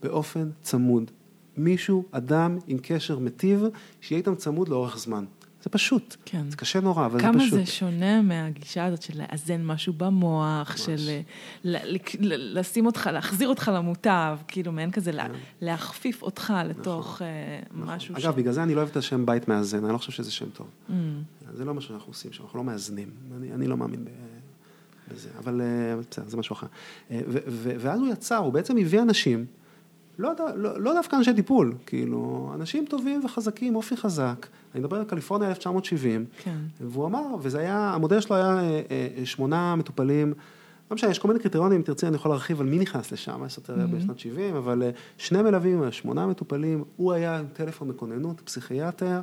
באופן 0.04 0.50
צמוד. 0.62 1.12
מישהו, 1.58 2.04
אדם 2.12 2.58
עם 2.68 2.78
קשר 2.82 3.20
מטיב, 3.20 3.64
שיהיה 4.02 4.20
איתם 4.20 4.36
צמוד 4.36 4.70
לאורך 4.70 4.98
זמן. 4.98 5.26
זה 5.64 5.70
פשוט. 5.70 6.16
כן. 6.26 6.50
זה 6.50 6.58
קשה 6.58 6.80
נורא, 6.80 7.06
אבל 7.06 7.20
זה 7.20 7.28
פשוט. 7.28 7.50
כמה 7.50 7.50
זה 7.50 7.66
שונה 7.66 8.22
מהגישה 8.22 8.86
הזאת 8.86 9.02
של 9.02 9.22
לאזן 9.22 9.66
משהו 9.66 9.94
במוח, 9.94 10.70
ממש. 10.70 10.82
של 10.82 11.20
לשים 12.30 12.86
אותך, 12.86 13.10
להחזיר 13.14 13.48
אותך 13.50 13.72
למוטב, 13.74 14.38
כאילו 14.48 14.72
מעין 14.72 14.92
כזה 14.92 15.12
כן. 15.12 15.32
להכפיף 15.62 16.22
אותך 16.22 16.54
לתוך 16.66 17.16
נכון. 17.16 17.28
אה, 17.28 17.60
נכון. 17.72 17.96
משהו. 17.96 18.16
אגב, 18.16 18.34
ש... 18.34 18.38
בגלל 18.38 18.54
זה 18.54 18.64
אני 18.64 18.76
לא 18.76 18.80
אוהב 18.80 18.90
את 18.90 18.98
השם 18.98 19.26
בית 19.26 19.48
מאזן, 19.48 19.84
אני 19.84 19.94
לא 19.94 19.98
חושב 19.98 20.12
שזה 20.12 20.32
שם 20.32 20.50
טוב. 20.50 20.68
Mm. 20.90 20.94
זה 21.54 21.66
לא 21.66 21.74
מה 21.74 21.82
שאנחנו 21.82 22.12
עושים 22.12 22.34
שם, 22.34 22.44
אנחנו 22.44 22.58
לא 22.58 22.64
מאזנים. 22.64 23.10
אני, 23.38 23.52
אני 23.54 23.68
לא 23.68 23.78
מאמין 23.78 24.06
בזה, 25.12 25.30
אבל 25.38 25.62
אה, 25.62 25.96
בסדר, 26.12 26.30
זה 26.30 26.38
משהו 26.38 26.54
אחר. 26.54 26.68
אה, 27.12 27.22
ואז 27.56 28.00
הוא 28.00 28.08
יצר, 28.08 28.38
הוא 28.38 28.54
בעצם 28.54 28.78
הביא 28.78 29.02
אנשים. 29.02 29.46
לא, 30.18 30.32
לא, 30.56 30.82
לא 30.82 30.94
דווקא 30.94 31.16
אנשי 31.16 31.34
טיפול, 31.34 31.74
כאילו, 31.86 32.52
אנשים 32.56 32.86
טובים 32.86 33.26
וחזקים, 33.26 33.76
אופי 33.76 33.98
חזק. 33.98 34.48
אני 34.74 34.80
מדבר 34.82 34.98
על 34.98 35.06
קליפורניה 35.06 35.50
1970, 35.50 36.26
כן. 36.44 36.58
והוא 36.82 37.06
אמר, 37.06 37.22
וזה 37.42 37.60
היה, 37.60 37.94
המודל 37.94 38.20
שלו 38.20 38.36
היה 38.36 38.60
אה, 38.60 38.82
אה, 38.92 39.26
שמונה 39.26 39.76
מטופלים, 39.76 40.34
לא 40.92 40.96
משנה, 40.96 41.12
יש 41.12 41.20
כל 41.20 41.28
מיני 41.28 41.40
קריטריונים, 41.40 41.78
אם 41.78 41.84
תרצי 41.84 42.08
אני 42.08 42.16
יכול 42.16 42.32
להרחיב 42.32 42.62
על 42.62 42.68
מי 42.68 42.80
נכנס 42.80 43.12
לשם, 43.12 43.44
אסוטריה 43.44 43.86
mm-hmm. 43.86 43.96
בשנת 43.96 44.20
70, 44.20 44.56
אבל 44.56 44.84
אה, 44.84 44.90
שני 45.18 45.42
מלווים, 45.42 45.92
שמונה 45.92 46.28
מטופלים, 46.28 46.84
הוא 46.96 47.14
היה 47.14 47.40
עם 47.40 47.46
טלפון 47.54 47.88
בכוננות, 47.88 48.42
פסיכיאטר, 48.42 49.22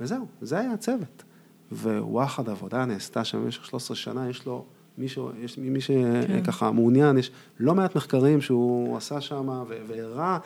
וזהו, 0.00 0.26
זה 0.42 0.58
היה 0.58 0.72
הצוות. 0.72 1.22
ווואחד 1.72 2.48
עבודה 2.48 2.84
נעשתה 2.84 3.24
שם 3.24 3.44
במשך 3.44 3.64
13 3.64 3.96
שנה, 3.96 4.30
יש 4.30 4.46
לו 4.46 4.64
מישהו, 4.98 5.30
יש 5.40 5.58
מי 5.58 5.80
שככה 5.80 6.70
כן. 6.70 6.76
מעוניין, 6.76 7.18
יש 7.18 7.30
לא 7.60 7.74
מעט 7.74 7.96
מחקרים 7.96 8.40
שהוא 8.40 8.96
עשה 8.96 9.20
שם 9.20 9.64
והראה, 9.86 10.38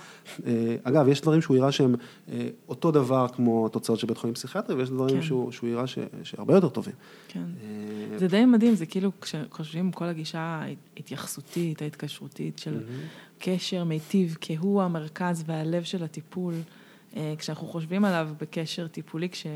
אה, 0.47 0.77
אגב, 0.83 1.09
יש 1.09 1.21
דברים 1.21 1.41
שהוא 1.41 1.57
הראה 1.57 1.73
שהם 1.73 1.95
אה, 2.33 2.49
אותו 2.69 2.91
דבר 2.91 3.27
כמו 3.29 3.67
התוצאות 3.67 3.99
של 3.99 4.07
בית 4.07 4.19
חולים 4.19 4.35
פסיכיאטרי, 4.35 4.77
ויש 4.77 4.91
דברים 4.91 5.17
כן. 5.17 5.23
שהוא, 5.23 5.53
שהוא 5.53 5.71
הראה 5.71 5.85
שהרבה 6.23 6.55
יותר 6.55 6.69
טובים. 6.69 6.95
כן, 7.29 7.41
אה, 7.41 8.19
זה 8.19 8.29
די 8.29 8.45
מדהים, 8.45 8.75
זה 8.75 8.87
כאילו 8.87 9.11
כשחושבים 9.21 9.93
כל 9.93 10.05
הגישה 10.05 10.65
ההתייחסותית, 10.97 11.83
ההתקשרותית 11.83 12.59
של 12.59 12.79
mm-hmm. 12.79 13.39
קשר 13.45 13.85
מיטיב, 13.85 14.37
כהוא 14.41 14.83
המרכז 14.83 15.45
והלב 15.47 15.83
של 15.83 16.05
הטיפול. 16.05 16.55
כשאנחנו 17.39 17.67
חושבים 17.67 18.05
עליו 18.05 18.29
בקשר 18.41 18.87
טיפולי, 18.87 19.29
כש... 19.29 19.47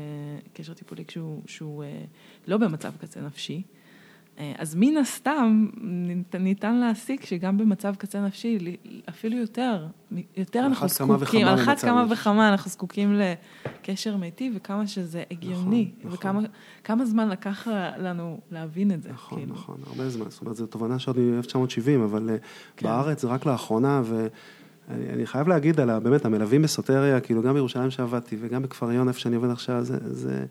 קשר 0.53 0.73
טיפולי 0.73 1.05
כשהוא 1.05 1.41
שהוא 1.45 1.83
לא 2.47 2.57
במצב 2.57 2.91
קצה 3.01 3.21
נפשי, 3.21 3.61
אז 4.37 4.75
מן 4.75 4.97
הסתם 4.97 5.67
ניתן 6.39 6.75
להסיק 6.75 7.25
שגם 7.25 7.57
במצב 7.57 7.95
קצה 7.95 8.21
נפשי, 8.21 8.77
אפילו 9.09 9.37
יותר, 9.37 9.87
יותר 10.37 10.65
אנחנו 10.65 10.87
זקוקים, 10.87 11.47
על 11.47 11.55
אחת 11.55 11.79
כמה 11.79 12.05
וכמה 12.09 12.49
אנחנו 12.49 12.71
זקוקים 12.71 13.19
לקשר 13.79 14.17
מיטיב 14.17 14.53
וכמה 14.55 14.87
שזה 14.87 15.23
הגיוני, 15.31 15.91
נכון, 15.99 16.11
וכמה 16.11 16.41
נכון. 16.87 17.05
זמן 17.05 17.29
לקח 17.29 17.67
לנו 17.97 18.39
להבין 18.51 18.91
את 18.91 19.03
זה. 19.03 19.09
נכון, 19.11 19.39
כאילו. 19.39 19.53
נכון, 19.53 19.77
הרבה 19.87 20.09
זמן, 20.09 20.25
זאת 20.29 20.41
אומרת, 20.41 20.55
זו 20.55 20.65
תובנה 20.65 20.99
שעוד 20.99 21.19
מ-1970, 21.19 22.03
אבל 22.03 22.29
אה, 22.29 22.35
כן. 22.77 22.87
בארץ 22.87 23.25
רק 23.25 23.45
לאחרונה, 23.45 24.01
ואני 24.05 25.25
חייב 25.25 25.47
להגיד 25.47 25.79
על 25.79 25.99
באמת 25.99 26.25
המלווים 26.25 26.61
בסוטריה, 26.61 27.19
כאילו 27.19 27.41
גם 27.41 27.53
בירושלים 27.53 27.91
שעבדתי 27.91 28.37
וגם 28.39 28.61
בכפר 28.61 29.07
איפה 29.07 29.19
שאני 29.19 29.35
עובד 29.35 29.49
עכשיו, 29.49 29.83
זה... 29.83 29.97
זה 30.03 30.45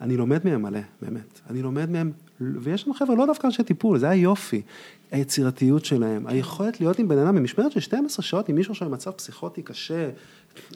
אני 0.00 0.16
לומד 0.16 0.40
מהם 0.44 0.62
מלא, 0.62 0.80
באמת. 1.02 1.40
אני 1.50 1.62
לומד 1.62 1.90
מהם, 1.90 2.12
ויש 2.40 2.86
לנו 2.86 2.94
חבר'ה 2.94 3.16
לא 3.16 3.26
דווקא 3.26 3.46
אנשי 3.46 3.62
טיפול, 3.62 3.98
זה 3.98 4.08
היופי. 4.08 4.62
היצירתיות 5.10 5.84
שלהם, 5.84 6.26
היכולת 6.26 6.80
להיות 6.80 6.98
עם 6.98 7.08
בן 7.08 7.18
אדם 7.18 7.36
במשמרת 7.36 7.72
של 7.72 7.80
12 7.80 8.22
שעות 8.22 8.48
עם 8.48 8.56
מישהו 8.56 8.72
עכשיו 8.72 8.88
במצב 8.88 9.10
פסיכוטי 9.10 9.62
קשה, 9.62 10.10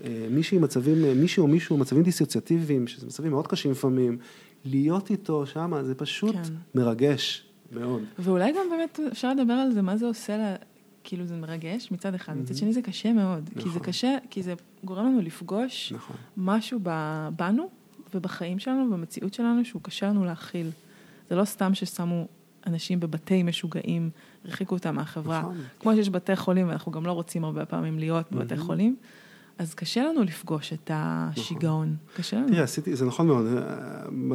אה, 0.05 0.27
מישהי 0.31 0.59
מצבים, 0.59 1.05
אה, 1.05 1.15
מישהו 1.15 1.43
או 1.43 1.49
מישהו 1.49 1.77
מצבים 1.77 2.03
דיסוציאטיביים, 2.03 2.87
שזה 2.87 3.07
מצבים 3.07 3.31
מאוד 3.31 3.47
קשים 3.47 3.71
לפעמים, 3.71 4.19
להיות 4.65 5.11
איתו 5.11 5.47
שם, 5.47 5.73
זה 5.83 5.95
פשוט 5.95 6.35
כן. 6.35 6.55
מרגש 6.75 7.47
מאוד. 7.73 8.03
ואולי 8.19 8.53
גם 8.53 8.67
באמת 8.71 9.01
אפשר 9.13 9.33
לדבר 9.35 9.53
על 9.53 9.73
זה, 9.73 9.83
מה 9.83 9.97
זה 9.97 10.07
עושה 10.07 10.37
לה... 10.37 10.57
כאילו 11.07 11.27
זה 11.27 11.37
מרגש 11.37 11.93
מצד 11.93 12.15
אחד, 12.15 12.37
מצד 12.37 12.55
שני 12.55 12.73
זה 12.73 12.83
קשה 12.83 13.13
מאוד, 13.13 13.43
נכון. 13.51 13.63
כי 13.63 13.69
זה 13.69 13.75
נכון. 13.75 13.83
קשה, 13.83 14.17
כי 14.31 14.43
זה 14.43 14.55
גורם 14.85 15.07
לנו 15.07 15.21
לפגוש 15.21 15.93
נכון. 15.93 16.17
משהו 16.37 16.81
בנו, 17.37 17.69
ובחיים 18.15 18.59
שלנו 18.59 18.87
ובמציאות 18.87 19.35
שלנו 19.35 19.65
שהוא 19.65 19.83
קשה 19.83 20.07
לנו 20.07 20.25
להכיל. 20.25 20.71
זה 21.31 21.37
לא 21.37 21.45
סתם 21.45 21.75
ששמו 21.75 22.27
אנשים 22.67 23.01
בבתי 23.01 23.43
משוגעים, 23.43 24.11
הרחיקו 24.45 24.75
אותם 24.75 24.95
מהחברה. 24.95 25.41
נכון. 25.41 25.57
כמו 25.81 25.95
שיש 25.95 26.11
בתי 26.11 26.37
חולים, 26.37 26.69
ואנחנו 26.69 26.93
גם 26.93 27.07
לא 27.07 27.13
רוצים 27.13 27.45
הרבה 27.45 27.67
פעמים 27.67 27.99
להיות 27.99 28.33
בבתי 28.33 28.57
חולים. 28.57 28.97
אז 29.59 29.75
קשה 29.75 30.05
לנו 30.05 30.23
לפגוש 30.23 30.73
את 30.73 30.91
השיגעון, 30.95 31.87
נכון. 31.87 32.17
קשה 32.17 32.37
לנו. 32.37 32.49
תראה, 32.49 32.63
עשיתי, 32.63 32.97
זה 32.97 33.05
נכון 33.05 33.27
מאוד. 33.27 33.47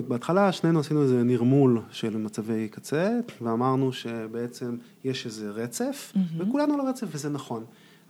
בהתחלה 0.08 0.52
שנינו 0.52 0.80
עשינו 0.80 1.04
איזה 1.04 1.24
נרמול 1.24 1.82
של 1.92 2.18
מצבי 2.18 2.68
קצה, 2.72 3.20
ואמרנו 3.42 3.94
שבעצם 3.94 4.78
יש 5.04 5.26
איזה 5.26 5.50
רצף, 5.50 6.14
mm-hmm. 6.16 6.20
וכולנו 6.38 6.74
על 6.74 6.80
הרצף, 6.80 7.08
וזה 7.12 7.30
נכון. 7.30 7.64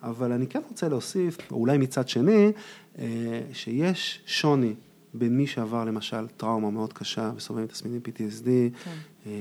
אבל 0.03 0.32
אני 0.32 0.47
כן 0.47 0.61
רוצה 0.70 0.89
להוסיף, 0.89 1.38
או 1.51 1.55
אולי 1.57 1.78
מצד 1.78 2.09
שני, 2.09 2.51
אה, 2.99 3.05
שיש 3.53 4.22
שוני 4.26 4.74
בין 5.14 5.38
מי 5.38 5.47
שעבר 5.47 5.86
למשל 5.86 6.28
טראומה 6.28 6.70
מאוד 6.70 6.93
קשה 6.93 7.32
וסובל 7.36 7.62
מתסמינים 7.62 8.01
PTSD, 8.05 8.45
כן. 8.45 8.91
אה, 9.26 9.32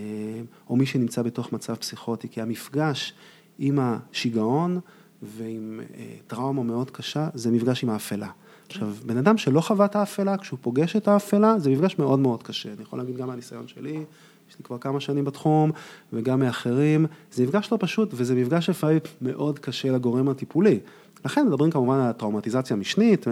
או 0.68 0.76
מי 0.76 0.86
שנמצא 0.86 1.22
בתוך 1.22 1.52
מצב 1.52 1.74
פסיכוטי, 1.74 2.28
כי 2.28 2.40
המפגש 2.42 3.14
עם 3.58 3.78
השיגעון 3.82 4.80
ועם 5.22 5.80
אה, 5.94 6.16
טראומה 6.26 6.62
מאוד 6.62 6.90
קשה, 6.90 7.28
זה 7.34 7.50
מפגש 7.50 7.84
עם 7.84 7.90
האפלה. 7.90 8.28
עכשיו, 8.68 8.88
בן 9.06 9.16
אדם 9.16 9.38
שלא 9.38 9.60
חווה 9.60 9.86
את 9.86 9.96
האפלה, 9.96 10.38
כשהוא 10.38 10.58
פוגש 10.62 10.96
את 10.96 11.08
האפלה, 11.08 11.58
זה 11.58 11.70
מפגש 11.70 11.98
מאוד 11.98 12.18
מאוד 12.18 12.42
קשה. 12.42 12.72
אני 12.72 12.82
יכול 12.82 12.98
להגיד 12.98 13.16
גם 13.16 13.28
מהניסיון 13.28 13.68
שלי, 13.68 14.04
יש 14.50 14.58
לי 14.58 14.64
כבר 14.64 14.78
כמה 14.78 15.00
שנים 15.00 15.24
בתחום, 15.24 15.70
וגם 16.12 16.40
מאחרים, 16.40 17.06
זה 17.32 17.44
מפגש 17.44 17.72
לא 17.72 17.78
פשוט, 17.80 18.10
וזה 18.12 18.34
מפגש 18.34 18.70
לפעמים 18.70 18.98
מאוד 19.22 19.58
קשה 19.58 19.90
לגורם 19.90 20.28
הטיפולי. 20.28 20.80
לכן 21.24 21.46
מדברים 21.46 21.70
כמובן 21.70 21.98
על 21.98 22.12
טראומטיזציה 22.12 22.76
משנית, 22.76 23.26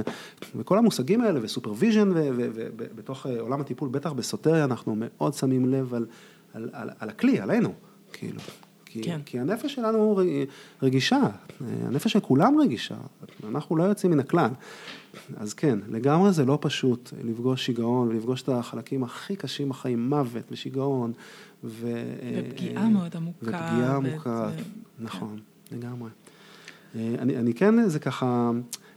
וכל 0.57 0.79
המושגים 0.79 1.21
האלה, 1.21 1.41
ו 1.43 1.48
supervision, 1.48 2.11
ובתוך 2.15 3.27
אה, 3.27 3.41
עולם 3.41 3.61
הטיפול, 3.61 3.89
בטח 3.89 4.13
בסוטריה, 4.13 4.65
אנחנו 4.65 4.95
מאוד 4.99 5.35
שמים 5.35 5.69
לב 5.69 5.95
על, 5.95 6.07
על, 6.55 6.71
על, 6.73 6.91
על 6.99 7.09
הכלי, 7.09 7.41
עלינו, 7.41 7.73
כאילו. 8.13 8.41
כי, 8.87 9.03
כן. 9.03 9.21
כי 9.27 9.41
הנפש 9.41 9.75
שלנו 9.75 10.21
רגישה, 10.83 11.21
הנפש 11.61 12.13
של 12.13 12.21
כולם 12.21 12.61
רגישה, 12.61 12.97
אנחנו 13.49 13.77
לא 13.77 13.83
יוצאים 13.83 14.13
מן 14.13 14.21
הכלל. 14.21 14.51
אז 15.37 15.55
כן, 15.55 15.79
לגמרי 15.89 16.33
זה 16.33 16.45
לא 16.45 16.59
פשוט 16.61 17.13
לפגוש 17.25 17.67
שיגעון 17.67 18.09
ולפגוש 18.09 18.43
את 18.43 18.49
החלקים 18.49 19.05
הכי 19.05 19.37
קשים 19.37 19.69
בחיים, 19.69 20.09
מוות 20.11 20.45
ושיגעון. 20.51 21.13
ו... 21.65 22.03
ופגיעה 22.39 22.89
מאוד 22.89 23.17
עמוקה. 23.17 23.47
ופגיעה 23.47 23.97
עמוקה, 23.97 24.51
ו... 24.57 25.05
נכון, 25.05 25.39
כן. 25.65 25.77
לגמרי. 25.77 26.11
אה, 26.95 27.15
אני, 27.19 27.37
אני 27.37 27.55
כן, 27.55 27.89
זה 27.89 27.99
ככה, 27.99 28.51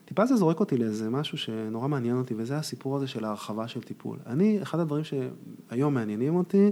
טיפה 0.06 0.26
זה 0.26 0.36
זורק 0.36 0.60
אותי 0.60 0.78
לאיזה 0.78 1.10
משהו 1.10 1.38
שנורא 1.38 1.88
מעניין 1.88 2.18
אותי, 2.18 2.34
וזה 2.38 2.58
הסיפור 2.58 2.98
הזה 2.98 3.08
של 3.08 3.26
ההרחבה 3.26 3.68
של 3.68 3.82
טיפול. 3.82 4.18
אני, 4.26 4.62
אחד 4.62 4.80
הדברים 4.80 5.04
שהיום 5.04 5.94
מעניינים 5.94 6.36
אותי, 6.36 6.72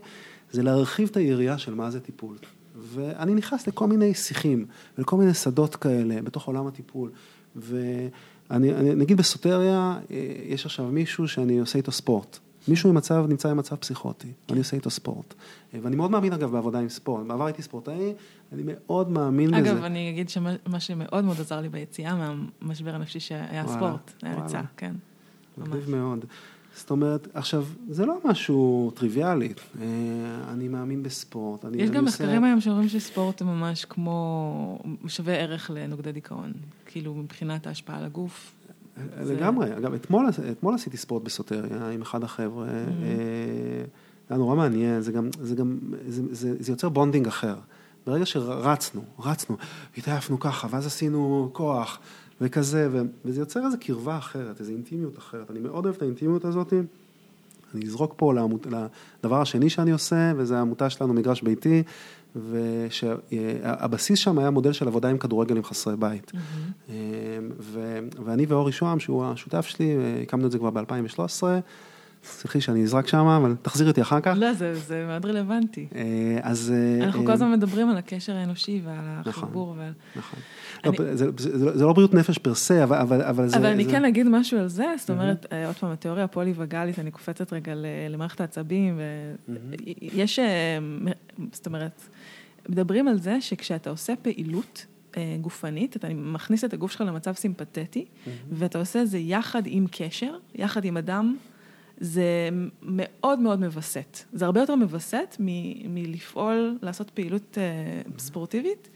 זה 0.52 0.64
להרחיב 0.64 1.10
את 1.12 1.18
היריעה 1.18 1.58
של 1.58 1.74
מה 1.74 1.92
זה 1.92 2.00
טיפול. 2.00 2.38
ואני 2.76 3.36
נכנס 3.36 3.68
לכל 3.68 3.88
מיני 3.88 4.14
שיחים, 4.14 4.66
ולכל 4.98 5.18
מיני 5.18 5.34
שדות 5.34 5.76
כאלה, 5.76 6.22
בתוך 6.22 6.48
עולם 6.48 6.68
הטיפול. 6.68 7.12
ואני, 7.56 8.74
אני, 8.74 8.96
נגיד 8.96 9.18
בסוטריה, 9.18 10.00
אה, 10.12 10.34
יש 10.46 10.66
עכשיו 10.66 10.86
מישהו 10.86 11.28
שאני 11.28 11.60
עושה 11.60 11.78
איתו 11.78 11.92
ספורט. 11.92 12.40
מישהו 12.68 12.90
במצב, 12.90 13.26
נמצא 13.30 13.50
במצב 13.50 13.76
פסיכוטי, 13.76 14.28
ואני 14.50 14.60
עושה 14.60 14.76
איתו 14.76 14.90
ספורט. 14.90 15.34
ואני 15.74 15.96
מאוד 15.96 16.12
מאמין, 16.12 16.34
אגב, 16.34 16.52
בעבודה 16.52 16.80
עם 16.80 16.90
ספורט. 16.90 17.28
בעבר 17.28 17.46
הייתי 17.46 17.62
ספורטאי, 17.62 18.14
אני 18.54 18.64
מאוד 18.66 19.10
מאמין 19.10 19.54
אגב, 19.54 19.64
בזה. 19.64 19.72
אגב, 19.72 19.84
אני 19.84 20.10
אגיד 20.10 20.30
שמה 20.30 20.80
שמאוד 20.80 21.26
מאוד 21.26 21.40
עזר 21.40 21.62
לי 21.62 21.70
ביציאה 21.70 22.16
מהמשבר 22.62 22.96
הנפשי 22.96 23.20
שהיה 23.20 23.64
וואלה, 23.64 23.78
ספורט, 23.78 24.12
היה 24.22 24.44
ריצה, 24.44 24.62
כן. 24.78 24.96
מגניב 25.58 25.90
מאוד. 25.90 26.26
זאת 26.76 26.92
אומרת, 26.92 27.28
עכשיו, 27.34 27.66
זה 27.90 28.06
לא 28.06 28.18
משהו 28.26 28.92
טריוויאלי, 28.96 29.54
אה, 29.82 29.86
אני 30.54 30.68
מאמין 30.68 31.04
בספורט. 31.04 31.66
אני, 31.66 31.78
יש 31.78 31.90
אני 31.90 31.98
גם 31.98 32.06
מחקרים 32.06 32.44
היום 32.44 32.62
שאומרים 32.62 32.90
שספורט 32.90 33.42
הוא 33.42 33.50
ממש 33.50 33.86
כמו, 33.86 34.80
שווה 35.08 35.34
ערך 35.34 35.72
לנוגדי 35.74 36.12
דיכאון, 36.12 36.54
כאילו 36.86 37.14
מבחינת 37.14 37.68
ההשפעה 37.68 37.98
על 37.98 38.06
הגוף. 38.06 38.56
לגמרי, 39.26 39.78
אגב, 39.78 39.94
אתמול, 39.94 40.30
אתמול 40.52 40.76
עשיתי 40.76 40.98
ספורט 40.98 41.24
בסוטריה 41.24 41.90
עם 41.90 42.02
אחד 42.02 42.24
החבר'ה, 42.24 42.66
mm-hmm. 42.66 43.04
אה, 43.04 43.86
זה 44.28 44.34
היה 44.34 44.38
נורא 44.38 44.56
מעניין, 44.56 45.02
זה 45.02 45.12
גם, 45.12 45.30
זה 45.42 45.56
גם, 45.56 45.80
זה, 46.08 46.22
זה, 46.32 46.56
זה 46.60 46.72
יוצר 46.72 46.90
bonding 46.90 47.28
אחר. 47.28 47.56
ברגע 48.08 48.26
שרצנו, 48.26 49.02
רצנו, 49.20 49.58
התעייפנו 49.98 50.40
ככה, 50.40 50.68
ואז 50.72 50.86
עשינו 50.86 51.50
כוח, 51.54 52.00
וכזה, 52.42 52.90
וזה 53.26 53.42
יוצר 53.42 53.66
איזו 53.66 53.78
קרבה 53.80 54.18
אחרת, 54.18 54.60
איזו 54.60 54.72
אינטימיות 54.72 55.18
אחרת. 55.18 55.52
אני 55.52 55.60
מאוד 55.60 55.86
אוהב 55.86 55.96
את 55.96 56.02
האינטימיות 56.02 56.46
הזאת. 56.46 56.74
אני 57.76 57.86
אזרוק 57.86 58.14
פה 58.18 58.34
לעמות, 58.34 58.68
לדבר 59.24 59.42
השני 59.42 59.70
שאני 59.70 59.92
עושה, 59.92 60.32
וזה 60.38 60.58
העמותה 60.58 60.90
שלנו, 60.90 61.14
מגרש 61.14 61.42
ביתי, 61.42 61.84
והבסיס 62.36 64.20
שם 64.20 64.40
היה 64.40 64.50
מודל 64.50 64.72
של 64.72 64.88
עבודה 64.88 65.10
עם 65.10 65.18
כדורגל 65.18 65.58
עם 65.58 65.64
חסרי 65.64 65.98
בית. 65.98 66.32
Mm-hmm. 66.32 66.92
ו, 67.60 68.00
ואני 68.26 68.46
ואורי 68.46 68.72
שוהם, 68.72 69.00
שהוא 69.00 69.26
השותף 69.26 69.66
שלי, 69.66 69.98
הקמנו 70.24 70.46
את 70.46 70.52
זה 70.52 70.58
כבר 70.58 70.70
ב-2013. 70.70 71.44
סלחי 72.24 72.62
שאני 72.62 72.84
אזרק 72.84 73.08
שם, 73.08 73.26
אבל 73.26 73.56
תחזירי 73.62 73.90
אותי 73.90 74.02
אחר 74.02 74.20
כך. 74.20 74.34
לא, 74.38 74.54
זה, 74.54 74.76
זה 74.76 75.06
מאוד 75.08 75.26
רלוונטי. 75.26 75.88
אה, 75.96 76.38
אז... 76.42 76.74
אנחנו 77.02 77.26
כל 77.26 77.32
הזמן 77.32 77.52
מדברים 77.52 77.90
על 77.90 77.98
הקשר 77.98 78.36
האנושי 78.36 78.82
ועל 78.86 78.96
החיבור. 79.26 79.74
נכון, 79.74 79.80
ועל... 79.80 79.92
נכון. 80.16 80.40
אני... 80.84 80.98
לא, 80.98 81.16
זה, 81.16 81.32
זה, 81.38 81.58
זה, 81.58 81.78
זה 81.78 81.86
לא 81.86 81.94
בריאות 81.94 82.14
נפש 82.14 82.38
פר 82.38 82.56
סה, 82.56 82.84
אבל, 82.84 82.98
אבל, 82.98 83.22
אבל 83.22 83.48
זה... 83.48 83.58
אבל 83.58 83.66
אני 83.66 83.84
זה... 83.84 83.92
כן 83.92 84.06
אגיד 84.06 84.28
משהו 84.30 84.60
על 84.60 84.68
זה, 84.68 84.86
זאת 84.98 85.10
אומרת, 85.10 85.46
mm-hmm. 85.46 85.68
עוד 85.68 85.76
פעם, 85.76 85.92
התיאוריה 85.92 86.24
הפוליווגלית, 86.24 87.00
אני 87.00 87.12
קופצת 87.12 87.54
רגע 87.54 87.74
למערכת 88.10 88.42
העצבים, 88.42 89.00
ויש, 90.14 90.40
mm-hmm. 90.40 91.42
זאת 91.52 91.66
אומרת, 91.66 92.02
מדברים 92.70 93.08
על 93.08 93.20
זה 93.20 93.42
שכשאתה 93.42 93.90
עושה 93.90 94.14
פעילות, 94.22 94.86
גופנית, 95.42 95.96
אתה 95.96 96.08
מכניס 96.14 96.64
את 96.64 96.74
הגוף 96.74 96.92
שלך 96.92 97.02
למצב 97.02 97.34
סימפתטי, 97.34 98.06
mm-hmm. 98.06 98.30
ואתה 98.52 98.80
עושה 98.80 99.02
את 99.02 99.10
זה 99.10 99.18
יחד 99.18 99.62
עם 99.66 99.86
קשר, 99.92 100.38
יחד 100.56 100.86
עם 100.86 100.98
אדם 100.98 101.36
זה 101.98 102.50
מאוד 102.82 103.40
מאוד 103.40 103.60
מווסת. 103.60 104.18
זה 104.34 104.46
הרבה 104.46 104.60
יותר 104.60 104.76
מווסת 104.76 105.36
מ- 105.40 105.94
מלפעול, 105.94 106.78
לעשות 106.82 107.10
פעילות 107.10 107.58
uh, 107.58 108.20
ספורטיבית. 108.20 108.90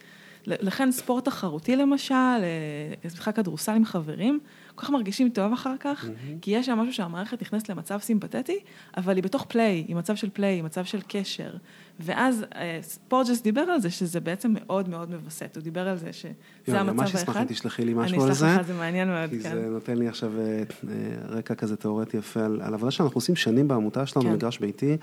לכן 0.48 0.92
ספורט 0.92 1.26
תחרותי 1.26 1.76
למשל, 1.76 2.16
משחק 3.06 3.36
כדורסל 3.36 3.72
עם 3.72 3.86
חברים, 3.86 4.40
כל 4.76 4.86
כך 4.86 4.90
מרגישים 4.90 5.30
טוב 5.30 5.54
אחר 5.54 5.76
כך, 5.80 6.06
mm-hmm. 6.06 6.42
כי 6.42 6.52
יש 6.52 6.66
שם 6.66 6.78
משהו 6.78 6.94
שהמערכת 6.94 7.42
נכנסת 7.42 7.70
למצב 7.70 8.00
סימפתטי, 8.00 8.60
אבל 8.98 9.16
היא 9.16 9.24
בתוך 9.24 9.46
פליי, 9.50 9.86
היא 9.88 9.96
מצב 9.96 10.16
של 10.16 10.30
פליי, 10.34 10.54
היא 10.54 10.64
מצב 10.64 10.86
של 10.86 11.00
קשר. 11.08 11.52
ואז 12.00 12.46
פורג'ס 13.08 13.38
אה, 13.38 13.44
דיבר 13.44 13.62
על 13.62 13.82
זה, 13.82 13.90
שזה 13.90 14.20
בעצם 14.20 14.54
מאוד 14.54 14.90
מאוד 14.90 15.10
מווסת, 15.10 15.56
הוא 15.56 15.64
דיבר 15.64 15.88
על 15.88 15.98
זה 15.98 16.14
שזה 16.14 16.32
המצב 16.68 17.00
האחד. 17.00 17.12
ממש 17.12 17.16
אשמח 17.16 17.38
אם 17.38 17.46
תשלחי 17.46 17.86
לי 17.86 17.94
משהו 17.94 18.24
על 18.24 18.34
זה. 18.34 18.46
אני 18.46 18.54
אשלח 18.54 18.62
לך, 18.62 18.68
זה 18.68 18.74
מעניין 18.74 19.08
מאוד, 19.08 19.30
כי 19.30 19.40
כן. 19.40 19.50
כי 19.50 19.56
זה 19.56 19.70
נותן 19.70 19.98
לי 19.98 20.08
עכשיו 20.08 20.32
אה, 20.40 20.44
אה, 20.44 20.64
רקע 21.30 21.56
כזה 21.56 21.76
תיאורטי 21.76 22.18
יפה 22.18 22.46
על, 22.46 22.62
על 22.62 22.74
עבודה 22.74 22.92
שאנחנו 22.92 23.18
עושים 23.18 23.36
שנים 23.36 23.68
בעמותה 23.68 24.06
שלנו, 24.06 24.26
כן. 24.26 24.34
מגרש 24.34 24.60
ביתי. 24.60 24.98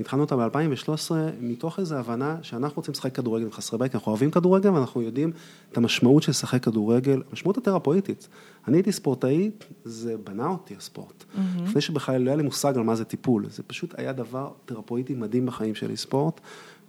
התחלנו 0.00 0.22
אותה 0.22 0.36
ב-2013, 0.36 1.10
מתוך 1.40 1.78
איזו 1.78 1.96
הבנה 1.96 2.36
שאנחנו 2.42 2.76
רוצים 2.76 2.92
לשחק 2.92 3.14
כדורגל 3.14 3.44
עם 3.44 3.52
חסרי 3.52 3.78
בית, 3.78 3.94
אנחנו 3.94 4.10
אוהבים 4.10 4.30
כדורגל 4.30 4.70
ואנחנו 4.70 5.02
יודעים 5.02 5.32
את 5.72 5.76
המשמעות 5.76 6.22
של 6.22 6.30
לשחק 6.30 6.64
כדורגל, 6.64 7.22
המשמעות 7.30 7.58
התרפואיטית. 7.58 8.28
אני 8.68 8.76
הייתי 8.76 8.92
ספורטאי, 8.92 9.50
זה 9.84 10.16
בנה 10.24 10.46
אותי 10.46 10.74
הספורט. 10.76 11.22
Mm-hmm. 11.22 11.62
לפני 11.62 11.80
שבכלל 11.80 12.22
לא 12.22 12.30
היה 12.30 12.36
לי 12.36 12.42
מושג 12.42 12.76
על 12.76 12.82
מה 12.82 12.94
זה 12.94 13.04
טיפול, 13.04 13.46
זה 13.48 13.62
פשוט 13.62 13.94
היה 13.98 14.12
דבר 14.12 14.50
תרפואיטי 14.64 15.14
מדהים 15.14 15.46
בחיים 15.46 15.74
שלי, 15.74 15.96
ספורט, 15.96 16.40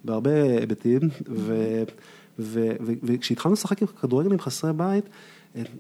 בהרבה 0.04 0.44
היבטים, 0.60 1.00
וכשהתחלנו 3.04 3.54
לשחק 3.54 3.82
עם 3.82 3.88
כדורגל 3.88 4.32
עם 4.32 4.40
חסרי 4.40 4.74
בית, 4.74 5.06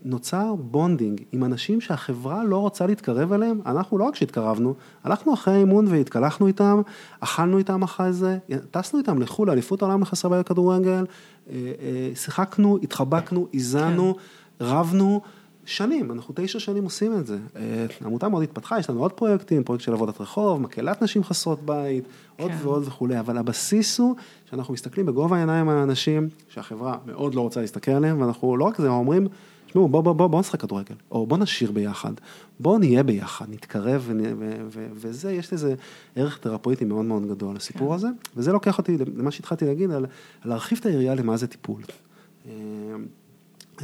נוצר 0.05 0.55
bonding 0.55 1.21
עם 1.31 1.43
אנשים 1.43 1.81
שהחברה 1.81 2.43
לא 2.43 2.57
רוצה 2.57 2.87
להתקרב 2.87 3.33
אליהם, 3.33 3.61
אנחנו 3.65 3.97
לא 3.97 4.03
רק 4.03 4.15
שהתקרבנו, 4.15 4.73
הלכנו 5.03 5.33
אחרי 5.33 5.53
האימון 5.53 5.87
והתקלחנו 5.87 6.47
איתם, 6.47 6.81
אכלנו 7.19 7.57
איתם 7.57 7.83
אחרי 7.83 8.13
זה, 8.13 8.37
טסנו 8.71 8.99
איתם 8.99 9.21
לחו"ל, 9.21 9.47
לאליפות 9.47 9.81
העולם 9.81 10.01
לחסרי 10.01 10.37
בית 10.37 10.47
כדורגל, 10.47 11.05
אה, 11.49 11.53
אה, 11.55 12.11
שיחקנו, 12.15 12.79
התחבקנו, 12.83 13.47
איזנו, 13.53 14.15
כן. 14.15 14.65
רבנו. 14.65 15.21
שנים, 15.65 16.11
אנחנו 16.11 16.33
תשע 16.37 16.59
שנים 16.59 16.83
עושים 16.83 17.13
את 17.19 17.27
זה. 17.27 17.37
אה, 17.55 17.85
העמותה 18.01 18.29
מאוד 18.29 18.43
התפתחה, 18.43 18.79
יש 18.79 18.89
לנו 18.89 18.99
עוד 19.01 19.11
פרויקטים, 19.11 19.63
פרויקט 19.63 19.83
של 19.83 19.93
עבודת 19.93 20.21
רחוב, 20.21 20.61
מקהלת 20.61 21.01
נשים 21.01 21.23
חסרות 21.23 21.65
בית, 21.65 22.03
עוד 22.39 22.51
כן. 22.51 22.57
ועוד 22.61 22.83
וכולי, 22.87 23.19
אבל 23.19 23.37
הבסיס 23.37 23.99
הוא 23.99 24.15
שאנחנו 24.49 24.73
מסתכלים 24.73 25.05
בגובה 25.05 25.37
העיניים 25.37 25.69
על 25.69 25.77
אנשים 25.77 26.29
שהחברה 26.49 26.97
מאוד 27.05 27.35
לא 27.35 27.41
רוצה 27.41 27.61
להסתכל 27.61 27.91
עליהם, 27.91 28.21
ואנחנו 28.21 28.57
לא 28.57 28.65
רק 28.65 28.77
זה, 28.77 28.87
אומרים, 28.87 29.27
תשמעו, 29.67 29.87
בוא, 29.87 30.01
בוא, 30.01 30.13
בוא, 30.13 30.27
בוא 30.27 30.39
נשחק 30.39 30.61
כדורגל, 30.61 30.95
או 31.11 31.27
בוא 31.27 31.37
נשיר 31.37 31.71
ביחד, 31.71 32.13
בוא 32.59 32.79
נהיה 32.79 33.03
ביחד, 33.03 33.45
נתקרב, 33.49 34.03
ו, 34.05 34.13
ו, 34.39 34.51
ו, 34.69 34.87
וזה, 34.93 35.31
יש 35.31 35.53
לזה 35.53 35.75
ערך 36.15 36.37
תרפויטי 36.37 36.85
מאוד 36.85 37.05
מאוד 37.05 37.27
גדול, 37.27 37.55
הסיפור 37.55 37.89
כן. 37.89 37.95
הזה, 37.95 38.07
וזה 38.35 38.51
לוקח 38.51 38.77
אותי 38.77 38.97
למה 39.15 39.31
שהתחלתי 39.31 39.65
להגיד, 39.65 39.91
על 39.91 40.05
להרחיב 40.45 40.77
את 40.81 40.85
היריעה 40.85 41.15
למה 41.15 41.37
זה 41.37 41.47
טיפול. 41.47 41.81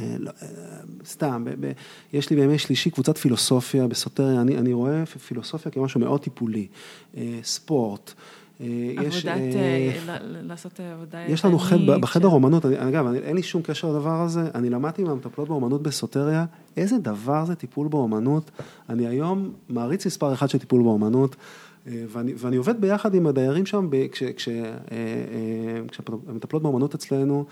אה, 0.00 0.04
אה, 0.04 0.16
לא, 0.18 0.30
אה, 0.42 0.46
סתם, 1.04 1.44
יש 2.12 2.30
לי 2.30 2.36
בימי 2.36 2.58
שלישי 2.58 2.90
קבוצת 2.90 3.18
פילוסופיה 3.18 3.86
בסוטריה, 3.86 4.40
אני, 4.40 4.58
אני 4.58 4.72
רואה 4.72 5.06
פילוסופיה 5.06 5.72
כמשהו 5.72 6.00
מאוד 6.00 6.20
טיפולי, 6.20 6.66
ספורט. 7.42 8.12
יש, 8.60 9.26
עבודת, 9.26 9.56
לעשות 10.42 10.80
עבודה... 10.80 11.24
יש 11.28 11.44
לנו 11.44 11.58
חד, 11.58 11.76
בחדר 11.86 12.28
אומנות, 12.28 12.64
אגב, 12.64 13.06
אין 13.06 13.36
לי 13.36 13.42
שום 13.42 13.62
קשר 13.62 13.88
לדבר 13.88 14.20
הזה, 14.20 14.50
אני 14.54 14.70
למדתי 14.70 15.02
עם 15.02 15.08
המטפלות 15.08 15.48
באומנות 15.48 15.82
בסוטריה, 15.82 16.44
איזה 16.76 16.98
דבר 16.98 17.44
זה 17.44 17.54
טיפול 17.54 17.88
באומנות, 17.88 18.50
אני 18.88 19.06
היום 19.06 19.52
מעריץ 19.68 20.06
מספר 20.06 20.32
אחד 20.32 20.48
של 20.48 20.58
טיפול 20.58 20.82
באומנות, 20.82 21.36
ואני, 21.86 22.32
ואני 22.36 22.56
עובד 22.56 22.80
ביחד 22.80 23.14
עם 23.14 23.26
הדיירים 23.26 23.66
שם, 23.66 23.90
כשהמטפלות 25.90 26.62
באומנות 26.62 26.94
אצלנו 26.94 27.44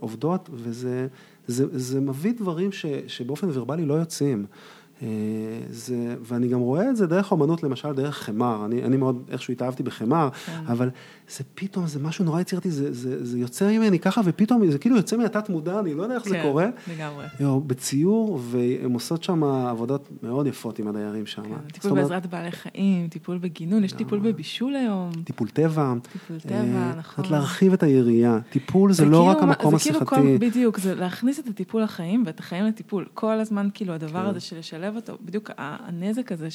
עובדות, 0.00 0.50
וזה 0.52 1.06
זה, 1.46 1.64
זה 1.72 2.00
מביא 2.00 2.32
דברים 2.38 2.72
ש, 2.72 2.86
שבאופן 3.06 3.48
ורבלי 3.52 3.84
לא 3.84 3.94
יוצאים. 3.94 4.46
אה, 5.02 5.08
זה, 5.70 6.16
ואני 6.20 6.48
גם 6.48 6.60
רואה 6.60 6.90
את 6.90 6.96
זה 6.96 7.06
דרך 7.06 7.32
אומנות, 7.32 7.62
למשל 7.62 7.92
דרך 7.92 8.18
חמר, 8.18 8.64
אני, 8.64 8.84
אני 8.84 8.96
מאוד 8.96 9.22
איכשהו 9.30 9.52
התאהבתי 9.52 9.82
בחמר, 9.82 10.28
כן. 10.30 10.52
אבל 10.66 10.90
זה 11.28 11.44
פתאום, 11.54 11.86
זה 11.86 11.98
משהו 11.98 12.24
נורא 12.24 12.40
יצירתי, 12.40 12.70
זה, 12.70 12.92
זה, 12.92 13.24
זה 13.24 13.38
יוצא 13.38 13.78
ממני 13.78 13.98
ככה, 13.98 14.20
ופתאום 14.24 14.70
זה 14.70 14.78
כאילו 14.78 14.96
יוצא 14.96 15.16
מהתת 15.16 15.48
מודע, 15.48 15.80
אני 15.80 15.94
לא 15.94 16.02
יודע 16.02 16.14
איך 16.14 16.24
כן, 16.24 16.30
זה 16.30 16.40
קורה. 16.42 16.68
כן, 16.86 16.92
לגמרי. 16.92 17.26
בציור, 17.66 18.40
והן 18.42 18.94
עושות 18.94 19.22
שם 19.22 19.44
עבודות 19.44 20.08
מאוד 20.22 20.46
יפות 20.46 20.78
עם 20.78 20.88
הדיירים 20.88 21.26
שם. 21.26 21.42
כן, 21.42 21.54
טיפול 21.72 21.90
אומרת, 21.90 22.04
בעזרת 22.04 22.26
בעלי 22.26 22.52
חיים, 22.52 23.08
טיפול 23.08 23.38
בגינון, 23.38 23.84
יש 23.84 23.92
טיפול 23.92 24.18
בבישול 24.18 24.76
היום. 24.76 25.10
טיפול 25.24 25.48
טבע. 25.48 25.94
טיפול 26.12 26.38
טבע, 26.38 26.56
אה, 26.56 26.94
נכון. 26.98 27.24
להרחיב 27.30 27.72
את 27.72 27.82
היריעה, 27.82 28.38
טיפול 28.50 28.92
זה, 28.92 28.96
זה 28.96 29.04
לא 29.04 29.10
כאילו, 29.10 29.26
רק 29.26 29.42
המקום 29.42 29.74
השיחתי. 29.74 29.98
זה 29.98 30.04
כאילו 30.04 30.38
כל, 30.38 30.46
בדיוק, 30.46 30.78
זה 30.78 30.94
להכניס 30.94 31.38
את 31.38 31.48
הטיפול 31.48 31.82
לחיים 31.82 32.22
ואת 32.26 32.40
החיים 32.40 32.64
לטיפול. 32.64 33.06
כל 33.14 33.40
הזמן, 33.40 33.68
כאילו, 33.74 33.92
הדבר 33.92 34.22
כן. 34.22 34.30
הזה 34.30 34.40
של 34.40 34.58
לשלב 34.58 34.96
אותו, 34.96 35.18
בדיוק 35.24 35.50
הנזק 35.58 36.32
הזה 36.32 36.48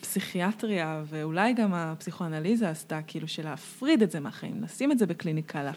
שהפסיכיאטריה 0.00 1.02
ואולי 1.08 1.52
גם 1.52 1.74
הפסיכואנליזה 1.74 2.70
עשתה, 2.70 3.00
כאילו 3.06 3.28
של 3.28 3.44
להפריד 3.44 4.02
את 4.02 4.10
זה 4.10 4.20
מהחיים, 4.20 4.62
לשים 4.62 4.92
את 4.92 4.98
זה 4.98 5.06
בקליניקה, 5.06 5.70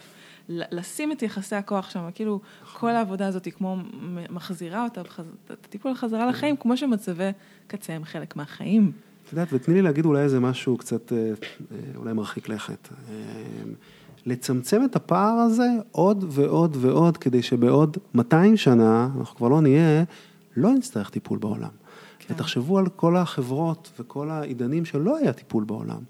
לשים 0.48 1.12
את 1.12 1.22
יחסי 1.22 1.56
הכוח 1.56 1.90
שם, 1.90 2.08
כאילו 2.14 2.40
כל 2.72 2.90
העבודה 2.90 3.26
הזאת 3.26 3.44
היא 3.44 3.52
כמו 3.52 3.76
מחזירה 4.30 4.84
אותה, 4.84 5.00
את 5.00 5.64
הטיפול 5.64 5.94
חזרה 5.94 6.26
לחיים, 6.26 6.56
כמו 6.56 6.76
שמצבי 6.76 7.30
קצה 7.66 7.92
הם 7.92 8.04
חלק 8.04 8.36
מהחיים. 8.36 8.92
את 9.26 9.32
יודעת, 9.32 9.48
ותני 9.52 9.74
לי 9.74 9.82
להגיד 9.82 10.04
אולי 10.04 10.22
איזה 10.22 10.40
משהו 10.40 10.76
קצת, 10.76 11.12
אה, 11.12 11.18
אה, 11.18 11.76
אולי 11.96 12.12
מרחיק 12.12 12.48
לכת. 12.48 12.88
אה, 12.92 13.14
לצמצם 14.26 14.84
את 14.84 14.96
הפער 14.96 15.34
הזה 15.34 15.68
עוד 15.90 16.24
ועוד 16.28 16.76
ועוד, 16.80 17.16
כדי 17.16 17.42
שבעוד 17.42 17.96
200 18.14 18.56
שנה, 18.56 19.08
אנחנו 19.18 19.36
כבר 19.36 19.48
לא 19.48 19.60
נהיה, 19.60 20.04
לא 20.56 20.70
נצטרך 20.74 21.10
טיפול 21.10 21.38
בעולם. 21.38 21.83
כן. 22.26 22.34
ותחשבו 22.34 22.78
על 22.78 22.88
כל 22.88 23.16
החברות 23.16 23.90
וכל 23.98 24.30
העידנים 24.30 24.84
שלא 24.84 25.16
היה 25.16 25.32
טיפול 25.32 25.64
בעולם. 25.64 26.00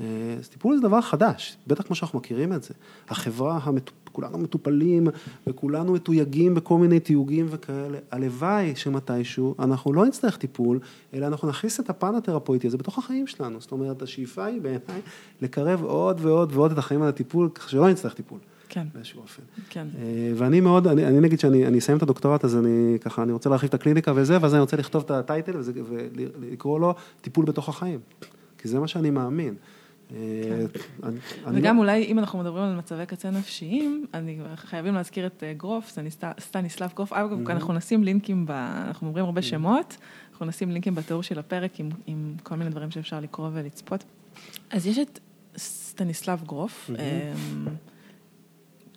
אה, 0.00 0.06
אז 0.38 0.48
טיפול 0.48 0.76
זה 0.76 0.82
דבר 0.82 1.00
חדש, 1.00 1.56
בטח 1.66 1.82
כמו 1.82 1.96
שאנחנו 1.96 2.18
מכירים 2.18 2.52
את 2.52 2.62
זה. 2.62 2.74
החברה, 3.08 3.58
המטופ... 3.62 3.94
כולנו 4.14 4.38
מטופלים 4.38 5.06
וכולנו 5.46 5.92
מתויגים 5.92 6.54
בכל 6.54 6.78
מיני 6.78 7.00
תיוגים 7.00 7.46
וכאלה. 7.50 7.98
הלוואי 8.10 8.76
שמתישהו 8.76 9.54
אנחנו 9.58 9.92
לא 9.92 10.06
נצטרך 10.06 10.36
טיפול, 10.36 10.80
אלא 11.14 11.26
אנחנו 11.26 11.48
נכניס 11.48 11.80
את 11.80 11.90
הפן 11.90 12.14
התרפויטי 12.14 12.66
הזה 12.66 12.78
בתוך 12.78 12.98
החיים 12.98 13.26
שלנו. 13.26 13.60
זאת 13.60 13.72
אומרת, 13.72 14.02
השאיפה 14.02 14.44
היא 14.44 14.60
בעיניי 14.60 15.00
לקרב 15.42 15.84
עוד 15.84 16.20
ועוד 16.20 16.52
ועוד 16.52 16.72
את 16.72 16.78
החיים 16.78 17.02
על 17.02 17.08
הטיפול, 17.08 17.48
כך 17.54 17.70
שלא 17.70 17.88
נצטרך 17.90 18.14
טיפול. 18.14 18.38
כן. 18.68 18.86
באיזשהו 18.94 19.20
אופן. 19.20 19.42
כן. 19.70 19.86
אה, 19.98 20.32
ואני 20.36 20.60
מאוד, 20.60 20.86
אני, 20.86 21.06
אני 21.06 21.20
נגיד 21.20 21.40
שאני 21.40 21.78
אסיים 21.78 21.98
את 21.98 22.02
הדוקטורט, 22.02 22.44
אז 22.44 22.56
אני 22.56 22.98
ככה, 23.00 23.22
אני 23.22 23.32
רוצה 23.32 23.50
להרחיב 23.50 23.68
את 23.68 23.74
הקליניקה 23.74 24.12
וזה, 24.16 24.38
ואז 24.40 24.54
אני 24.54 24.60
רוצה 24.60 24.76
לכתוב 24.76 25.02
את 25.04 25.10
הטייטל 25.10 25.56
וזה, 25.56 25.72
ולקרוא 26.38 26.80
לו 26.80 26.94
טיפול 27.20 27.44
בתוך 27.44 27.68
החיים. 27.68 28.00
כי 28.58 28.68
זה 28.68 28.80
מה 28.80 28.88
שאני 28.88 29.10
מאמין. 29.10 29.54
כן. 30.08 30.14
אה, 31.04 31.10
וגם 31.54 31.76
לא- 31.76 31.80
אולי 31.80 32.04
אם 32.04 32.18
אנחנו 32.18 32.38
מדברים 32.38 32.64
על 32.64 32.76
מצבי 32.76 33.06
קצה 33.06 33.30
נפשיים, 33.30 34.06
אני 34.14 34.38
חייבים 34.56 34.94
להזכיר 34.94 35.26
את 35.26 35.42
אה, 35.42 35.52
גרוף, 35.52 35.96
סטניסלב 36.40 36.90
גרוף, 36.94 37.12
אגב, 37.12 37.50
אנחנו 37.50 37.72
נשים 37.72 38.04
לינקים, 38.04 38.46
אנחנו 38.48 39.08
אומרים 39.08 39.24
הרבה 39.24 39.42
שמות, 39.42 39.96
אנחנו 40.32 40.46
נשים 40.46 40.70
לינקים 40.70 40.94
בתיאור 40.94 41.22
של 41.22 41.38
הפרק 41.38 41.80
עם, 41.80 41.88
עם 42.06 42.34
כל 42.42 42.54
מיני 42.54 42.70
דברים 42.70 42.90
שאפשר 42.90 43.20
לקרוא 43.20 43.48
ולצפות. 43.52 44.04
אז 44.70 44.86
יש 44.86 44.98
את 44.98 45.18
סטניסלב 45.56 46.42
גרוף, 46.46 46.90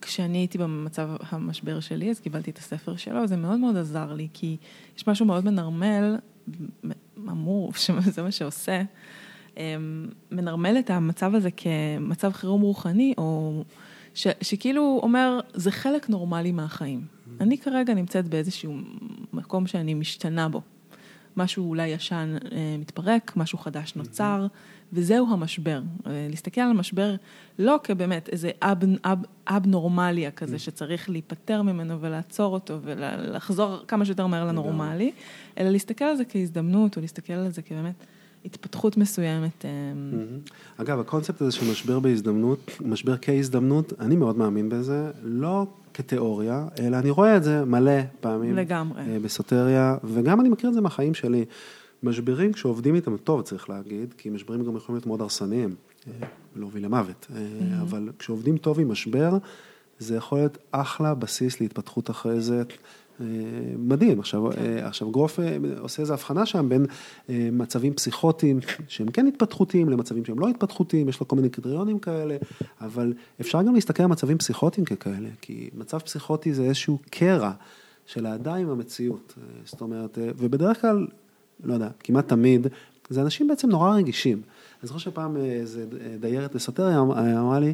כשאני 0.00 0.38
הייתי 0.38 0.58
במצב 0.58 1.10
המשבר 1.20 1.80
שלי, 1.80 2.10
אז 2.10 2.20
קיבלתי 2.20 2.50
את 2.50 2.58
הספר 2.58 2.96
שלו, 2.96 3.26
זה 3.26 3.36
מאוד 3.36 3.58
מאוד 3.58 3.76
עזר 3.76 4.12
לי, 4.12 4.28
כי 4.32 4.56
יש 4.96 5.08
משהו 5.08 5.26
מאוד 5.26 5.44
מנרמל, 5.44 6.16
אמור, 7.18 7.72
שזה 7.82 8.22
מה 8.22 8.30
שעושה, 8.30 8.82
אמ, 9.56 10.06
מנרמל 10.30 10.76
את 10.78 10.90
המצב 10.90 11.34
הזה 11.34 11.48
כמצב 11.56 12.32
חירום 12.32 12.62
רוחני, 12.62 13.14
או 13.18 13.62
ש, 14.14 14.26
שכאילו 14.40 15.00
אומר, 15.02 15.40
זה 15.54 15.70
חלק 15.70 16.10
נורמלי 16.10 16.52
מהחיים. 16.52 17.04
אני 17.40 17.58
כרגע 17.58 17.94
נמצאת 17.94 18.28
באיזשהו 18.28 18.74
מקום 19.32 19.66
שאני 19.66 19.94
משתנה 19.94 20.48
בו. 20.48 20.62
משהו 21.38 21.68
אולי 21.68 21.88
ישן 21.88 22.36
אה, 22.52 22.76
מתפרק, 22.78 23.32
משהו 23.36 23.58
חדש 23.58 23.92
נוצר, 23.96 24.46
וזהו 24.92 25.32
המשבר. 25.32 25.80
אה, 26.06 26.26
להסתכל 26.30 26.60
על 26.60 26.70
המשבר 26.70 27.14
לא 27.58 27.80
כבאמת 27.84 28.28
איזה 28.28 28.50
אב, 28.62 28.78
אב, 29.04 29.18
אב 29.48 29.66
נורמליה 29.66 30.30
כזה 30.30 30.58
שצריך 30.58 31.10
להיפטר 31.10 31.62
ממנו 31.62 32.00
ולעצור 32.00 32.52
אותו 32.52 32.78
ולחזור 32.82 33.76
כמה 33.88 34.04
שיותר 34.04 34.26
מהר 34.26 34.44
לנורמלי, 34.44 35.12
אלא 35.58 35.70
להסתכל 35.70 36.04
על 36.04 36.16
זה 36.16 36.24
כהזדמנות, 36.24 36.96
או 36.96 37.00
להסתכל 37.00 37.32
על 37.32 37.50
זה 37.50 37.62
כבאמת 37.62 38.04
התפתחות 38.52 38.96
מסוימת. 38.96 39.64
אה, 39.64 39.70
אגב, 40.76 41.00
הקונספט 41.00 41.42
הזה 41.42 41.52
של 41.52 41.70
משבר 41.70 41.98
בהזדמנות, 42.00 42.70
משבר 42.80 43.14
כהזדמנות, 43.22 43.92
אני 44.00 44.16
מאוד 44.16 44.38
מאמין 44.38 44.68
בזה, 44.68 45.10
לא 45.22 45.66
כתיאוריה, 45.94 46.68
אלא 46.80 46.96
אני 46.96 47.10
רואה 47.10 47.36
את 47.36 47.44
זה 47.44 47.64
מלא 47.64 48.00
פעמים. 48.20 48.56
לגמרי. 48.56 49.02
אה, 49.02 49.18
בסוטריה, 49.18 49.96
וגם 50.04 50.40
אני 50.40 50.48
מכיר 50.48 50.70
את 50.70 50.74
זה 50.74 50.80
מהחיים 50.80 51.14
שלי. 51.14 51.44
משברים, 52.02 52.52
כשעובדים 52.52 52.94
איתם 52.94 53.16
טוב, 53.16 53.42
צריך 53.42 53.70
להגיד, 53.70 54.14
כי 54.18 54.30
משברים 54.30 54.64
גם 54.64 54.76
יכולים 54.76 54.96
להיות 54.96 55.06
מאוד 55.06 55.20
הרסניים, 55.20 55.74
אה, 56.06 56.26
להוביל 56.56 56.84
למוות, 56.84 57.26
mm-hmm. 57.30 57.82
אבל 57.82 58.08
כשעובדים 58.18 58.56
טוב 58.56 58.80
עם 58.80 58.88
משבר, 58.90 59.38
זה 59.98 60.16
יכול 60.16 60.38
להיות 60.38 60.58
אחלה 60.70 61.14
בסיס 61.14 61.60
להתפתחות 61.60 62.10
אחרי 62.10 62.40
זה. 62.40 62.62
מדהים, 63.78 64.20
עכשיו, 64.20 64.50
כן. 64.50 64.78
עכשיו 64.84 65.10
גרוף 65.10 65.38
עושה 65.78 66.02
איזו 66.02 66.12
הבחנה 66.12 66.46
שם 66.46 66.68
בין 66.68 66.86
מצבים 67.52 67.94
פסיכוטיים 67.94 68.60
שהם 68.88 69.10
כן 69.10 69.26
התפתחותיים 69.26 69.88
למצבים 69.88 70.24
שהם 70.24 70.38
לא 70.38 70.48
התפתחותיים, 70.48 71.08
יש 71.08 71.20
לו 71.20 71.28
כל 71.28 71.36
מיני 71.36 71.48
קריטריונים 71.48 71.98
כאלה, 71.98 72.36
אבל 72.80 73.12
אפשר 73.40 73.62
גם 73.62 73.74
להסתכל 73.74 74.02
על 74.02 74.08
מצבים 74.08 74.38
פסיכוטיים 74.38 74.84
ככאלה, 74.84 75.28
כי 75.40 75.70
מצב 75.74 75.98
פסיכוטי 75.98 76.54
זה 76.54 76.62
איזשהו 76.62 76.98
קרע 77.10 77.52
של 78.06 78.26
האדם 78.26 78.54
עם 78.54 78.70
המציאות, 78.70 79.34
זאת 79.64 79.80
אומרת, 79.80 80.18
ובדרך 80.38 80.80
כלל, 80.80 81.06
לא 81.64 81.74
יודע, 81.74 81.88
כמעט 82.00 82.28
תמיד, 82.28 82.66
זה 83.10 83.22
אנשים 83.22 83.48
בעצם 83.48 83.68
נורא 83.68 83.94
רגישים. 83.94 84.42
אני 84.82 84.86
זוכר 84.86 84.98
שפעם 84.98 85.36
איזה 85.36 85.86
דיירת 86.20 86.54
בסוטריה 86.54 86.98
אמרה 86.98 87.60
לי, 87.60 87.66
אה, 87.66 87.72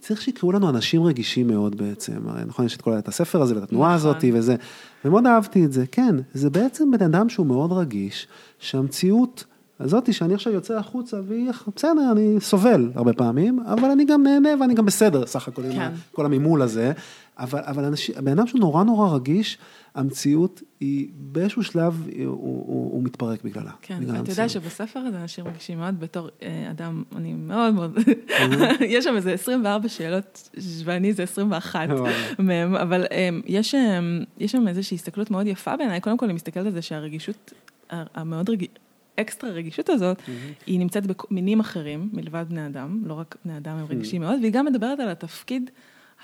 צריך 0.00 0.22
שיקראו 0.22 0.52
לנו 0.52 0.68
אנשים 0.68 1.02
רגישים 1.02 1.46
מאוד 1.46 1.76
בעצם, 1.76 2.28
הרי 2.28 2.44
נכון, 2.46 2.66
יש 2.66 2.76
את 2.76 2.82
כל 2.82 2.98
את 2.98 3.08
הספר 3.08 3.42
הזה 3.42 3.54
ואת 3.54 3.62
התנועה 3.62 3.96
נכון. 3.96 4.10
הזאת 4.10 4.24
וזה, 4.32 4.56
ומאוד 5.04 5.26
אהבתי 5.26 5.64
את 5.64 5.72
זה, 5.72 5.84
כן, 5.92 6.16
זה 6.34 6.50
בעצם 6.50 6.90
בן 6.90 7.04
אדם 7.04 7.28
שהוא 7.28 7.46
מאוד 7.46 7.72
רגיש, 7.72 8.28
שהמציאות 8.58 9.44
הזאתי 9.80 10.12
שאני 10.12 10.34
עכשיו 10.34 10.52
יוצא 10.52 10.78
החוצה 10.78 11.16
והיא, 11.28 11.50
בסדר, 11.76 12.12
אני 12.12 12.36
סובל 12.40 12.90
הרבה 12.94 13.12
פעמים, 13.12 13.60
אבל 13.60 13.90
אני 13.90 14.04
גם 14.04 14.22
נהנה 14.22 14.48
ואני 14.60 14.74
גם 14.74 14.86
בסדר 14.86 15.26
סך 15.26 15.48
הכל 15.48 15.62
כן. 15.62 15.80
עם 15.80 15.92
כל 16.12 16.26
המימול 16.26 16.62
הזה, 16.62 16.92
אבל, 17.38 17.60
אבל 17.64 17.84
אנשים, 17.84 18.14
בן 18.24 18.32
אדם 18.32 18.46
שהוא 18.46 18.60
נורא 18.60 18.84
נורא 18.84 19.14
רגיש, 19.14 19.58
המציאות 19.94 20.62
היא 20.80 21.08
באיזשהו 21.14 21.62
שלב, 21.62 22.08
הוא, 22.24 22.26
הוא, 22.26 22.92
הוא 22.92 23.02
מתפרק 23.02 23.44
בגללה. 23.44 23.70
כן, 23.82 24.00
בגלל 24.00 24.16
ואתה 24.16 24.30
יודע 24.30 24.48
שבספר 24.48 25.00
הזה 25.00 25.22
אנשים 25.22 25.44
מרגישים 25.44 25.78
מאוד 25.78 26.00
בתור 26.00 26.28
אה, 26.42 26.70
אדם, 26.70 27.02
אני 27.16 27.32
מאוד 27.32 27.74
מאוד, 27.74 27.98
יש 28.80 29.04
שם 29.04 29.16
איזה 29.16 29.32
24 29.32 29.88
שאלות, 29.88 30.50
ואני 30.84 31.12
זה 31.12 31.22
21 31.22 31.88
מהם, 32.38 32.74
אבל 32.74 33.06
אה, 33.12 33.28
יש, 33.46 33.74
אה, 33.74 34.00
יש 34.38 34.52
שם 34.52 34.68
איזושהי 34.68 34.94
הסתכלות 34.94 35.30
מאוד 35.30 35.46
יפה 35.46 35.76
בעיניי, 35.76 36.00
קודם 36.00 36.18
כל 36.18 36.26
אני 36.26 36.34
מסתכלת 36.34 36.66
על 36.66 36.72
זה 36.72 36.82
שהרגישות 36.82 37.52
המאוד 37.90 38.50
רגיש... 38.50 38.68
אקסטרה 39.20 39.50
רגישות 39.50 39.88
הזאת, 39.88 40.18
mm-hmm. 40.18 40.64
היא 40.66 40.78
נמצאת 40.78 41.04
במינים 41.06 41.60
אחרים 41.60 42.08
מלבד 42.12 42.44
בני 42.48 42.66
אדם, 42.66 43.02
לא 43.04 43.14
רק 43.14 43.36
בני 43.44 43.56
אדם 43.56 43.76
הם 43.76 43.86
רגישים 43.88 44.22
mm-hmm. 44.22 44.26
מאוד, 44.26 44.40
והיא 44.40 44.52
גם 44.52 44.66
מדברת 44.66 45.00
על 45.00 45.08
התפקיד 45.08 45.70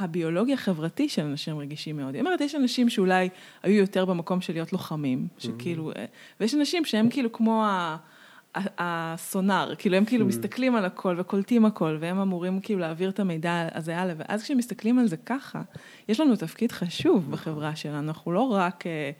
הביולוגי 0.00 0.54
החברתי 0.54 1.08
של 1.08 1.22
אנשים 1.22 1.58
רגישים 1.58 1.96
מאוד. 1.96 2.14
היא 2.14 2.20
אומרת, 2.20 2.40
יש 2.40 2.54
אנשים 2.54 2.88
שאולי 2.88 3.28
היו 3.62 3.74
יותר 3.74 4.04
במקום 4.04 4.40
של 4.40 4.52
להיות 4.52 4.72
לוחמים, 4.72 5.28
שכאילו, 5.38 5.92
mm-hmm. 5.92 6.40
ויש 6.40 6.54
אנשים 6.54 6.84
שהם 6.84 7.10
כאילו 7.10 7.32
כמו 7.32 7.64
ה... 7.64 7.96
הסונאר, 8.54 9.74
כאילו 9.74 9.96
הם 9.96 10.04
כאילו 10.04 10.24
mm. 10.24 10.28
מסתכלים 10.28 10.76
על 10.76 10.84
הכל 10.84 11.16
וקולטים 11.18 11.64
הכל, 11.64 11.96
והם 12.00 12.18
אמורים 12.18 12.60
כאילו 12.60 12.80
להעביר 12.80 13.10
את 13.10 13.20
המידע 13.20 13.68
הזה 13.74 13.98
הלאה, 13.98 14.14
ואז 14.18 14.42
כשמסתכלים 14.42 14.98
על 14.98 15.08
זה 15.08 15.16
ככה, 15.16 15.62
יש 16.08 16.20
לנו 16.20 16.36
תפקיד 16.36 16.72
חשוב 16.72 17.30
בחברה 17.30 17.76
שלנו, 17.76 18.08
אנחנו 18.08 18.32
לא 18.32 18.40
רק 18.40 18.86
אה, 18.86 19.10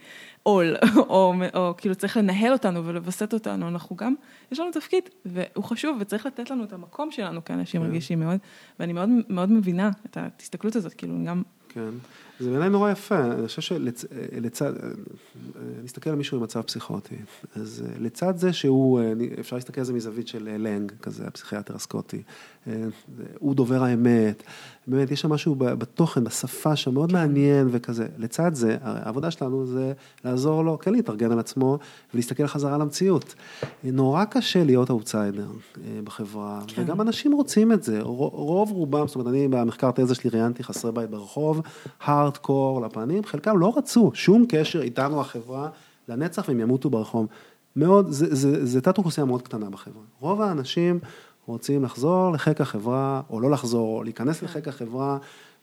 עול, 0.43 0.77
או, 0.97 1.03
או, 1.09 1.35
או 1.55 1.75
כאילו 1.77 1.95
צריך 1.95 2.17
לנהל 2.17 2.53
אותנו 2.53 2.87
ולווסת 2.87 3.35
אותנו, 3.35 3.69
אנחנו 3.69 3.97
גם, 3.97 4.15
יש 4.53 4.61
לנו 4.61 4.71
תפקיד, 4.73 5.05
והוא 5.25 5.65
חשוב, 5.65 5.97
וצריך 6.01 6.27
לתת 6.27 6.51
לנו 6.51 6.65
את 6.65 6.73
המקום 6.73 7.11
שלנו 7.11 7.45
כאנשים 7.45 7.83
כן. 7.83 7.89
רגישים 7.89 8.21
מאוד, 8.21 8.39
ואני 8.81 8.93
מאוד 8.93 9.09
מאוד 9.29 9.53
מבינה 9.53 9.91
את 10.07 10.17
ההסתכלות 10.17 10.77
הזאת, 10.77 10.95
כאילו 10.95 11.15
גם... 11.25 11.43
כן. 11.69 11.91
זה 12.41 12.51
בעיניי 12.51 12.69
נורא 12.69 12.91
יפה, 12.91 13.25
אני 13.25 13.47
חושב 13.47 13.63
שלצד, 13.63 14.73
נסתכל 15.85 16.11
על 16.11 16.17
מישהו 16.17 16.37
עם 16.37 16.43
מצב 16.43 16.63
פסיכוטי, 16.63 17.17
אז 17.55 17.85
לצד 18.01 18.37
זה 18.37 18.53
שהוא, 18.53 19.01
אפשר 19.41 19.57
להסתכל 19.57 19.81
על 19.81 19.85
זה 19.85 19.93
מזווית 19.93 20.29
של 20.29 20.49
לנג, 20.59 20.93
כזה, 21.03 21.27
הפסיכיאטר 21.27 21.75
הסקוטי, 21.75 22.23
הוא 23.39 23.55
דובר 23.55 23.83
האמת, 23.85 24.43
באמת, 24.87 25.11
יש 25.11 25.21
שם 25.21 25.33
משהו 25.33 25.55
בתוכן, 25.59 26.25
בשפה 26.25 26.77
שמאוד 26.77 27.13
מעניין 27.13 27.69
וכזה. 27.71 28.07
לצד 28.19 28.55
זה, 28.55 28.77
העבודה 28.83 29.31
שלנו 29.31 29.67
זה 29.67 29.93
לעזור 30.25 30.65
לו 30.65 30.79
כן 30.79 30.93
להתארגן 30.93 31.33
על 31.33 31.39
עצמו 31.39 31.79
ולהסתכל 32.15 32.47
חזרה 32.47 32.75
על 32.75 32.81
המציאות. 32.81 33.35
נורא 33.85 34.25
קשה 34.25 34.65
להיות 34.65 34.91
אאוטסיידר 34.91 35.47
בחברה, 36.05 36.61
כן. 36.67 36.83
וגם 36.83 37.01
אנשים 37.01 37.33
רוצים 37.33 37.73
את 37.73 37.83
זה, 37.83 38.01
רוב 38.03 38.71
רובם, 38.71 39.07
זאת 39.07 39.17
אומרת, 39.17 39.29
אני 39.29 39.49
במחקר 39.49 39.91
תזה 39.95 40.15
שלי 40.15 40.31
ראיינתי 40.31 40.65
חסרי 40.65 40.93
בית 40.93 41.11
ברחוב, 41.11 41.61
הארדקור 42.01 42.83
לפנים, 42.83 43.25
חלקם 43.25 43.59
לא 43.59 43.73
רצו 43.77 44.11
שום 44.15 44.45
קשר 44.49 44.83
איתנו 44.83 45.21
החברה 45.21 45.69
לנצח 46.09 46.45
והם 46.49 46.61
ימותו 46.61 46.91
ברחוב. 46.91 47.27
מאוד, 47.77 48.11
זה, 48.11 48.35
זה, 48.35 48.67
זה 48.67 48.81
תת 48.81 48.99
אוכלוסייה 48.99 49.25
מאוד 49.25 49.43
קטנה 49.43 49.71
בחברה. 49.71 50.03
רוב 50.21 50.43
האנשים 50.43 50.99
רוצים 51.53 51.85
לחזור 51.85 52.33
לחיק 52.33 52.61
החברה, 52.61 53.21
או 53.31 53.41
לא 53.41 53.51
לחזור, 53.51 53.99
או 53.99 54.03
להיכנס 54.03 54.43
לחיק 54.43 54.69
החברה, 54.69 55.19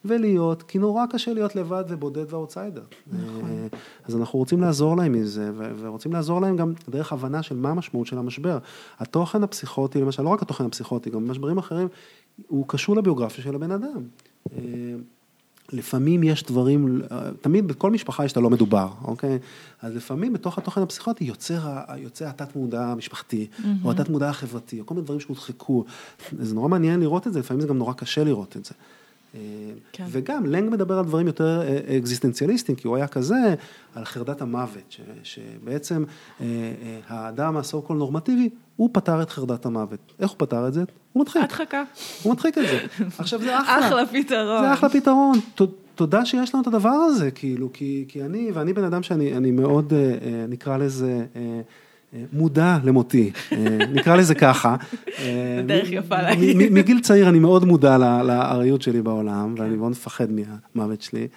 ולהיות, 0.05 0.63
כי 0.63 0.77
נורא 0.77 1.05
קשה 1.09 1.33
להיות 1.33 1.55
לבד 1.55 1.83
ובודד 1.87 2.33
ואוטסיידר. 2.33 2.83
נכון. 3.07 3.67
אז 4.05 4.15
אנחנו 4.15 4.39
רוצים 4.39 4.61
לעזור 4.61 4.97
להם 4.97 5.11
מזה, 5.11 5.51
ורוצים 5.55 6.13
לעזור 6.13 6.41
להם 6.41 6.55
גם 6.55 6.73
דרך 6.89 7.13
הבנה 7.13 7.43
של 7.43 7.55
מה 7.57 7.69
המשמעות 7.69 8.07
של 8.07 8.17
המשבר. 8.17 8.57
התוכן 8.99 9.43
הפסיכוטי, 9.43 10.01
למשל, 10.01 10.23
לא 10.23 10.29
רק 10.29 10.41
התוכן 10.41 10.65
הפסיכוטי, 10.65 11.09
גם 11.09 11.29
משברים 11.29 11.57
אחרים, 11.57 11.87
הוא 12.47 12.65
קשור 12.67 12.95
לביוגרפיה 12.95 13.43
של 13.43 13.55
הבן 13.55 13.71
אדם. 13.71 14.01
לפעמים 15.71 16.23
יש 16.23 16.43
דברים, 16.43 17.01
תמיד 17.41 17.67
בכל 17.67 17.91
משפחה 17.91 18.25
יש 18.25 18.31
את 18.31 18.37
הלא 18.37 18.49
מדובר, 18.49 18.89
אוקיי? 19.03 19.39
אז 19.81 19.95
לפעמים 19.95 20.33
בתוך 20.33 20.57
התוכן 20.57 20.81
הפסיכוטי 20.81 21.23
יוצא, 21.23 21.59
יוצא 21.97 22.27
התת 22.27 22.55
מודע 22.55 22.85
המשפחתי, 22.85 23.47
mm-hmm. 23.51 23.65
או 23.83 23.91
התת 23.91 24.09
מודע 24.09 24.29
החברתי, 24.29 24.79
או 24.79 24.85
כל 24.85 24.93
מיני 24.93 25.05
דברים 25.05 25.19
שהודחקו. 25.19 25.85
זה 26.39 26.55
נורא 26.55 26.67
מעניין 26.67 26.99
לראות 26.99 27.27
את 27.27 27.33
זה, 27.33 27.39
לפעמים 27.39 27.61
זה 27.61 27.67
גם 27.67 27.77
נורא 27.77 27.93
קשה 27.93 28.23
לראות 28.23 28.57
את 28.57 28.65
זה. 28.65 28.73
כן. 29.91 30.05
וגם 30.11 30.45
לנג 30.45 30.69
מדבר 30.69 30.99
על 30.99 31.05
דברים 31.05 31.27
יותר 31.27 31.61
אה, 31.61 31.97
אקזיסטנציאליסטיים, 31.97 32.75
כי 32.75 32.87
הוא 32.87 32.95
היה 32.95 33.07
כזה, 33.07 33.55
על 33.95 34.05
חרדת 34.05 34.41
המוות, 34.41 34.83
ש, 34.89 35.01
שבעצם 35.23 36.03
אה, 36.41 36.45
אה, 36.45 36.99
האדם 37.07 37.57
הסו 37.57 37.81
קול 37.81 37.97
נורמטיבי, 37.97 38.49
הוא 38.75 38.89
פתר 38.93 39.21
את 39.21 39.29
חרדת 39.29 39.65
המוות. 39.65 40.13
איך 40.19 40.31
הוא 40.31 40.39
פתר 40.39 40.67
את 40.67 40.73
זה? 40.73 40.83
הוא 41.13 41.21
מדחיק. 41.21 41.43
הדחקה. 41.43 41.83
הוא 42.23 42.33
מדחיק 42.33 42.57
את 42.57 42.63
זה. 42.63 42.79
עכשיו 43.19 43.39
זה 43.39 43.59
אחלה. 43.59 43.87
אחלה 43.87 44.05
פתרון. 44.05 44.61
זה 44.61 44.73
אחלה 44.73 44.89
פתרון. 44.89 45.39
תודה 45.95 46.25
שיש 46.25 46.55
לנו 46.55 46.61
את 46.61 46.67
הדבר 46.67 46.89
הזה, 46.89 47.31
כאילו, 47.31 47.69
כי, 47.73 48.05
כי 48.07 48.23
אני, 48.23 48.51
ואני 48.53 48.73
בן 48.73 48.83
אדם 48.83 49.03
שאני 49.03 49.51
מאוד, 49.51 49.93
נקרא 50.49 50.77
לזה, 50.77 51.25
מודע 52.33 52.77
למותי, 52.83 53.31
נקרא 53.93 54.15
לזה 54.15 54.35
ככה. 54.35 54.75
זה 55.05 55.63
דרך 55.65 55.91
יפה 55.91 56.21
להגיד. 56.21 56.57
מגיל 56.57 56.99
צעיר 57.01 57.29
אני 57.29 57.39
מאוד 57.39 57.65
מודע 57.65 57.97
לארעיות 57.97 58.81
שלי 58.81 59.01
בעולם, 59.01 59.55
ואני 59.57 59.75
מאוד 59.75 59.91
מפחד 59.91 60.27
מהמוות 60.31 61.01
שלי. 61.01 61.27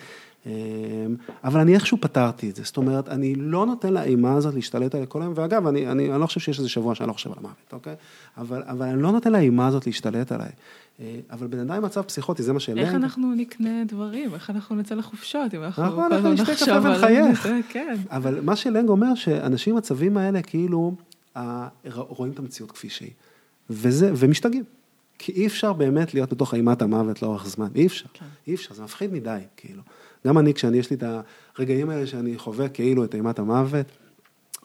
אבל 1.45 1.61
אני 1.61 1.75
איכשהו 1.75 1.99
פתרתי 2.01 2.51
את 2.51 2.57
זה, 2.57 2.63
זאת 2.65 2.77
אומרת, 2.77 3.09
אני 3.09 3.35
לא 3.35 3.67
נותן 3.67 3.93
לאימה 3.93 4.35
הזאת 4.35 4.55
להשתלט 4.55 4.95
עלי 4.95 5.05
כל 5.09 5.23
היום, 5.23 5.33
ואגב, 5.37 5.67
אני, 5.67 5.87
אני, 5.87 6.13
אני 6.13 6.21
לא 6.21 6.27
חושב 6.27 6.41
שיש 6.41 6.59
איזה 6.59 6.69
שבוע 6.69 6.95
שאני 6.95 7.09
לא 7.09 7.13
חושב 7.13 7.33
על 7.33 7.39
המוות, 7.39 7.73
אוקיי? 7.73 7.95
אבל, 8.39 8.63
אבל 8.67 8.87
אני 8.87 9.03
לא 9.03 9.13
נותן 9.13 9.33
לאימה 9.33 9.67
הזאת 9.67 9.87
להשתלט 9.87 10.33
עליי. 10.33 10.51
אבל 11.31 11.47
בן 11.47 11.59
אדם 11.59 11.71
עם 11.71 11.83
מצב 11.83 12.03
פסיכוטי, 12.03 12.43
זה 12.43 12.53
מה 12.53 12.61
שאלנג... 12.61 12.79
איך 12.79 12.95
אנחנו 12.95 13.35
נקנה 13.35 13.85
דברים, 13.85 14.35
איך 14.35 14.51
אנחנו 14.51 14.77
נצא 14.77 14.95
לחופשות, 14.95 15.55
אם 15.55 15.63
אנחנו 15.63 15.91
כל 15.91 16.13
הזמן 16.13 16.33
נחשוב 16.33 16.87
על 16.87 17.35
זה, 17.35 17.61
כן. 17.69 17.97
אבל 18.11 18.41
מה 18.41 18.57
שאלנג 18.57 18.89
אומר, 18.89 19.15
שאנשים 19.15 19.75
במצבים 19.75 20.17
האלה, 20.17 20.43
כאילו, 20.43 20.95
רואים 21.87 22.33
את 22.33 22.39
המציאות 22.39 22.73
כפי 22.73 22.89
שהיא. 22.89 23.11
וזה, 23.71 24.13
ומשתגעים. 24.17 24.65
כי 25.19 25.33
אי 25.33 25.47
אפשר 25.47 25.73
באמת 25.73 26.15
להיות 26.15 26.33
בתוך 26.33 26.55
אימת 26.55 26.83
המוות 26.83 27.23
לאורך 27.23 27.47
זמן, 27.49 27.69
אי 27.75 27.87
אפשר, 27.87 28.07
כן. 28.13 28.27
אי 28.47 28.55
אפשר, 28.55 28.75
זה 28.75 28.83
מפחיד 28.83 29.13
מדי, 29.13 29.39
כאילו. 29.57 29.83
גם 30.27 30.39
אני, 30.39 30.55
כשאני, 30.55 30.79
יש 30.79 30.91
לי 30.91 30.97
את 30.97 31.05
הרגעים 31.59 31.91
האלה 31.91 32.07
שאני 32.07 32.39
חווה 32.39 32.69
כאילו 32.69 33.05
את 33.05 33.15
אימת 33.15 33.39
המוות, 33.39 33.87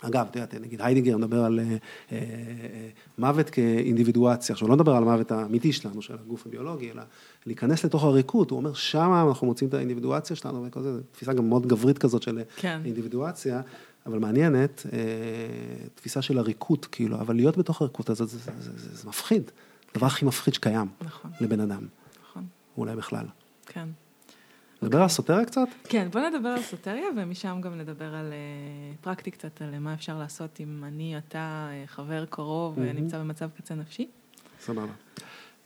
אגב, 0.07 0.27
את 0.31 0.35
יודעת, 0.35 0.53
נגיד 0.53 0.81
היידיגר 0.81 1.17
מדבר 1.17 1.43
על 1.43 1.59
אה, 1.59 1.65
אה, 1.65 1.77
אה, 2.11 2.89
מוות 3.17 3.49
כאינדיבידואציה, 3.49 4.53
עכשיו 4.53 4.67
לא 4.67 4.75
מדבר 4.75 4.91
על 4.91 5.03
המוות 5.03 5.31
האמיתי 5.31 5.73
שלנו, 5.73 6.01
של 6.01 6.13
הגוף 6.13 6.47
הביולוגי, 6.47 6.91
אלא 6.91 7.03
להיכנס 7.45 7.85
לתוך 7.85 8.03
הריקות, 8.03 8.51
הוא 8.51 8.57
אומר, 8.57 8.73
שמה 8.73 9.23
אנחנו 9.27 9.47
מוצאים 9.47 9.69
את 9.69 9.73
האינדיבידואציה 9.73 10.35
שלנו 10.35 10.65
וכל 10.67 10.81
זה, 10.81 10.93
זו 10.93 11.01
תפיסה 11.11 11.33
גם 11.33 11.49
מאוד 11.49 11.67
גברית 11.67 11.97
כזאת 11.97 12.21
של 12.21 12.41
כן. 12.55 12.81
אינדיבידואציה, 12.85 13.61
אבל 14.05 14.19
מעניינת, 14.19 14.85
תפיסה 15.95 16.21
של 16.21 16.37
הריקות, 16.37 16.85
כאילו, 16.85 17.19
אבל 17.19 17.35
להיות 17.35 17.57
בתוך 17.57 17.81
הריקות 17.81 18.09
הזאת, 18.09 18.29
זה, 18.29 18.37
זה, 18.37 18.51
זה, 18.59 18.71
זה, 18.77 18.95
זה 18.95 19.09
מפחיד, 19.09 19.51
הדבר 19.91 20.07
הכי 20.07 20.25
מפחיד 20.25 20.53
שקיים 20.53 20.87
נכון. 21.01 21.31
לבן 21.41 21.59
אדם, 21.59 21.87
נכון. 22.29 22.45
אולי 22.77 22.95
בכלל. 22.95 23.25
כן. 23.65 23.87
נדבר 24.83 25.01
על 25.01 25.07
סוטריה 25.07 25.45
קצת? 25.45 25.67
כן, 25.83 26.07
בוא 26.11 26.21
נדבר 26.21 26.49
על 26.49 26.61
סוטריה, 26.61 27.05
ומשם 27.17 27.61
גם 27.61 27.77
נדבר 27.77 28.15
על 28.15 28.33
אה, 28.33 28.95
פרקטי 29.01 29.31
קצת, 29.31 29.61
על 29.61 29.79
מה 29.79 29.93
אפשר 29.93 30.19
לעשות 30.19 30.59
אם 30.59 30.83
אני, 30.83 31.17
אתה, 31.17 31.67
אה, 31.71 31.83
חבר 31.87 32.25
קרוב, 32.25 32.79
נמצא 32.79 33.17
במצב 33.17 33.49
קצה 33.57 33.75
נפשי. 33.75 34.07
סבבה. 34.61 34.93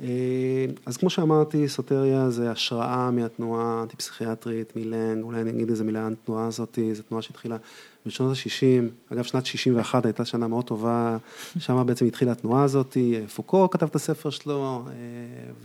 אה, 0.02 0.66
אז 0.86 0.98
כמו 0.98 1.10
שאמרתי, 1.10 1.68
סוטריה 1.68 2.30
זה 2.30 2.52
השראה 2.52 3.12
מהתנועה 3.12 3.80
האנטי-פסיכיאטרית, 3.80 4.76
מלנג, 4.76 5.24
אולי 5.24 5.42
אני 5.42 5.50
אגיד 5.50 5.70
איזה 5.70 5.84
מילה 5.84 6.08
על 6.08 6.14
התנועה 6.14 6.48
הזאת, 6.48 6.80
זו 6.94 7.04
תנועה 7.04 7.22
שהתחילה 7.22 7.58
בשנות 8.06 8.38
ה-60, 8.38 9.14
אגב 9.14 9.24
שנת 9.24 9.46
61 9.46 10.06
הייתה 10.06 10.26
שנה 10.26 10.48
מאוד 10.48 10.66
טובה, 10.66 11.18
שם 11.60 11.84
בעצם 11.86 12.06
התחילה 12.06 12.32
התנועה 12.32 12.64
הזאת, 12.64 12.98
פוקו 13.36 13.70
כתב 13.70 13.86
את 13.86 13.96
הספר 13.96 14.30
שלו, 14.30 14.84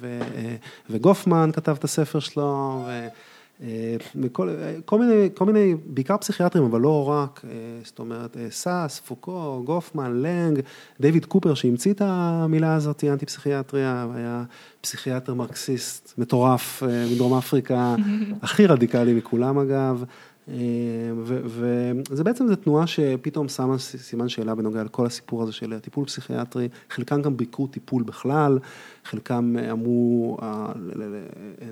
ו, 0.01 0.21
וגופמן 0.91 1.51
כתב 1.53 1.77
את 1.79 1.85
הספר 1.85 2.21
שלו, 2.21 2.85
ו... 2.87 3.09
מכל, 4.15 4.49
כל 4.85 4.99
מיני, 4.99 5.29
כל 5.35 5.45
מיני, 5.45 5.75
בעיקר 5.87 6.17
פסיכיאטרים, 6.17 6.65
אבל 6.65 6.81
לא 6.81 7.09
רק, 7.09 7.45
אה, 7.45 7.51
זאת 7.85 7.99
אומרת, 7.99 8.37
אה, 8.37 8.47
סאס, 8.51 9.01
פוקו, 9.01 9.63
גופמן, 9.65 10.23
לנג, 10.23 10.61
דיוויד 11.01 11.25
קופר 11.25 11.55
שהמציא 11.55 11.93
את 11.93 12.03
המילה 12.05 12.75
הזאת, 12.75 13.05
אנטי 13.05 13.27
פסיכיאטריה, 13.27 14.07
היה 14.15 14.45
פסיכיאטר 14.81 15.35
מרקסיסט 15.35 16.15
מטורף 16.19 16.83
אה, 16.83 17.07
מדרום 17.13 17.35
אפריקה, 17.39 17.95
הכי 18.43 18.67
רדיקלי 18.67 19.15
מכולם 19.15 19.59
אגב. 19.59 20.05
וזה 20.49 22.25
בעצם, 22.25 22.49
זו 22.49 22.57
תנועה 22.57 22.87
שפתאום 22.87 23.49
שמה 23.49 23.79
סימן 23.79 24.29
שאלה 24.29 24.55
בנוגע 24.55 24.85
לכל 24.85 25.07
הסיפור 25.07 25.43
הזה 25.43 25.53
של 25.53 25.79
טיפול 25.79 26.05
פסיכיאטרי, 26.05 26.69
חלקם 26.91 27.23
גם 27.23 27.37
ביקרו 27.37 27.67
טיפול 27.67 28.03
בכלל, 28.03 28.59
חלקם 29.05 29.57
אמרו 29.71 30.39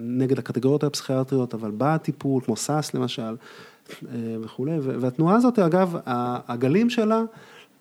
נגד 0.00 0.38
הקטגוריות 0.38 0.84
הפסיכיאטריות, 0.84 1.54
אבל 1.54 1.70
בא 1.70 1.96
טיפול, 1.96 2.42
כמו 2.44 2.56
סאס 2.56 2.94
למשל, 2.94 3.36
וכולי, 4.42 4.78
והתנועה 4.80 5.36
הזאת, 5.36 5.58
אגב, 5.58 5.96
הגלים 6.48 6.90
שלה, 6.90 7.22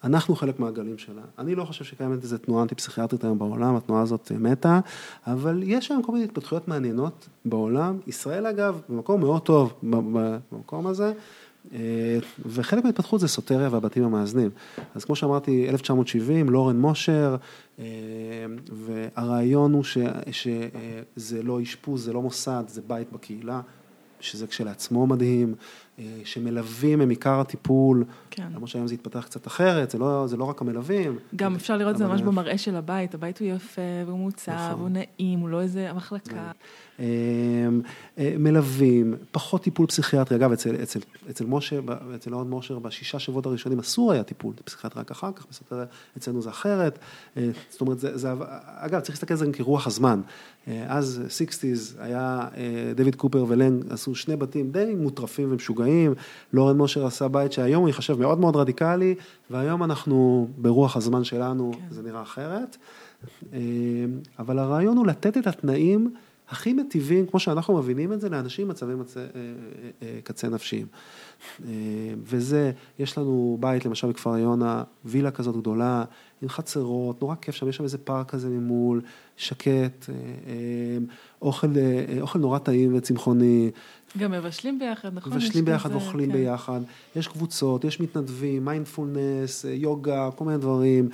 אנחנו 0.04 0.36
חלק 0.36 0.60
מהגלים 0.60 0.98
שלה. 0.98 1.22
אני 1.40 1.56
לא 1.56 1.66
חושב 1.66 1.86
שקיימת 1.86 2.24
איזו 2.24 2.38
תנועה 2.38 2.64
אנטי-פסיכיאטרית 2.64 3.24
היום 3.24 3.40
בעולם, 3.40 3.76
התנועה 3.76 4.02
הזאת 4.02 4.32
מתה, 4.40 4.80
אבל 5.28 5.64
יש 5.66 5.92
היום 5.92 6.04
כל 6.04 6.12
מיני 6.12 6.26
התפתחויות 6.26 6.68
מעניינות 6.68 7.28
בעולם. 7.46 7.98
ישראל 8.08 8.48
אגב, 8.48 8.82
במקום 8.90 9.22
מאוד 9.22 9.42
טוב 9.42 9.74
במקום 9.84 10.88
הזה, 10.88 11.14
אה, 11.74 12.20
וחלק 12.46 12.84
מההתפתחות 12.84 13.20
זה 13.20 13.28
סוטריה 13.28 13.70
והבתים 13.72 14.04
המאזנים. 14.04 14.50
אז 14.96 15.06
כמו 15.06 15.16
שאמרתי, 15.16 15.70
1970, 15.70 16.50
לורן 16.50 16.80
מושר, 16.80 17.36
אה, 17.80 17.86
והרעיון 18.72 19.74
הוא 19.74 19.84
ש, 19.84 19.98
שזה 20.32 21.44
לא 21.44 21.62
אשפוז, 21.62 22.06
זה 22.06 22.14
לא 22.14 22.22
מוסד, 22.22 22.64
זה 22.68 22.82
בית 22.88 23.12
בקהילה, 23.12 23.62
שזה 24.20 24.48
כשלעצמו 24.48 25.08
מדהים. 25.08 25.56
אה, 26.00 26.06
שמלווים 26.26 27.02
הם 27.02 27.10
עיקר 27.10 27.40
הטיפול, 27.40 28.04
כן. 28.32 28.48
למרות 28.56 28.70
שהיום 28.70 28.88
זה 28.88 28.94
התפתח 28.94 29.26
קצת 29.26 29.48
אחרת, 29.48 29.92
זה 29.92 29.98
לא, 29.98 30.28
זה 30.28 30.38
לא 30.38 30.44
רק 30.44 30.62
המלווים. 30.62 31.18
גם 31.36 31.56
אפשר 31.56 31.78
לראות 31.78 31.94
את 31.94 31.98
זה 31.98 32.08
ממש 32.08 32.22
במראה 32.22 32.58
של 32.58 32.76
הבית, 32.76 33.14
הבית 33.14 33.40
הוא 33.40 33.48
יפה 33.48 33.82
והוא 34.06 34.20
מוצב, 34.20 34.52
נכון. 34.52 34.80
הוא 34.80 34.90
נעים, 34.90 35.40
הוא 35.40 35.50
לא 35.50 35.62
איזה 35.62 35.94
מחלקה. 35.94 36.30
כן. 36.30 36.52
אמ, 37.00 37.82
אה, 38.18 38.34
מלווים, 38.40 39.16
פחות 39.32 39.64
טיפול 39.64 39.88
פסיכיאטרי, 39.88 40.38
אגב 40.38 40.52
אצל, 40.52 40.76
אצל, 40.84 41.00
אצל 41.30 41.46
משה, 41.46 41.80
אצל 42.16 42.34
לורן 42.34 42.48
מושר 42.48 42.80
בשישה 42.80 43.20
שבועות 43.20 43.46
הראשונים 43.46 43.80
אסור 43.80 44.12
היה 44.12 44.24
טיפול 44.24 44.54
פסיכיאטרי 44.64 45.02
רק 45.02 45.12
אחר 45.12 45.32
כך, 45.32 45.46
בסדר, 45.50 45.86
אצלנו 46.18 46.42
זה 46.42 46.50
אחרת, 46.50 47.00
אה, 47.38 47.50
זאת 47.70 47.82
אומרת, 47.82 48.00
זה, 48.00 48.18
זה, 48.18 48.32
אגב 48.66 49.00
צריך 49.00 49.16
להסתכל 49.16 49.34
על 49.34 49.38
זה 49.38 49.46
גם 49.46 49.52
כרוח 49.52 49.88
הזמן, 49.88 50.22
אה, 50.68 50.86
the 50.88 51.22
sixties 51.30 51.98
היה 52.00 52.48
דויד 52.96 53.16
קופר 53.16 53.46
ולנג 53.48 53.86
עשו 53.90 54.16
שני 54.16 54.36
בתים 54.36 54.72
די 54.72 54.96
מוטרפים 54.98 55.52
ומשוגעים, 55.52 55.89
לורן 56.54 56.78
מושר 56.78 57.06
עשה 57.06 57.28
בית 57.28 57.52
שהיום 57.52 57.82
הוא 57.82 57.90
ייחשב 57.90 58.20
מאוד 58.20 58.40
מאוד 58.40 58.56
רדיקלי, 58.56 59.16
והיום 59.50 59.84
אנחנו 59.84 60.48
ברוח 60.58 60.98
הזמן 60.98 61.24
שלנו, 61.24 61.72
כן. 61.74 61.80
זה 61.90 62.02
נראה 62.02 62.22
אחרת, 62.22 62.78
אבל 64.40 64.60
הרעיון 64.60 64.98
הוא 64.98 65.08
לתת 65.08 65.38
את 65.38 65.48
התנאים 65.48 66.14
הכי 66.50 66.74
מטיבים, 66.74 67.26
כמו 67.26 67.40
שאנחנו 67.40 67.78
מבינים 67.78 68.14
את 68.14 68.22
זה, 68.22 68.30
לאנשים 68.30 68.66
עם 68.66 68.72
מצבי 68.72 68.96
מצ... 68.96 69.16
קצה 70.24 70.50
נפשיים. 70.50 70.86
וזה, 72.24 72.72
יש 73.00 73.18
לנו 73.18 73.58
בית, 73.60 73.86
למשל 73.86 74.08
בכפר 74.08 74.38
יונה, 74.38 74.84
וילה 75.06 75.32
כזאת 75.32 75.58
גדולה, 75.58 76.04
עם 76.42 76.50
חצרות, 76.50 77.22
נורא 77.22 77.36
כיף 77.36 77.56
שם, 77.56 77.70
יש 77.70 77.76
שם 77.76 77.84
איזה 77.84 77.98
פארק 77.98 78.30
כזה 78.30 78.50
ממול, 78.50 79.02
שקט, 79.38 80.10
אוכל, 81.42 81.68
אוכל 82.22 82.40
נורא 82.40 82.60
טעים 82.60 82.92
וצמחוני. 82.96 83.72
גם 84.18 84.32
מבשלים 84.32 84.80
ביחד, 84.80 85.14
נכון? 85.14 85.34
מבשלים 85.34 85.66
ביחד, 85.66 85.94
אוכלים 85.94 86.32
כן. 86.32 86.38
ביחד, 86.38 86.82
יש 87.16 87.28
קבוצות, 87.28 87.84
יש 87.84 88.00
מתנדבים, 88.00 88.66
מיינדפולנס, 88.66 89.66
יוגה, 89.70 90.30
כל 90.36 90.46
מיני 90.46 90.58
דברים. 90.58 91.10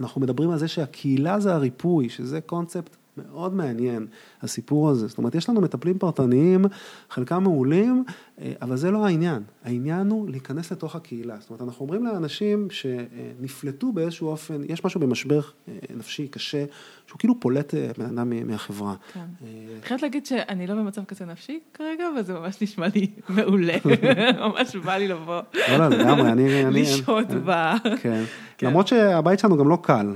אנחנו 0.00 0.20
מדברים 0.20 0.50
על 0.50 0.58
זה 0.58 0.68
שהקהילה 0.68 1.40
זה 1.40 1.54
הריפוי, 1.54 2.08
שזה 2.08 2.40
קונספט 2.40 2.96
מאוד 3.16 3.54
מעניין, 3.54 4.06
הסיפור 4.42 4.90
הזה. 4.90 5.06
זאת 5.06 5.18
אומרת, 5.18 5.34
יש 5.34 5.48
לנו 5.48 5.60
מטפלים 5.60 5.98
פרטניים, 5.98 6.64
חלקם 7.10 7.42
מעולים, 7.42 8.04
אה, 8.40 8.52
אבל 8.62 8.76
זה 8.76 8.90
לא 8.90 9.06
העניין. 9.06 9.42
העניין 9.64 10.10
הוא 10.10 10.30
להיכנס 10.30 10.72
לתוך 10.72 10.96
הקהילה. 10.96 11.36
זאת 11.40 11.50
אומרת, 11.50 11.62
אנחנו 11.62 11.84
אומרים 11.84 12.04
לאנשים 12.04 12.68
שנפלטו 12.70 13.92
באיזשהו 13.92 14.28
אופן, 14.28 14.62
יש 14.68 14.84
משהו 14.84 15.00
במשבר 15.00 15.40
אה, 15.68 15.74
נפשי 15.96 16.28
קשה, 16.28 16.64
שהוא 17.06 17.18
כאילו 17.18 17.40
פולט 17.40 17.74
אה, 17.74 17.90
בן 17.98 18.04
אדם 18.04 18.46
מהחברה. 18.46 18.94
כן. 19.12 19.20
אני 19.20 19.82
חייבת 19.82 20.02
להגיד 20.02 20.26
שאני 20.26 20.66
לא 20.66 20.74
במצב 20.74 21.04
כזה 21.04 21.24
נפשי 21.24 21.60
כרגע, 21.74 22.04
וזה 22.18 22.34
ממש 22.34 22.62
נשמע 22.62 22.86
לי 22.94 23.10
מעולה. 23.28 23.76
ממש 24.48 24.76
בא 24.76 24.96
לי 24.96 25.08
לבוא. 25.08 25.40
לא, 25.68 25.76
לא, 25.76 25.88
לגמרי, 25.88 26.32
אני... 26.32 26.64
לשהות 26.70 27.28
ב... 27.44 27.72
כן. 28.00 28.24
כן. 28.58 28.66
למרות 28.66 28.88
שהבית 28.88 29.38
שלנו 29.38 29.56
גם 29.56 29.68
לא 29.68 29.78
קל. 29.82 30.14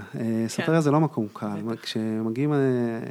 ספריה 0.48 0.66
כן. 0.66 0.80
זה 0.80 0.90
לא 0.90 1.00
מקום 1.00 1.26
קל. 1.32 1.56
כשמגיעים 1.82 2.52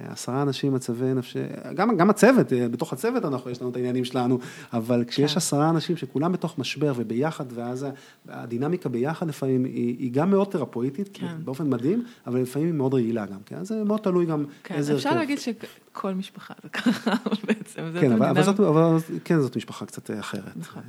עשרה 0.09 0.41
אנשים 0.41 0.73
מצבי 0.73 1.13
נפשי, 1.13 1.39
גם 1.75 2.09
הצוות, 2.09 2.53
בתוך 2.71 2.93
הצוות 2.93 3.25
אנחנו, 3.25 3.51
יש 3.51 3.61
לנו 3.61 3.71
את 3.71 3.75
העניינים 3.75 4.05
שלנו, 4.05 4.39
אבל 4.73 5.03
כשיש 5.07 5.31
כן. 5.31 5.37
עשרה 5.37 5.69
אנשים 5.69 5.97
שכולם 5.97 6.31
בתוך 6.31 6.59
משבר 6.59 6.93
וביחד, 6.95 7.45
ואז 7.53 7.87
הדינמיקה 8.29 8.89
ביחד 8.89 9.27
לפעמים 9.27 9.63
היא 9.65 10.11
גם 10.11 10.29
מאוד 10.29 10.47
תרפואיטית, 10.47 11.19
באופן 11.43 11.69
מדהים, 11.69 12.03
אבל 12.27 12.41
לפעמים 12.41 12.67
היא 12.67 12.75
מאוד 12.75 12.93
רעילה 12.93 13.25
גם, 13.25 13.39
כן? 13.45 13.63
זה 13.63 13.83
מאוד 13.83 13.99
תלוי 13.99 14.25
גם 14.25 14.45
איזה 14.69 14.93
הרכב. 14.93 15.07
אפשר 15.07 15.19
להגיד 15.19 15.39
שכל 15.39 16.13
משפחה 16.13 16.53
זה 16.63 16.69
ככה 16.69 17.11
בעצם, 17.47 17.81
כן, 18.01 18.11
אבל, 18.11 18.43
זאת, 18.43 18.59
אבל 18.59 18.97
כן, 19.23 19.39
זאת 19.39 19.57
משפחה 19.57 19.85
קצת 19.85 20.11
אחרת. 20.19 20.57
נכון. 20.57 20.81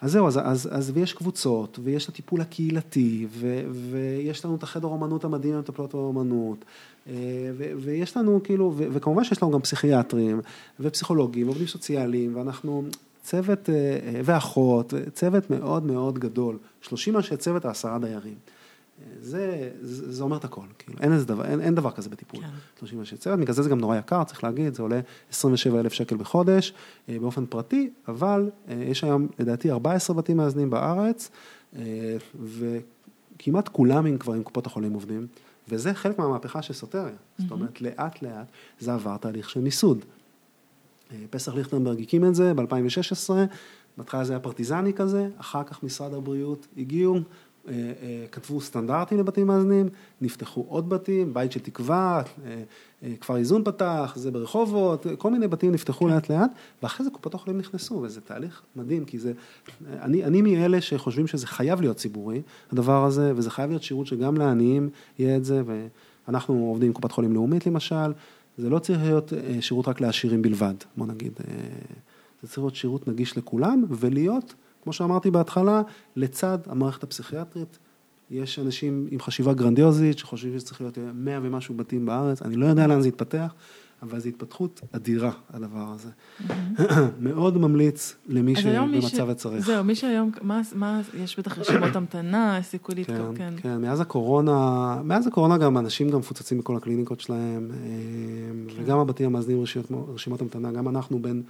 אז 0.00 0.12
זהו, 0.12 0.26
אז, 0.26 0.40
אז, 0.42 0.68
אז 0.72 0.90
ויש 0.94 1.12
קבוצות, 1.12 1.78
ויש 1.82 2.04
את 2.04 2.08
הטיפול 2.08 2.40
הקהילתי, 2.40 2.89
ו, 3.30 3.62
ויש 3.90 4.44
לנו 4.44 4.56
את 4.56 4.62
החדר 4.62 4.88
אומנות 4.88 5.24
המדהים 5.24 5.54
למטפלות 5.54 5.92
באומנות. 5.94 6.64
אה, 7.08 7.14
ויש 7.56 8.16
לנו 8.16 8.40
כאילו, 8.44 8.74
וכמובן 8.76 9.24
שיש 9.24 9.42
לנו 9.42 9.52
גם 9.52 9.60
פסיכיאטרים 9.60 10.40
ופסיכולוגים 10.80 11.46
ועובדים 11.46 11.66
סוציאליים 11.66 12.36
ואנחנו 12.36 12.84
צוות 13.22 13.70
אה, 13.70 13.74
אה, 13.74 14.20
ואחות, 14.24 14.94
צוות 15.12 15.50
מאוד 15.50 15.86
מאוד 15.86 16.18
גדול, 16.18 16.58
30 16.80 17.16
אנשי 17.16 17.36
צוות 17.36 17.64
העשרה 17.64 17.98
דיירים. 17.98 18.34
זה, 19.20 19.70
זה, 19.80 20.12
זה 20.12 20.22
אומר 20.22 20.36
את 20.36 20.44
הכל, 20.44 20.66
כאילו, 20.78 20.98
אין, 21.00 21.18
דבר, 21.18 21.44
אין, 21.44 21.60
אין 21.60 21.74
דבר 21.74 21.90
כזה 21.90 22.10
בטיפול. 22.10 22.40
כן. 22.40 22.48
30 22.78 22.98
אנשי 22.98 23.16
צוות, 23.16 23.40
בגלל 23.40 23.54
זה 23.54 23.62
זה 23.62 23.70
גם 23.70 23.78
נורא 23.78 23.96
יקר, 23.96 24.24
צריך 24.24 24.44
להגיד, 24.44 24.74
זה 24.74 24.82
עולה 24.82 25.00
27 25.30 25.80
אלף 25.80 25.92
שקל 25.92 26.16
בחודש 26.16 26.74
באופן 27.08 27.46
פרטי, 27.46 27.90
אבל 28.08 28.50
יש 28.68 29.04
היום 29.04 29.26
לדעתי 29.38 29.70
14 29.70 30.16
בתים 30.16 30.36
מאזנים 30.36 30.70
בארץ, 30.70 31.30
וכמעט 32.42 33.68
כולם 33.68 34.06
עם, 34.06 34.18
כבר 34.18 34.32
עם 34.32 34.42
קופות 34.42 34.66
החולים 34.66 34.92
עובדים. 34.92 35.26
וזה 35.68 35.94
חלק 35.94 36.18
מהמהפכה 36.18 36.62
של 36.62 36.74
סוטריה. 36.74 37.04
Mm-hmm. 37.06 37.42
זאת 37.42 37.50
אומרת, 37.50 37.80
לאט 37.80 38.22
לאט 38.22 38.46
זה 38.78 38.94
עבר 38.94 39.16
תהליך 39.16 39.50
של 39.50 39.60
מיסוד. 39.60 40.04
אה, 41.12 41.16
פסח 41.30 41.54
ליכטנברג 41.54 42.02
הקים 42.02 42.24
את 42.24 42.34
זה 42.34 42.54
ב-2016, 42.54 43.30
בהתחלה 43.96 44.24
זה 44.24 44.32
היה 44.32 44.40
פרטיזני 44.40 44.92
כזה, 44.92 45.28
אחר 45.38 45.64
כך 45.64 45.82
משרד 45.82 46.14
הבריאות 46.14 46.66
הגיעו, 46.76 47.14
אה, 47.14 47.20
אה, 47.20 47.24
כתבו 48.32 48.60
סטנדרטים 48.60 49.18
לבתים 49.18 49.46
מאזנים, 49.46 49.88
נפתחו 50.20 50.64
עוד 50.68 50.88
בתים, 50.88 51.34
בית 51.34 51.52
של 51.52 51.60
תקווה, 51.60 52.22
אה, 53.02 53.14
כפר 53.20 53.36
איזון 53.36 53.64
פתח, 53.64 54.12
זה 54.16 54.30
ברחובות, 54.30 55.06
כל 55.18 55.30
מיני 55.30 55.48
בתים 55.48 55.72
נפתחו 55.72 56.04
כן. 56.04 56.10
לאט 56.10 56.30
לאט, 56.30 56.50
ואחרי 56.82 57.04
זה 57.04 57.10
קופות 57.10 57.34
החולים 57.34 57.58
נכנסו, 57.58 57.94
וזה 57.94 58.20
תהליך 58.20 58.62
מדהים, 58.76 59.04
כי 59.04 59.18
זה, 59.18 59.32
אני, 59.88 60.24
אני 60.24 60.42
מאלה 60.42 60.80
שחושבים 60.80 61.26
שזה 61.26 61.46
חייב 61.46 61.80
להיות 61.80 61.96
ציבורי, 61.96 62.42
הדבר 62.72 63.04
הזה, 63.04 63.32
וזה 63.36 63.50
חייב 63.50 63.70
להיות 63.70 63.82
שירות 63.82 64.06
שגם 64.06 64.36
לעניים 64.36 64.88
יהיה 65.18 65.36
את 65.36 65.44
זה, 65.44 65.62
ואנחנו 66.26 66.54
עובדים 66.54 66.86
עם 66.86 66.92
קופת 66.92 67.12
חולים 67.12 67.32
לאומית 67.32 67.66
למשל, 67.66 68.12
זה 68.58 68.70
לא 68.70 68.78
צריך 68.78 69.02
להיות 69.02 69.32
שירות 69.60 69.88
רק 69.88 70.00
לעשירים 70.00 70.42
בלבד, 70.42 70.74
בוא 70.96 71.06
נגיד, 71.06 71.32
זה 72.42 72.48
צריך 72.48 72.58
להיות 72.58 72.74
שירות 72.74 73.08
נגיש 73.08 73.38
לכולם, 73.38 73.84
ולהיות 73.90 74.54
כמו 74.82 74.92
שאמרתי 74.92 75.30
בהתחלה, 75.30 75.82
לצד 76.16 76.58
המערכת 76.66 77.02
הפסיכיאטרית, 77.02 77.78
יש 78.30 78.58
אנשים 78.58 79.06
עם 79.10 79.20
חשיבה 79.20 79.54
גרנדיוזית 79.54 80.18
שחושבים 80.18 80.58
שצריך 80.58 80.80
להיות 80.80 80.98
מאה 81.14 81.38
ומשהו 81.42 81.74
בתים 81.74 82.06
בארץ, 82.06 82.42
אני 82.42 82.56
לא 82.56 82.66
יודע 82.66 82.86
לאן 82.86 83.00
זה 83.00 83.08
יתפתח, 83.08 83.54
אבל 84.02 84.20
זו 84.20 84.28
התפתחות 84.28 84.80
אדירה, 84.92 85.30
הדבר 85.50 85.94
הזה. 85.94 86.08
מאוד 87.20 87.58
ממליץ 87.58 88.14
למי 88.28 88.56
שבמצב 88.56 89.30
הצריך. 89.30 89.66
זהו, 89.66 89.84
מי 89.84 89.94
שהיום, 89.94 90.30
מה, 90.42 90.60
מה, 90.74 91.00
יש 91.22 91.38
בטח 91.38 91.58
רשימות 91.58 91.96
המתנה, 91.96 92.58
סיכוי 92.62 92.94
להתקבל, 92.94 93.36
כן. 93.36 93.54
כן, 93.56 93.80
מאז 93.80 94.00
הקורונה, 94.00 94.96
מאז 95.04 95.26
הקורונה 95.26 95.58
גם 95.58 95.78
אנשים 95.78 96.10
גם 96.10 96.18
מפוצצים 96.18 96.58
בכל 96.58 96.76
הקליניקות 96.76 97.20
שלהם, 97.20 97.70
אה, 97.70 97.76
כן. 98.74 98.82
וגם 98.82 98.98
הבתים 98.98 99.26
המאזנים 99.26 99.64
רשימות 100.14 100.40
המתנה, 100.40 100.72
גם 100.72 100.88
אנחנו 100.88 101.18
בין... 101.18 101.42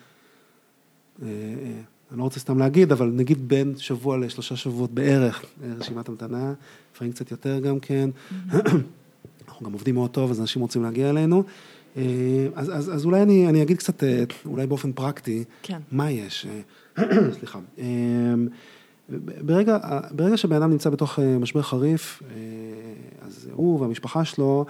אה, 2.11 2.14
אה, 2.14 2.14
אני 2.14 2.18
לא 2.18 2.24
רוצה 2.24 2.40
סתם 2.40 2.58
להגיד, 2.58 2.92
אבל 2.92 3.06
נגיד 3.06 3.48
בין 3.48 3.74
שבוע 3.78 4.18
לשלושה 4.18 4.56
שבועות 4.56 4.90
בערך 4.90 5.44
רשימת 5.78 6.08
המתנה, 6.08 6.52
לפעמים 6.94 7.12
קצת 7.12 7.30
יותר 7.30 7.58
גם 7.58 7.80
כן. 7.80 8.11
אנחנו 9.48 9.66
גם 9.66 9.72
עובדים 9.72 9.94
מאוד 9.94 10.11
טוב, 10.11 10.30
אז 10.30 10.40
אנשים 10.40 10.62
רוצים 10.62 10.82
להגיע 10.82 11.11
אלינו. 11.11 11.44
אה, 11.96 12.02
אז, 12.54 12.70
אז, 12.78 12.94
אז 12.94 13.04
אולי 13.04 13.22
אני, 13.22 13.48
אני 13.48 13.62
אגיד 13.62 13.78
קצת, 13.78 14.04
אה, 14.04 14.24
אולי 14.46 14.66
באופן 14.66 14.92
פרקטי, 14.92 15.44
כן. 15.62 15.78
מה 15.92 16.11
יש. 16.11 16.46
אה, 16.98 17.04
סליחה. 17.38 17.58
ברגע, 19.44 19.78
ברגע 20.11 20.36
שבן 20.36 20.56
אדם 20.56 20.70
נמצא 20.70 20.90
בתוך 20.90 21.18
משבר 21.40 21.62
חריף, 21.62 22.22
אז 23.22 23.48
הוא 23.52 23.80
והמשפחה 23.80 24.24
שלו 24.24 24.64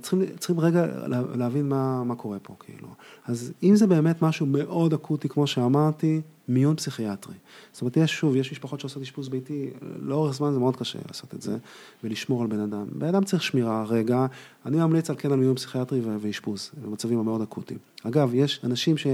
צריכים, 0.00 0.20
צריכים 0.38 0.60
רגע 0.60 0.86
להבין 1.34 1.68
מה, 1.68 2.04
מה 2.04 2.14
קורה 2.14 2.38
פה, 2.42 2.54
כאילו. 2.60 2.88
אז 3.26 3.52
אם 3.62 3.76
זה 3.76 3.86
באמת 3.86 4.22
משהו 4.22 4.46
מאוד 4.46 4.92
אקוטי, 4.92 5.28
כמו 5.28 5.46
שאמרתי, 5.46 6.20
מיון 6.48 6.76
פסיכיאטרי. 6.76 7.34
זאת 7.72 7.80
אומרת, 7.80 7.96
יש 7.96 8.12
שוב, 8.12 8.36
יש 8.36 8.52
משפחות 8.52 8.80
שעושות 8.80 9.02
אשפוז 9.02 9.28
ביתי, 9.28 9.70
לאורך 10.00 10.34
זמן 10.34 10.52
זה 10.52 10.58
מאוד 10.58 10.76
קשה 10.76 10.98
לעשות 11.06 11.34
את 11.34 11.42
זה, 11.42 11.56
ולשמור 12.04 12.42
על 12.42 12.48
בן 12.48 12.60
אדם. 12.60 12.86
בן 12.92 13.06
אדם 13.06 13.24
צריך 13.24 13.42
שמירה, 13.42 13.84
רגע, 13.84 14.26
אני 14.66 14.76
ממליץ 14.76 15.10
על 15.10 15.16
כן 15.18 15.32
על 15.32 15.38
מיון 15.38 15.54
פסיכיאטרי 15.54 16.00
ואשפוז, 16.20 16.70
במצבים 16.82 17.18
המאוד 17.18 17.42
אקוטיים. 17.42 17.78
אגב, 18.04 18.30
יש 18.34 18.60
אנשים 18.64 18.96
ש... 18.98 19.06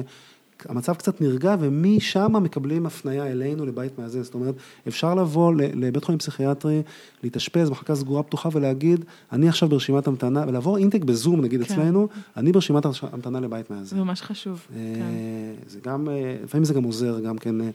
המצב 0.68 0.94
קצת 0.94 1.20
נרגע 1.20 1.56
ומשם 1.60 2.42
מקבלים 2.42 2.86
הפנייה 2.86 3.26
אלינו 3.26 3.66
לבית 3.66 3.98
מאזן, 3.98 4.22
זאת 4.22 4.34
אומרת 4.34 4.54
אפשר 4.88 5.14
לבוא 5.14 5.52
לבית 5.54 6.04
חולים 6.04 6.18
פסיכיאטרי, 6.18 6.82
להתאשפז 7.22 7.70
מחלקה 7.70 7.94
סגורה 7.94 8.22
פתוחה 8.22 8.48
ולהגיד 8.52 9.04
אני 9.32 9.48
עכשיו 9.48 9.68
ברשימת 9.68 10.06
המתנה 10.06 10.44
ולעבור 10.48 10.78
אינטק 10.78 11.04
בזום 11.04 11.40
נגיד 11.40 11.64
כן. 11.64 11.74
אצלנו, 11.74 12.08
אני 12.36 12.52
ברשימת 12.52 12.84
המתנה 13.12 13.40
לבית 13.40 13.70
מאזן. 13.70 13.84
זה 13.84 13.96
ממש 13.96 14.22
חשוב. 14.22 14.66
אה, 14.76 14.94
כן. 14.94 15.70
זה 15.70 15.78
גם, 15.84 16.08
אה, 16.08 16.36
לפעמים 16.44 16.64
זה 16.64 16.74
גם 16.74 16.84
עוזר 16.84 17.20
גם 17.20 17.38
כן, 17.38 17.60
אה, 17.60 17.70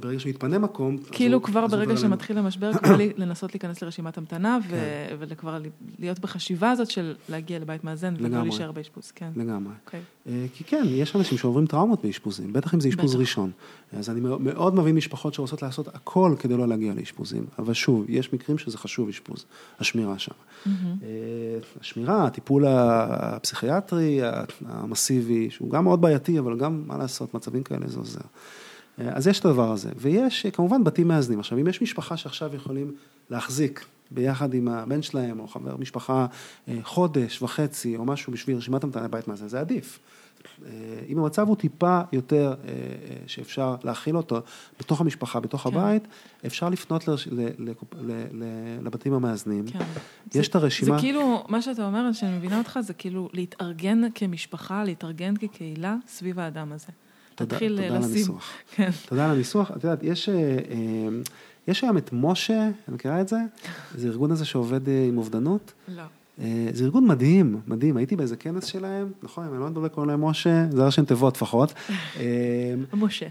ברגע 0.00 0.18
שמתפנה 0.18 0.58
מקום. 0.58 0.96
כאילו 1.12 1.42
כבר 1.42 1.66
ברגע 1.66 1.96
שמתחיל 1.96 2.38
המשבר 2.38 2.72
כבר 2.82 2.96
לנסות 3.16 3.54
להיכנס 3.54 3.82
לרשימת 3.82 4.18
המתנה 4.18 4.58
כן. 4.68 4.76
וכבר 5.18 5.58
להיות 5.98 6.18
בחשיבה 6.18 6.70
הזאת 6.70 6.90
של 6.90 7.14
להגיע 7.28 7.58
לבית 7.58 7.84
מאזן 7.84 8.14
ולא 8.18 8.42
להישאר 8.42 8.72
באשפוז, 8.72 9.10
כן. 9.10 9.30
לגמרי. 9.36 9.72
אוקיי. 9.86 10.00
כי 10.54 10.64
כן, 10.64 10.84
יש 10.88 11.16
אנשים 11.16 11.38
שעוברים 11.38 11.66
טראומות 11.66 12.04
באשפוזים, 12.04 12.52
בטח 12.52 12.74
אם 12.74 12.80
זה 12.80 12.88
אשפוז 12.88 13.14
ראשון. 13.14 13.50
אז 13.92 14.10
אני 14.10 14.20
מאוד 14.40 14.74
מבין 14.74 14.94
משפחות 14.94 15.34
שרוצות 15.34 15.62
לעשות 15.62 15.88
הכל 15.88 16.34
כדי 16.38 16.56
לא 16.56 16.68
להגיע 16.68 16.94
לאשפוזים, 16.94 17.46
אבל 17.58 17.74
שוב, 17.74 18.04
יש 18.08 18.32
מקרים 18.32 18.58
שזה 18.58 18.78
חשוב 18.78 19.08
אשפוז, 19.08 19.44
השמירה 19.78 20.18
שם. 20.18 20.32
Mm-hmm. 20.32 20.68
השמירה, 21.80 22.26
הטיפול 22.26 22.64
הפסיכיאטרי 22.66 24.20
המסיבי, 24.66 25.50
שהוא 25.50 25.70
גם 25.70 25.84
מאוד 25.84 26.00
בעייתי, 26.00 26.38
אבל 26.38 26.58
גם, 26.58 26.82
מה 26.86 26.98
לעשות, 26.98 27.34
מצבים 27.34 27.62
כאלה 27.62 27.86
זה 27.86 27.98
עוזר. 27.98 28.20
אה, 29.00 29.12
אז 29.14 29.26
יש 29.26 29.40
את 29.40 29.44
הדבר 29.44 29.72
הזה, 29.72 29.90
ויש 29.96 30.46
כמובן 30.46 30.84
בתים 30.84 31.08
מאזנים. 31.08 31.40
עכשיו, 31.40 31.58
אם 31.58 31.66
יש 31.66 31.82
משפחה 31.82 32.16
שעכשיו 32.16 32.54
יכולים 32.54 32.94
להחזיק 33.30 33.84
ביחד 34.10 34.54
עם 34.54 34.68
הבן 34.68 35.02
שלהם, 35.02 35.40
או 35.40 35.48
חבר 35.48 35.76
משפחה, 35.76 36.26
חודש 36.82 37.42
וחצי, 37.42 37.96
או 37.96 38.04
משהו 38.04 38.32
בשביל 38.32 38.56
רשימת 38.56 38.84
המתנה 38.84 39.02
לבית 39.02 39.28
מאזן, 39.28 39.48
זה 39.48 39.60
עדיף. 39.60 39.98
אם 41.08 41.18
המצב 41.18 41.48
הוא 41.48 41.56
טיפה 41.56 42.00
יותר 42.12 42.54
שאפשר 43.26 43.76
להכיל 43.84 44.16
אותו 44.16 44.40
בתוך 44.80 45.00
המשפחה, 45.00 45.40
בתוך 45.40 45.62
כן. 45.62 45.68
הבית, 45.68 46.08
אפשר 46.46 46.68
לפנות 46.68 47.08
ל, 47.08 47.14
ל, 47.30 47.48
ל, 47.58 47.72
ל, 48.32 48.44
לבתים 48.82 49.12
המאזנים. 49.12 49.64
כן. 49.66 49.78
יש 50.34 50.34
זה, 50.34 50.42
את 50.50 50.54
הרשימה... 50.54 50.96
זה 50.96 51.00
כאילו, 51.00 51.44
מה 51.48 51.62
שאתה 51.62 51.86
אומר, 51.86 52.12
שאני 52.12 52.36
מבינה 52.36 52.58
אותך, 52.58 52.78
זה 52.80 52.94
כאילו 52.94 53.28
להתארגן 53.32 54.00
כמשפחה, 54.14 54.84
להתארגן 54.84 55.36
כקהילה 55.36 55.96
סביב 56.06 56.38
האדם 56.38 56.72
הזה. 56.72 56.92
תודה, 57.38 57.56
תתחיל 57.56 57.76
תודה 57.76 57.98
לשים. 57.98 58.02
על 58.02 58.10
הניסוח. 58.10 58.52
כן. 58.74 58.90
תודה 59.08 59.24
על 59.24 59.30
הניסוח. 59.30 59.70
את 59.70 59.84
יודעת, 59.84 60.02
יש, 60.02 60.28
יש 61.68 61.84
היום 61.84 61.96
את 61.96 62.10
משה, 62.12 62.62
אני 62.62 62.94
מכירה 62.94 63.20
את 63.20 63.28
זה? 63.28 63.36
זה 63.94 64.08
ארגון 64.08 64.30
הזה 64.30 64.44
שעובד 64.44 64.88
עם 64.88 65.18
אובדנות. 65.18 65.72
לא. 65.88 66.02
אה, 66.40 66.68
זה 66.72 66.84
ארגון 66.84 67.06
מדהים, 67.06 67.60
מדהים, 67.66 67.96
הייתי 67.96 68.16
באיזה 68.16 68.36
כנס 68.36 68.64
שלהם, 68.64 69.12
נכון, 69.22 69.46
אם 69.46 69.52
אני 69.52 69.60
לא 69.60 69.66
מדבר 69.68 69.88
קוראים 69.88 70.10
להם 70.10 70.24
משה, 70.24 70.66
זה 70.70 70.86
ראשי 70.86 71.02
תיבות 71.02 71.36
לפחות. 71.36 71.72
אה, 72.20 72.74
משה. 72.92 73.26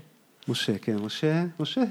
משה, 0.48 0.78
כן, 0.78 0.98
משה, 0.98 1.46
משה, 1.60 1.84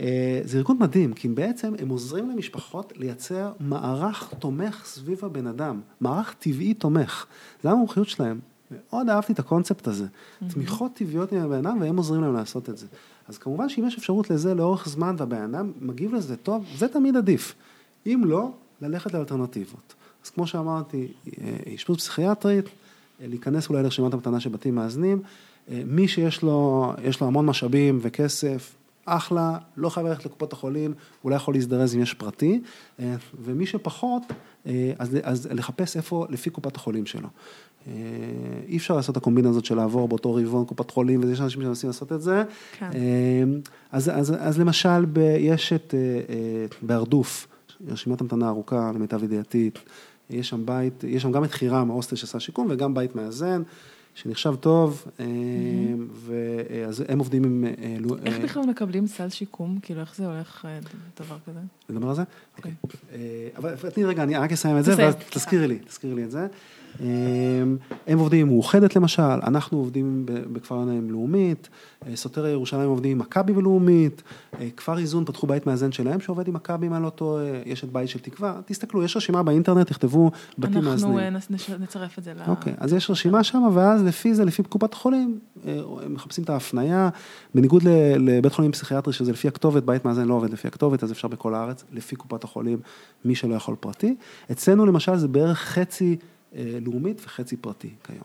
אה, 0.00 0.40
זה 0.44 0.58
ארגון 0.58 0.76
מדהים, 0.80 1.12
כי 1.12 1.28
בעצם 1.28 1.74
הם 1.78 1.88
עוזרים 1.88 2.30
למשפחות 2.30 2.92
לייצר 2.96 3.52
מערך 3.60 4.32
תומך 4.38 4.82
סביב 4.84 5.24
הבן 5.24 5.46
אדם, 5.46 5.80
מערך 6.00 6.34
טבעי 6.38 6.74
תומך, 6.74 7.26
זה 7.62 7.70
המומחיות 7.70 8.08
שלהם. 8.08 8.38
מאוד 8.70 9.08
אהבתי 9.08 9.32
את 9.32 9.38
הקונספט 9.38 9.86
הזה, 9.86 10.06
תמיכות 10.48 10.94
טבעיות 10.94 11.32
עם 11.32 11.38
הבן 11.38 11.66
אדם 11.66 11.80
והם 11.80 11.96
עוזרים 11.96 12.22
להם 12.22 12.34
לעשות 12.34 12.68
את 12.68 12.78
זה. 12.78 12.86
אז 13.28 13.38
כמובן 13.38 13.68
שאם 13.68 13.86
יש 13.86 13.98
אפשרות 13.98 14.30
לזה 14.30 14.54
לאורך 14.54 14.88
זמן 14.88 15.14
והבן 15.18 15.54
אדם 15.54 15.72
מגיב 15.80 16.14
לזה 16.14 16.36
טוב, 16.36 16.64
זה 16.78 16.88
תמיד 16.88 17.16
עדיף. 17.16 17.54
אם 18.06 18.22
לא, 18.24 18.50
ללכת 18.80 19.14
לאלטרנטיבות. 19.14 19.94
אז 20.24 20.30
כמו 20.30 20.46
שאמרתי, 20.46 21.08
אה, 21.26 21.74
אשפוז 21.74 21.96
פסיכיאטרית, 21.96 22.64
אה, 22.64 23.26
להיכנס 23.26 23.68
אולי 23.68 23.82
לרשימת 23.82 24.14
המתנה 24.14 24.40
של 24.40 24.50
בתים 24.50 24.74
מאזנים, 24.74 25.22
אה, 25.70 25.82
מי 25.86 26.08
שיש 26.08 26.42
לו, 26.42 26.92
לו 27.20 27.26
המון 27.26 27.46
משאבים 27.46 27.98
וכסף, 28.02 28.74
אחלה, 29.04 29.58
לא 29.76 29.88
חייב 29.88 30.06
ללכת 30.06 30.24
לקופות 30.24 30.52
החולים, 30.52 30.94
אולי 31.24 31.36
יכול 31.36 31.54
להזדרז 31.54 31.94
אם 31.94 32.00
יש 32.00 32.14
פרטי, 32.14 32.60
ומי 33.44 33.66
שפחות, 33.66 34.22
אז, 34.98 35.16
אז 35.22 35.48
לחפש 35.50 35.96
איפה 35.96 36.26
לפי 36.30 36.50
קופת 36.50 36.76
החולים 36.76 37.06
שלו. 37.06 37.28
אי 38.68 38.76
אפשר 38.76 38.96
לעשות 38.96 39.12
את 39.12 39.16
הקומבינה 39.16 39.48
הזאת 39.48 39.64
של 39.64 39.74
לעבור 39.74 40.08
באותו 40.08 40.34
רבעון 40.34 40.64
קופת 40.64 40.90
חולים, 40.90 41.24
ויש 41.24 41.40
אנשים 41.40 41.62
שמנסים 41.62 41.88
לעשות 41.88 42.12
את 42.12 42.22
זה. 42.22 42.42
כן. 42.78 42.90
אז, 43.92 44.10
אז, 44.14 44.34
אז 44.38 44.58
למשל, 44.58 45.04
ב, 45.12 45.18
יש 45.38 45.72
את 45.72 45.94
בהרדוף, 46.82 47.46
רשימת 47.88 48.20
המתנה 48.20 48.48
ארוכה, 48.48 48.92
למיטב 48.94 49.24
ידיעתי, 49.24 49.70
יש 50.30 50.48
שם 50.48 50.66
בית, 50.66 51.04
יש 51.04 51.22
שם 51.22 51.32
גם 51.32 51.44
את 51.44 51.50
חירם, 51.50 51.90
ההוסטל 51.90 52.16
שעשה 52.16 52.40
שיקום, 52.40 52.66
וגם 52.70 52.94
בית 52.94 53.16
מאזן, 53.16 53.62
שנחשב 54.14 54.54
טוב, 54.60 55.04
mm-hmm. 55.06 55.22
ואז 56.12 57.04
הם 57.08 57.18
עובדים 57.18 57.44
עם... 57.44 57.64
אה, 57.64 57.96
איך 58.24 58.38
בכלל 58.38 58.62
מקבלים 58.62 59.06
סל 59.06 59.28
שיקום? 59.28 59.78
כאילו, 59.82 60.00
איך 60.00 60.16
זה 60.16 60.26
הולך, 60.26 60.68
דבר 61.20 61.36
כזה? 61.46 61.60
נדבר 61.88 62.08
על 62.08 62.14
זה? 62.14 62.22
אוקיי. 62.56 62.72
אבל 63.56 63.90
תני 63.90 64.04
רגע, 64.04 64.22
אני 64.22 64.36
רק 64.36 64.52
אסיים 64.52 64.78
את 64.78 64.84
זה, 64.84 64.94
ואז 64.98 65.14
תזכירי 65.30 65.68
לי, 65.68 65.78
תזכירי 65.78 66.14
לי 66.14 66.24
את 66.24 66.30
זה. 66.30 66.46
הם 68.06 68.18
עובדים 68.18 68.40
עם 68.40 68.52
מאוחדת 68.52 68.96
למשל, 68.96 69.22
אנחנו 69.22 69.78
עובדים 69.78 70.26
בכפר 70.26 70.78
עיניים 70.78 71.10
לאומית, 71.10 71.68
אה, 72.06 72.16
סוטריה 72.16 72.52
ירושלים 72.52 72.88
עובדים 72.88 73.12
עם 73.12 73.18
מכבי 73.18 73.52
ולאומית, 73.52 74.22
אה, 74.60 74.68
כפר 74.76 74.98
איזון 74.98 75.24
פתחו 75.24 75.46
בית 75.46 75.66
מאזן 75.66 75.92
שלהם 75.92 76.20
שעובד 76.20 76.48
עם 76.48 76.54
מכבי 76.54 76.86
אם 76.86 76.94
אני 76.94 77.02
לא 77.02 77.10
טועה, 77.10 77.44
יש 77.66 77.84
את 77.84 77.92
בית 77.92 78.08
של 78.08 78.18
תקווה, 78.18 78.60
תסתכלו, 78.66 79.04
יש 79.04 79.16
רשימה 79.16 79.42
באינטרנט, 79.42 79.86
תכתבו 79.86 80.30
בתים 80.58 80.84
מאזנים. 80.84 81.18
אנחנו 81.18 81.56
נצרף 81.80 82.18
את 82.18 82.24
זה. 82.24 82.32
אוקיי, 82.48 82.74
אז 82.78 82.92
יש 82.92 83.10
רשימה 83.10 83.44
שם, 83.44 83.62
ואז 83.74 84.02
לפי 84.02 84.34
זה, 84.34 84.44
לפי 84.44 84.62
קופת 84.62 84.94
חולים, 84.94 85.38
אה, 85.66 85.80
הם 86.04 86.14
מחפשים 86.14 86.44
את 86.44 86.50
ההפניה, 86.50 87.08
בניגוד 87.54 87.82
לבית 88.18 88.52
חולים 88.52 88.72
פסיכיאטרי 88.72 89.12
שזה 89.12 89.32
לפי 89.32 89.48
הכתובת, 89.48 89.82
בית 89.82 90.04
מאזן 90.04 90.24
לא 90.24 90.34
עובד 90.34 90.50
לפי 90.50 90.68
הכתובת, 90.68 91.02
אז 91.02 91.12
אפשר 91.12 91.28
בכל 91.28 91.54
הארץ, 91.54 91.84
לפי 91.92 92.16
קופת 92.16 92.44
החולים, 92.44 92.78
מי 93.24 93.34
שלא 93.34 93.54
יכול 93.54 93.76
פרטי. 93.80 94.16
אצלנו 94.50 94.86
למשל 94.86 95.16
זה 95.16 95.28
בערך 95.28 95.58
חצי 95.58 96.16
לאומית 96.80 97.22
וחצי 97.24 97.56
פרטי 97.56 97.90
כיום. 98.04 98.22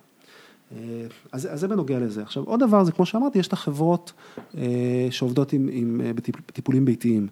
אה, 0.71 1.07
אז, 1.31 1.47
אז 1.53 1.59
זה 1.59 1.67
בנוגע 1.67 1.99
לזה. 1.99 2.21
עכשיו, 2.21 2.43
עוד 2.43 2.59
דבר 2.59 2.83
זה, 2.83 2.91
כמו 2.91 3.05
שאמרתי, 3.05 3.39
יש 3.39 3.47
את 3.47 3.53
החברות 3.53 4.13
אה, 4.57 5.07
שעובדות 5.11 5.53
עם, 5.53 5.69
עם, 5.71 6.01
אה, 6.05 6.13
בטיפולים 6.13 6.85
ביתיים. 6.85 7.27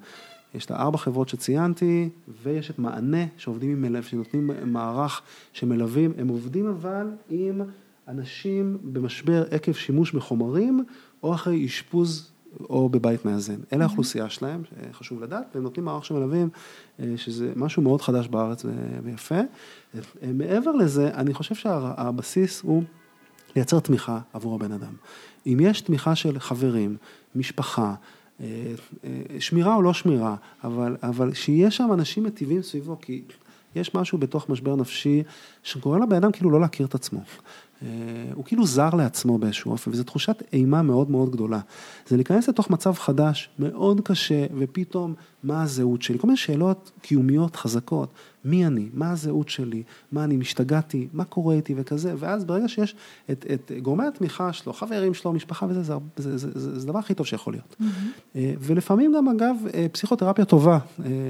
יש 0.56 0.66
את 0.66 0.72
הארבע 0.72 0.98
חברות 0.98 1.30
שציינתי, 1.30 2.10
ויש 2.44 2.70
את 2.70 2.80
מענה 2.80 3.26
שעובדים 3.38 3.72
עם 3.72 3.82
מלווים, 3.82 4.04
שנותנים 4.04 4.52
מערך 4.66 5.22
שמלווים, 5.54 6.14
הם 6.18 6.28
עובדים 6.28 6.68
אבל 6.68 7.08
עם 7.30 7.62
אנשים 8.08 8.78
במשבר 8.84 9.44
עקב 9.52 9.72
שימוש 9.72 10.12
בחומרים, 10.12 10.84
או 11.24 11.34
אחרי 11.34 11.66
אשפוז 11.66 12.32
או 12.70 12.90
בבית 12.90 13.26
מאזן. 13.26 13.56
אלה 13.74 13.86
האוכלוסייה 13.86 14.30
שלהם, 14.30 14.64
חשוב 14.92 15.24
לדעת, 15.24 15.46
והם 15.54 15.64
נותנים 15.64 15.86
מערך 15.86 16.06
שמלווים, 16.06 16.50
שזה 17.16 17.54
משהו 17.56 17.82
מאוד 17.82 18.02
חדש 18.02 18.28
בארץ 18.28 18.66
ויפה. 19.04 19.40
מעבר 20.34 20.72
לזה, 20.72 21.10
אני 21.14 21.34
חושב 21.34 21.56
שהבסיס 21.56 22.62
הוא 22.62 22.84
לייצר 23.56 23.80
תמיכה 23.80 24.20
עבור 24.34 24.56
הבן 24.56 24.72
אדם. 24.72 24.94
אם 25.46 25.58
יש 25.62 25.82
תמיכה 25.82 26.16
של 26.16 26.40
חברים, 26.40 26.98
משפחה, 27.36 27.96
אה, 28.42 28.46
אה, 29.04 29.10
שמירה 29.40 29.76
או 29.76 29.82
לא 29.82 29.94
שמירה, 29.94 30.36
אבל, 30.64 30.98
אבל 31.04 31.34
שיש 31.34 31.78
שם 31.78 31.90
אנשים 31.94 32.24
מטיבים 32.24 32.62
סביבו, 32.62 32.98
כי 33.02 33.22
יש 33.76 33.96
משהו 33.96 34.18
בתוך 34.18 34.50
משבר 34.50 34.76
נפשי 34.76 35.24
שקורה 35.64 36.00
לבן 36.00 36.16
אדם 36.16 36.32
כאילו 36.32 36.52
לא 36.52 36.62
להכיר 36.62 36.86
את 36.86 36.96
עצמו. 36.96 37.20
אה, 37.84 37.90
הוא 38.34 38.46
כאילו 38.46 38.66
זר 38.66 38.90
לעצמו 38.90 39.38
באיזשהו 39.38 39.72
אופן, 39.72 39.92
וזו 39.92 40.04
תחושת 40.04 40.44
אימה 40.54 40.82
מאוד 40.82 41.12
מאוד 41.12 41.32
גדולה. 41.32 41.60
זה 42.08 42.16
להיכנס 42.16 42.50
לתוך 42.50 42.70
מצב 42.70 42.94
חדש, 42.94 43.50
מאוד 43.60 44.02
קשה, 44.02 44.46
ופתאום, 44.58 45.14
מה 45.44 45.64
הזהות 45.64 46.02
שלי? 46.02 46.20
כל 46.20 46.28
מיני 46.28 46.38
שאלות 46.38 46.92
קיומיות 47.02 47.56
חזקות. 47.56 48.10
מי 48.46 48.66
אני? 48.66 48.90
מה 48.94 49.12
הזהות 49.12 49.50
שלי? 49.50 49.84
מה 50.12 50.24
אני 50.24 50.38
משתגעתי? 50.38 51.08
מה 51.14 51.26
קורה 51.26 51.56
איתי 51.56 51.74
וכזה? 51.78 52.14
ואז 52.18 52.46
ברגע 52.46 52.68
שיש 52.68 52.96
את, 53.32 53.46
את 53.54 53.72
גורמי 53.82 54.08
התמיכה 54.08 54.54
שלו, 54.54 54.74
חברים 54.74 55.14
שלו, 55.14 55.34
משפחה 55.34 55.66
וזה, 55.70 55.84
זה, 55.84 55.94
זה, 56.18 56.38
זה, 56.38 56.60
זה, 56.60 56.80
זה 56.80 56.88
הדבר 56.88 57.00
הכי 57.00 57.14
טוב 57.14 57.26
שיכול 57.26 57.54
להיות. 57.54 57.76
Mm-hmm. 57.82 58.36
ולפעמים 58.60 59.14
גם, 59.18 59.28
אגב, 59.28 59.56
אה, 59.74 59.86
פסיכותרפיה 59.92 60.46
טובה 60.46 60.80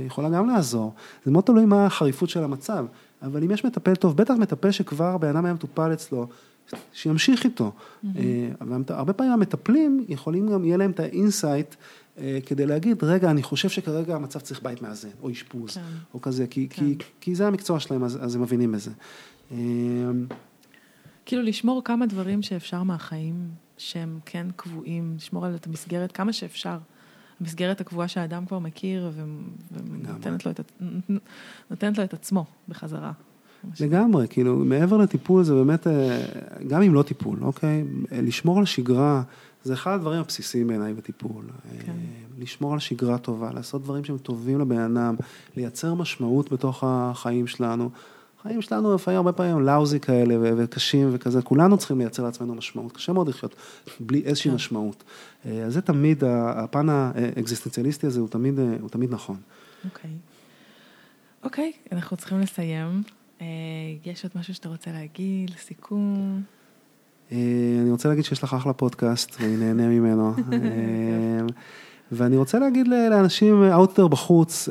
יכולה 0.06 0.30
גם 0.30 0.48
לעזור. 0.48 0.94
זה 1.26 1.32
מאוד 1.32 1.44
תלוי 1.44 1.66
מה 1.66 1.86
החריפות 1.86 2.30
של 2.30 2.44
המצב. 2.44 2.86
אבל 3.24 3.44
אם 3.44 3.52
יש 3.52 3.66
מטפל 3.66 3.96
טוב, 3.96 4.18
בטח 4.18 4.34
מטפל 4.34 4.72
שכבר 4.72 5.18
בן 5.18 5.28
אדם 5.30 5.46
היה 5.46 5.54
מטופל 5.54 5.94
אצלו, 5.94 6.28
שימשיך 6.94 7.44
איתו. 7.44 7.72
Mm-hmm. 7.72 8.08
הרבה 8.90 9.14
פעמים 9.14 9.34
המטפלים 9.34 10.06
יכולים 10.10 10.52
גם, 10.52 10.66
יהיה 10.66 10.78
להם 10.78 10.92
את 10.92 11.00
ה 11.00 11.09
insight 11.09 11.76
אה, 12.18 12.40
כדי 12.46 12.66
להגיד, 12.66 13.04
רגע, 13.04 13.32
אני 13.32 13.44
חושב 13.44 13.70
שכרגע 13.70 14.16
המצב 14.16 14.40
צריך 14.40 14.64
בית 14.64 14.82
מאזן, 14.82 15.10
או 15.22 15.32
אשפוז, 15.32 15.72
כן. 15.74 15.82
או 16.14 16.22
כזה, 16.22 16.48
כי, 16.48 16.68
כן. 16.70 16.76
כי, 16.76 16.96
כי 17.22 17.36
זה 17.36 17.48
המקצוע 17.48 17.80
שלהם, 17.80 18.04
אז, 18.04 18.20
אז 18.22 18.36
הם 18.36 18.42
מבינים 18.42 18.72
בזה. 18.72 18.92
כאילו 21.26 21.42
לשמור 21.42 21.82
כמה 21.84 22.06
דברים 22.06 22.42
שאפשר 22.42 22.84
מהחיים, 22.84 23.36
שהם 23.78 24.20
כן 24.26 24.48
קבועים, 24.56 25.14
לשמור 25.16 25.46
על 25.46 25.56
את 25.56 25.68
המסגרת 25.68 26.12
כמה 26.12 26.34
שאפשר. 26.34 26.78
המסגרת 27.44 27.82
הקבועה 27.82 28.08
שהאדם 28.08 28.46
כבר 28.46 28.60
מכיר 28.60 29.12
ונותנת 29.72 30.46
לו, 30.46 30.52
לו 31.98 32.04
את 32.04 32.14
עצמו 32.14 32.46
בחזרה. 32.70 33.12
לגמרי, 33.80 34.28
כאילו, 34.30 34.56
מעבר 34.56 34.98
לטיפול 34.98 35.44
זה 35.44 35.54
באמת, 35.54 35.88
אה, 35.88 36.26
גם 36.68 36.82
אם 36.82 36.94
לא 36.94 37.04
טיפול, 37.04 37.40
אוקיי? 37.42 37.84
לשמור 38.12 38.60
על 38.60 38.66
שגרה, 38.66 39.24
זה 39.64 39.74
אחד 39.74 39.94
הדברים 39.94 40.20
הבסיסיים 40.20 40.68
בעיניי 40.68 40.94
בטיפול. 40.94 41.46
כן. 41.86 41.92
אה, 41.92 41.96
לשמור 42.38 42.74
על 42.74 42.80
שגרה 42.80 43.18
טובה, 43.18 43.52
לעשות 43.54 43.84
דברים 43.84 44.04
שהם 44.04 44.18
טובים 44.18 44.60
לבן 44.60 44.98
אדם, 44.98 45.16
לייצר 45.56 45.94
משמעות 45.94 46.52
בתוך 46.52 46.84
החיים 46.88 47.48
שלנו. 47.48 47.90
החיים 48.46 48.62
שלנו 48.62 48.96
לפעמים 48.96 49.18
הרבה 49.18 49.32
פעמים 49.32 49.60
לאוזי 49.60 50.00
כאלה 50.00 50.36
וקשים 50.58 51.10
וכזה, 51.14 51.42
כולנו 51.42 51.78
צריכים 51.78 52.00
לייצר 52.00 52.24
לעצמנו 52.24 52.56
משמעות, 52.56 52.92
קשה 52.92 53.14
מאוד 53.14 53.30
לחיות 53.30 53.56
בלי 54.00 54.22
איזושהי 54.26 54.52
כן. 54.52 54.56
משמעות. 54.56 55.04
אה, 55.46 55.64
אז 55.64 55.74
זה 55.74 55.82
תמיד, 55.82 56.24
הפן 56.28 56.90
האקזיסטנציאליסטי 56.90 58.08
הזה 58.08 58.20
הוא 58.20 58.28
תמיד, 58.28 58.60
הוא 58.82 58.90
תמיד 58.90 59.12
נכון. 59.12 59.38
אוקיי. 59.86 60.12
אוקיי, 61.44 61.72
אנחנו 61.92 62.18
צריכים 62.18 62.40
לסיים. 62.40 63.04
אה, 63.42 63.46
יש 64.06 64.24
עוד 64.24 64.32
משהו 64.36 64.54
שאתה 64.54 64.70
רוצה 64.70 64.92
להגיד, 64.92 65.50
לסיכום? 65.50 66.42
אה, 67.32 67.38
אני 67.82 67.92
רוצה 67.92 68.10
להגיד 68.10 68.26
שיש 68.26 68.44
לך 68.44 68.54
אחלה 68.54 68.74
פודקאסט, 68.74 69.36
ואני 69.40 69.58
נהנה 69.58 69.88
ממנו. 69.88 70.34
ואני 72.12 72.38
רוצה 72.38 72.60
להגיד 72.60 72.88
לאנשים 72.88 73.64
out 73.74 73.98
there 73.98 74.08
בחוץ, 74.08 74.70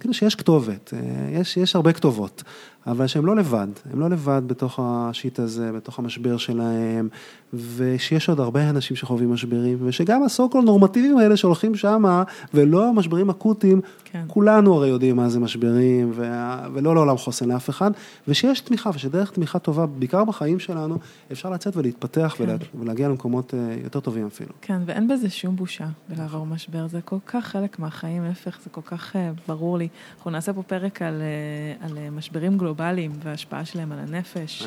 כאילו 0.00 0.14
שיש 0.14 0.34
כתובת, 0.34 0.94
יש, 1.32 1.56
יש 1.56 1.76
הרבה 1.76 1.92
כתובות. 1.92 2.42
אבל 2.90 3.06
שהם 3.06 3.26
לא 3.26 3.36
לבד, 3.36 3.66
הם 3.92 4.00
לא 4.00 4.10
לבד 4.10 4.42
בתוך 4.46 4.80
השיט 4.82 5.38
הזה, 5.38 5.72
בתוך 5.72 5.98
המשבר 5.98 6.36
שלהם, 6.36 7.08
ושיש 7.52 8.28
עוד 8.28 8.40
הרבה 8.40 8.70
אנשים 8.70 8.96
שחווים 8.96 9.32
משברים, 9.32 9.78
ושגם 9.80 10.22
הסו 10.22 10.48
קול 10.48 10.64
נורמטיביים 10.64 11.18
האלה 11.18 11.36
שהולכים 11.36 11.74
שמה, 11.74 12.22
ולא 12.54 12.88
המשברים 12.88 13.30
אקוטיים, 13.30 13.80
כן. 14.04 14.24
כולנו 14.26 14.74
הרי 14.74 14.88
יודעים 14.88 15.16
מה 15.16 15.28
זה 15.28 15.40
משברים, 15.40 16.10
ו... 16.14 16.32
ולא 16.74 16.94
לעולם 16.94 17.16
חוסן 17.16 17.48
לאף 17.48 17.70
אחד, 17.70 17.90
ושיש 18.28 18.60
תמיכה, 18.60 18.90
ושדרך 18.94 19.30
תמיכה 19.30 19.58
טובה, 19.58 19.86
בעיקר 19.86 20.24
בחיים 20.24 20.58
שלנו, 20.58 20.98
אפשר 21.32 21.50
לצאת 21.50 21.76
ולהתפתח 21.76 22.34
כן. 22.38 22.44
ולה... 22.44 22.56
ולהגיע 22.74 23.08
למקומות 23.08 23.54
אה, 23.54 23.76
יותר 23.84 24.00
טובים 24.00 24.26
אפילו. 24.26 24.50
כן, 24.62 24.82
ואין 24.86 25.08
בזה 25.08 25.30
שום 25.30 25.56
בושה 25.56 25.86
בלעבור 26.08 26.46
משבר, 26.46 26.86
זה 26.86 27.00
כל 27.00 27.18
כך 27.26 27.46
חלק 27.46 27.78
מהחיים, 27.78 28.24
להפך, 28.24 28.58
זה 28.64 28.70
כל 28.70 28.80
כך 28.84 29.16
אה, 29.16 29.30
ברור 29.48 29.78
לי. 29.78 29.88
אנחנו 30.16 30.30
נעשה 30.30 30.52
פה 30.52 30.62
פרק 30.62 31.02
על, 31.02 31.22
אה, 31.22 31.86
על 31.86 32.10
משברים 32.10 32.58
גלובליים 32.58 32.79
וההשפעה 33.22 33.64
שלהם 33.64 33.92
על 33.92 33.98
הנפש. 33.98 34.62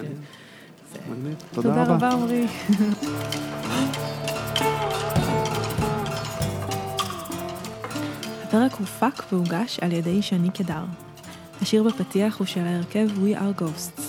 מגניב. 1.10 1.36
תודה 1.52 1.70
רבה. 1.70 1.86
תודה 1.86 1.96
רבה, 1.96 2.12
עמרי. 2.12 2.48
הפרק 8.54 8.74
הופק 8.74 9.24
והוגש 9.32 9.80
על 9.82 9.92
ידי 9.92 10.22
שני 10.22 10.52
קדר. 10.52 10.84
השיר 11.62 11.84
בפתיח 11.84 12.40
הוא 12.40 12.48
של 12.48 12.60
ההרכב 12.60 13.08
We 13.10 13.38
Are 13.38 13.62
Ghosts. 13.62 14.02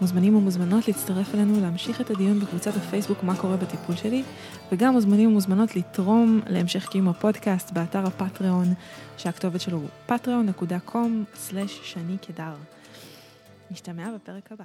מוזמנים 0.00 0.36
ומוזמנות 0.36 0.88
להצטרף 0.88 1.34
אלינו 1.34 1.60
להמשיך 1.60 2.00
את 2.00 2.10
הדיון 2.10 2.40
בקבוצת 2.40 2.76
הפייסבוק 2.76 3.22
מה 3.22 3.36
קורה 3.36 3.56
בטיפול 3.56 3.96
שלי, 3.96 4.22
וגם 4.72 4.92
מוזמנים 4.92 5.30
ומוזמנות 5.30 5.76
לתרום 5.76 6.40
להמשך 6.46 6.88
קיום 6.88 7.08
הפודקאסט 7.08 7.70
באתר 7.70 8.06
הפטריון, 8.06 8.74
שהכתובת 9.16 9.60
שלו 9.60 9.78
הוא 9.78 9.88
patreon.com/שני 10.08 12.16
קדר. 12.26 12.54
נשתמע 13.70 14.14
בפרק 14.14 14.52
הבא. 14.52 14.64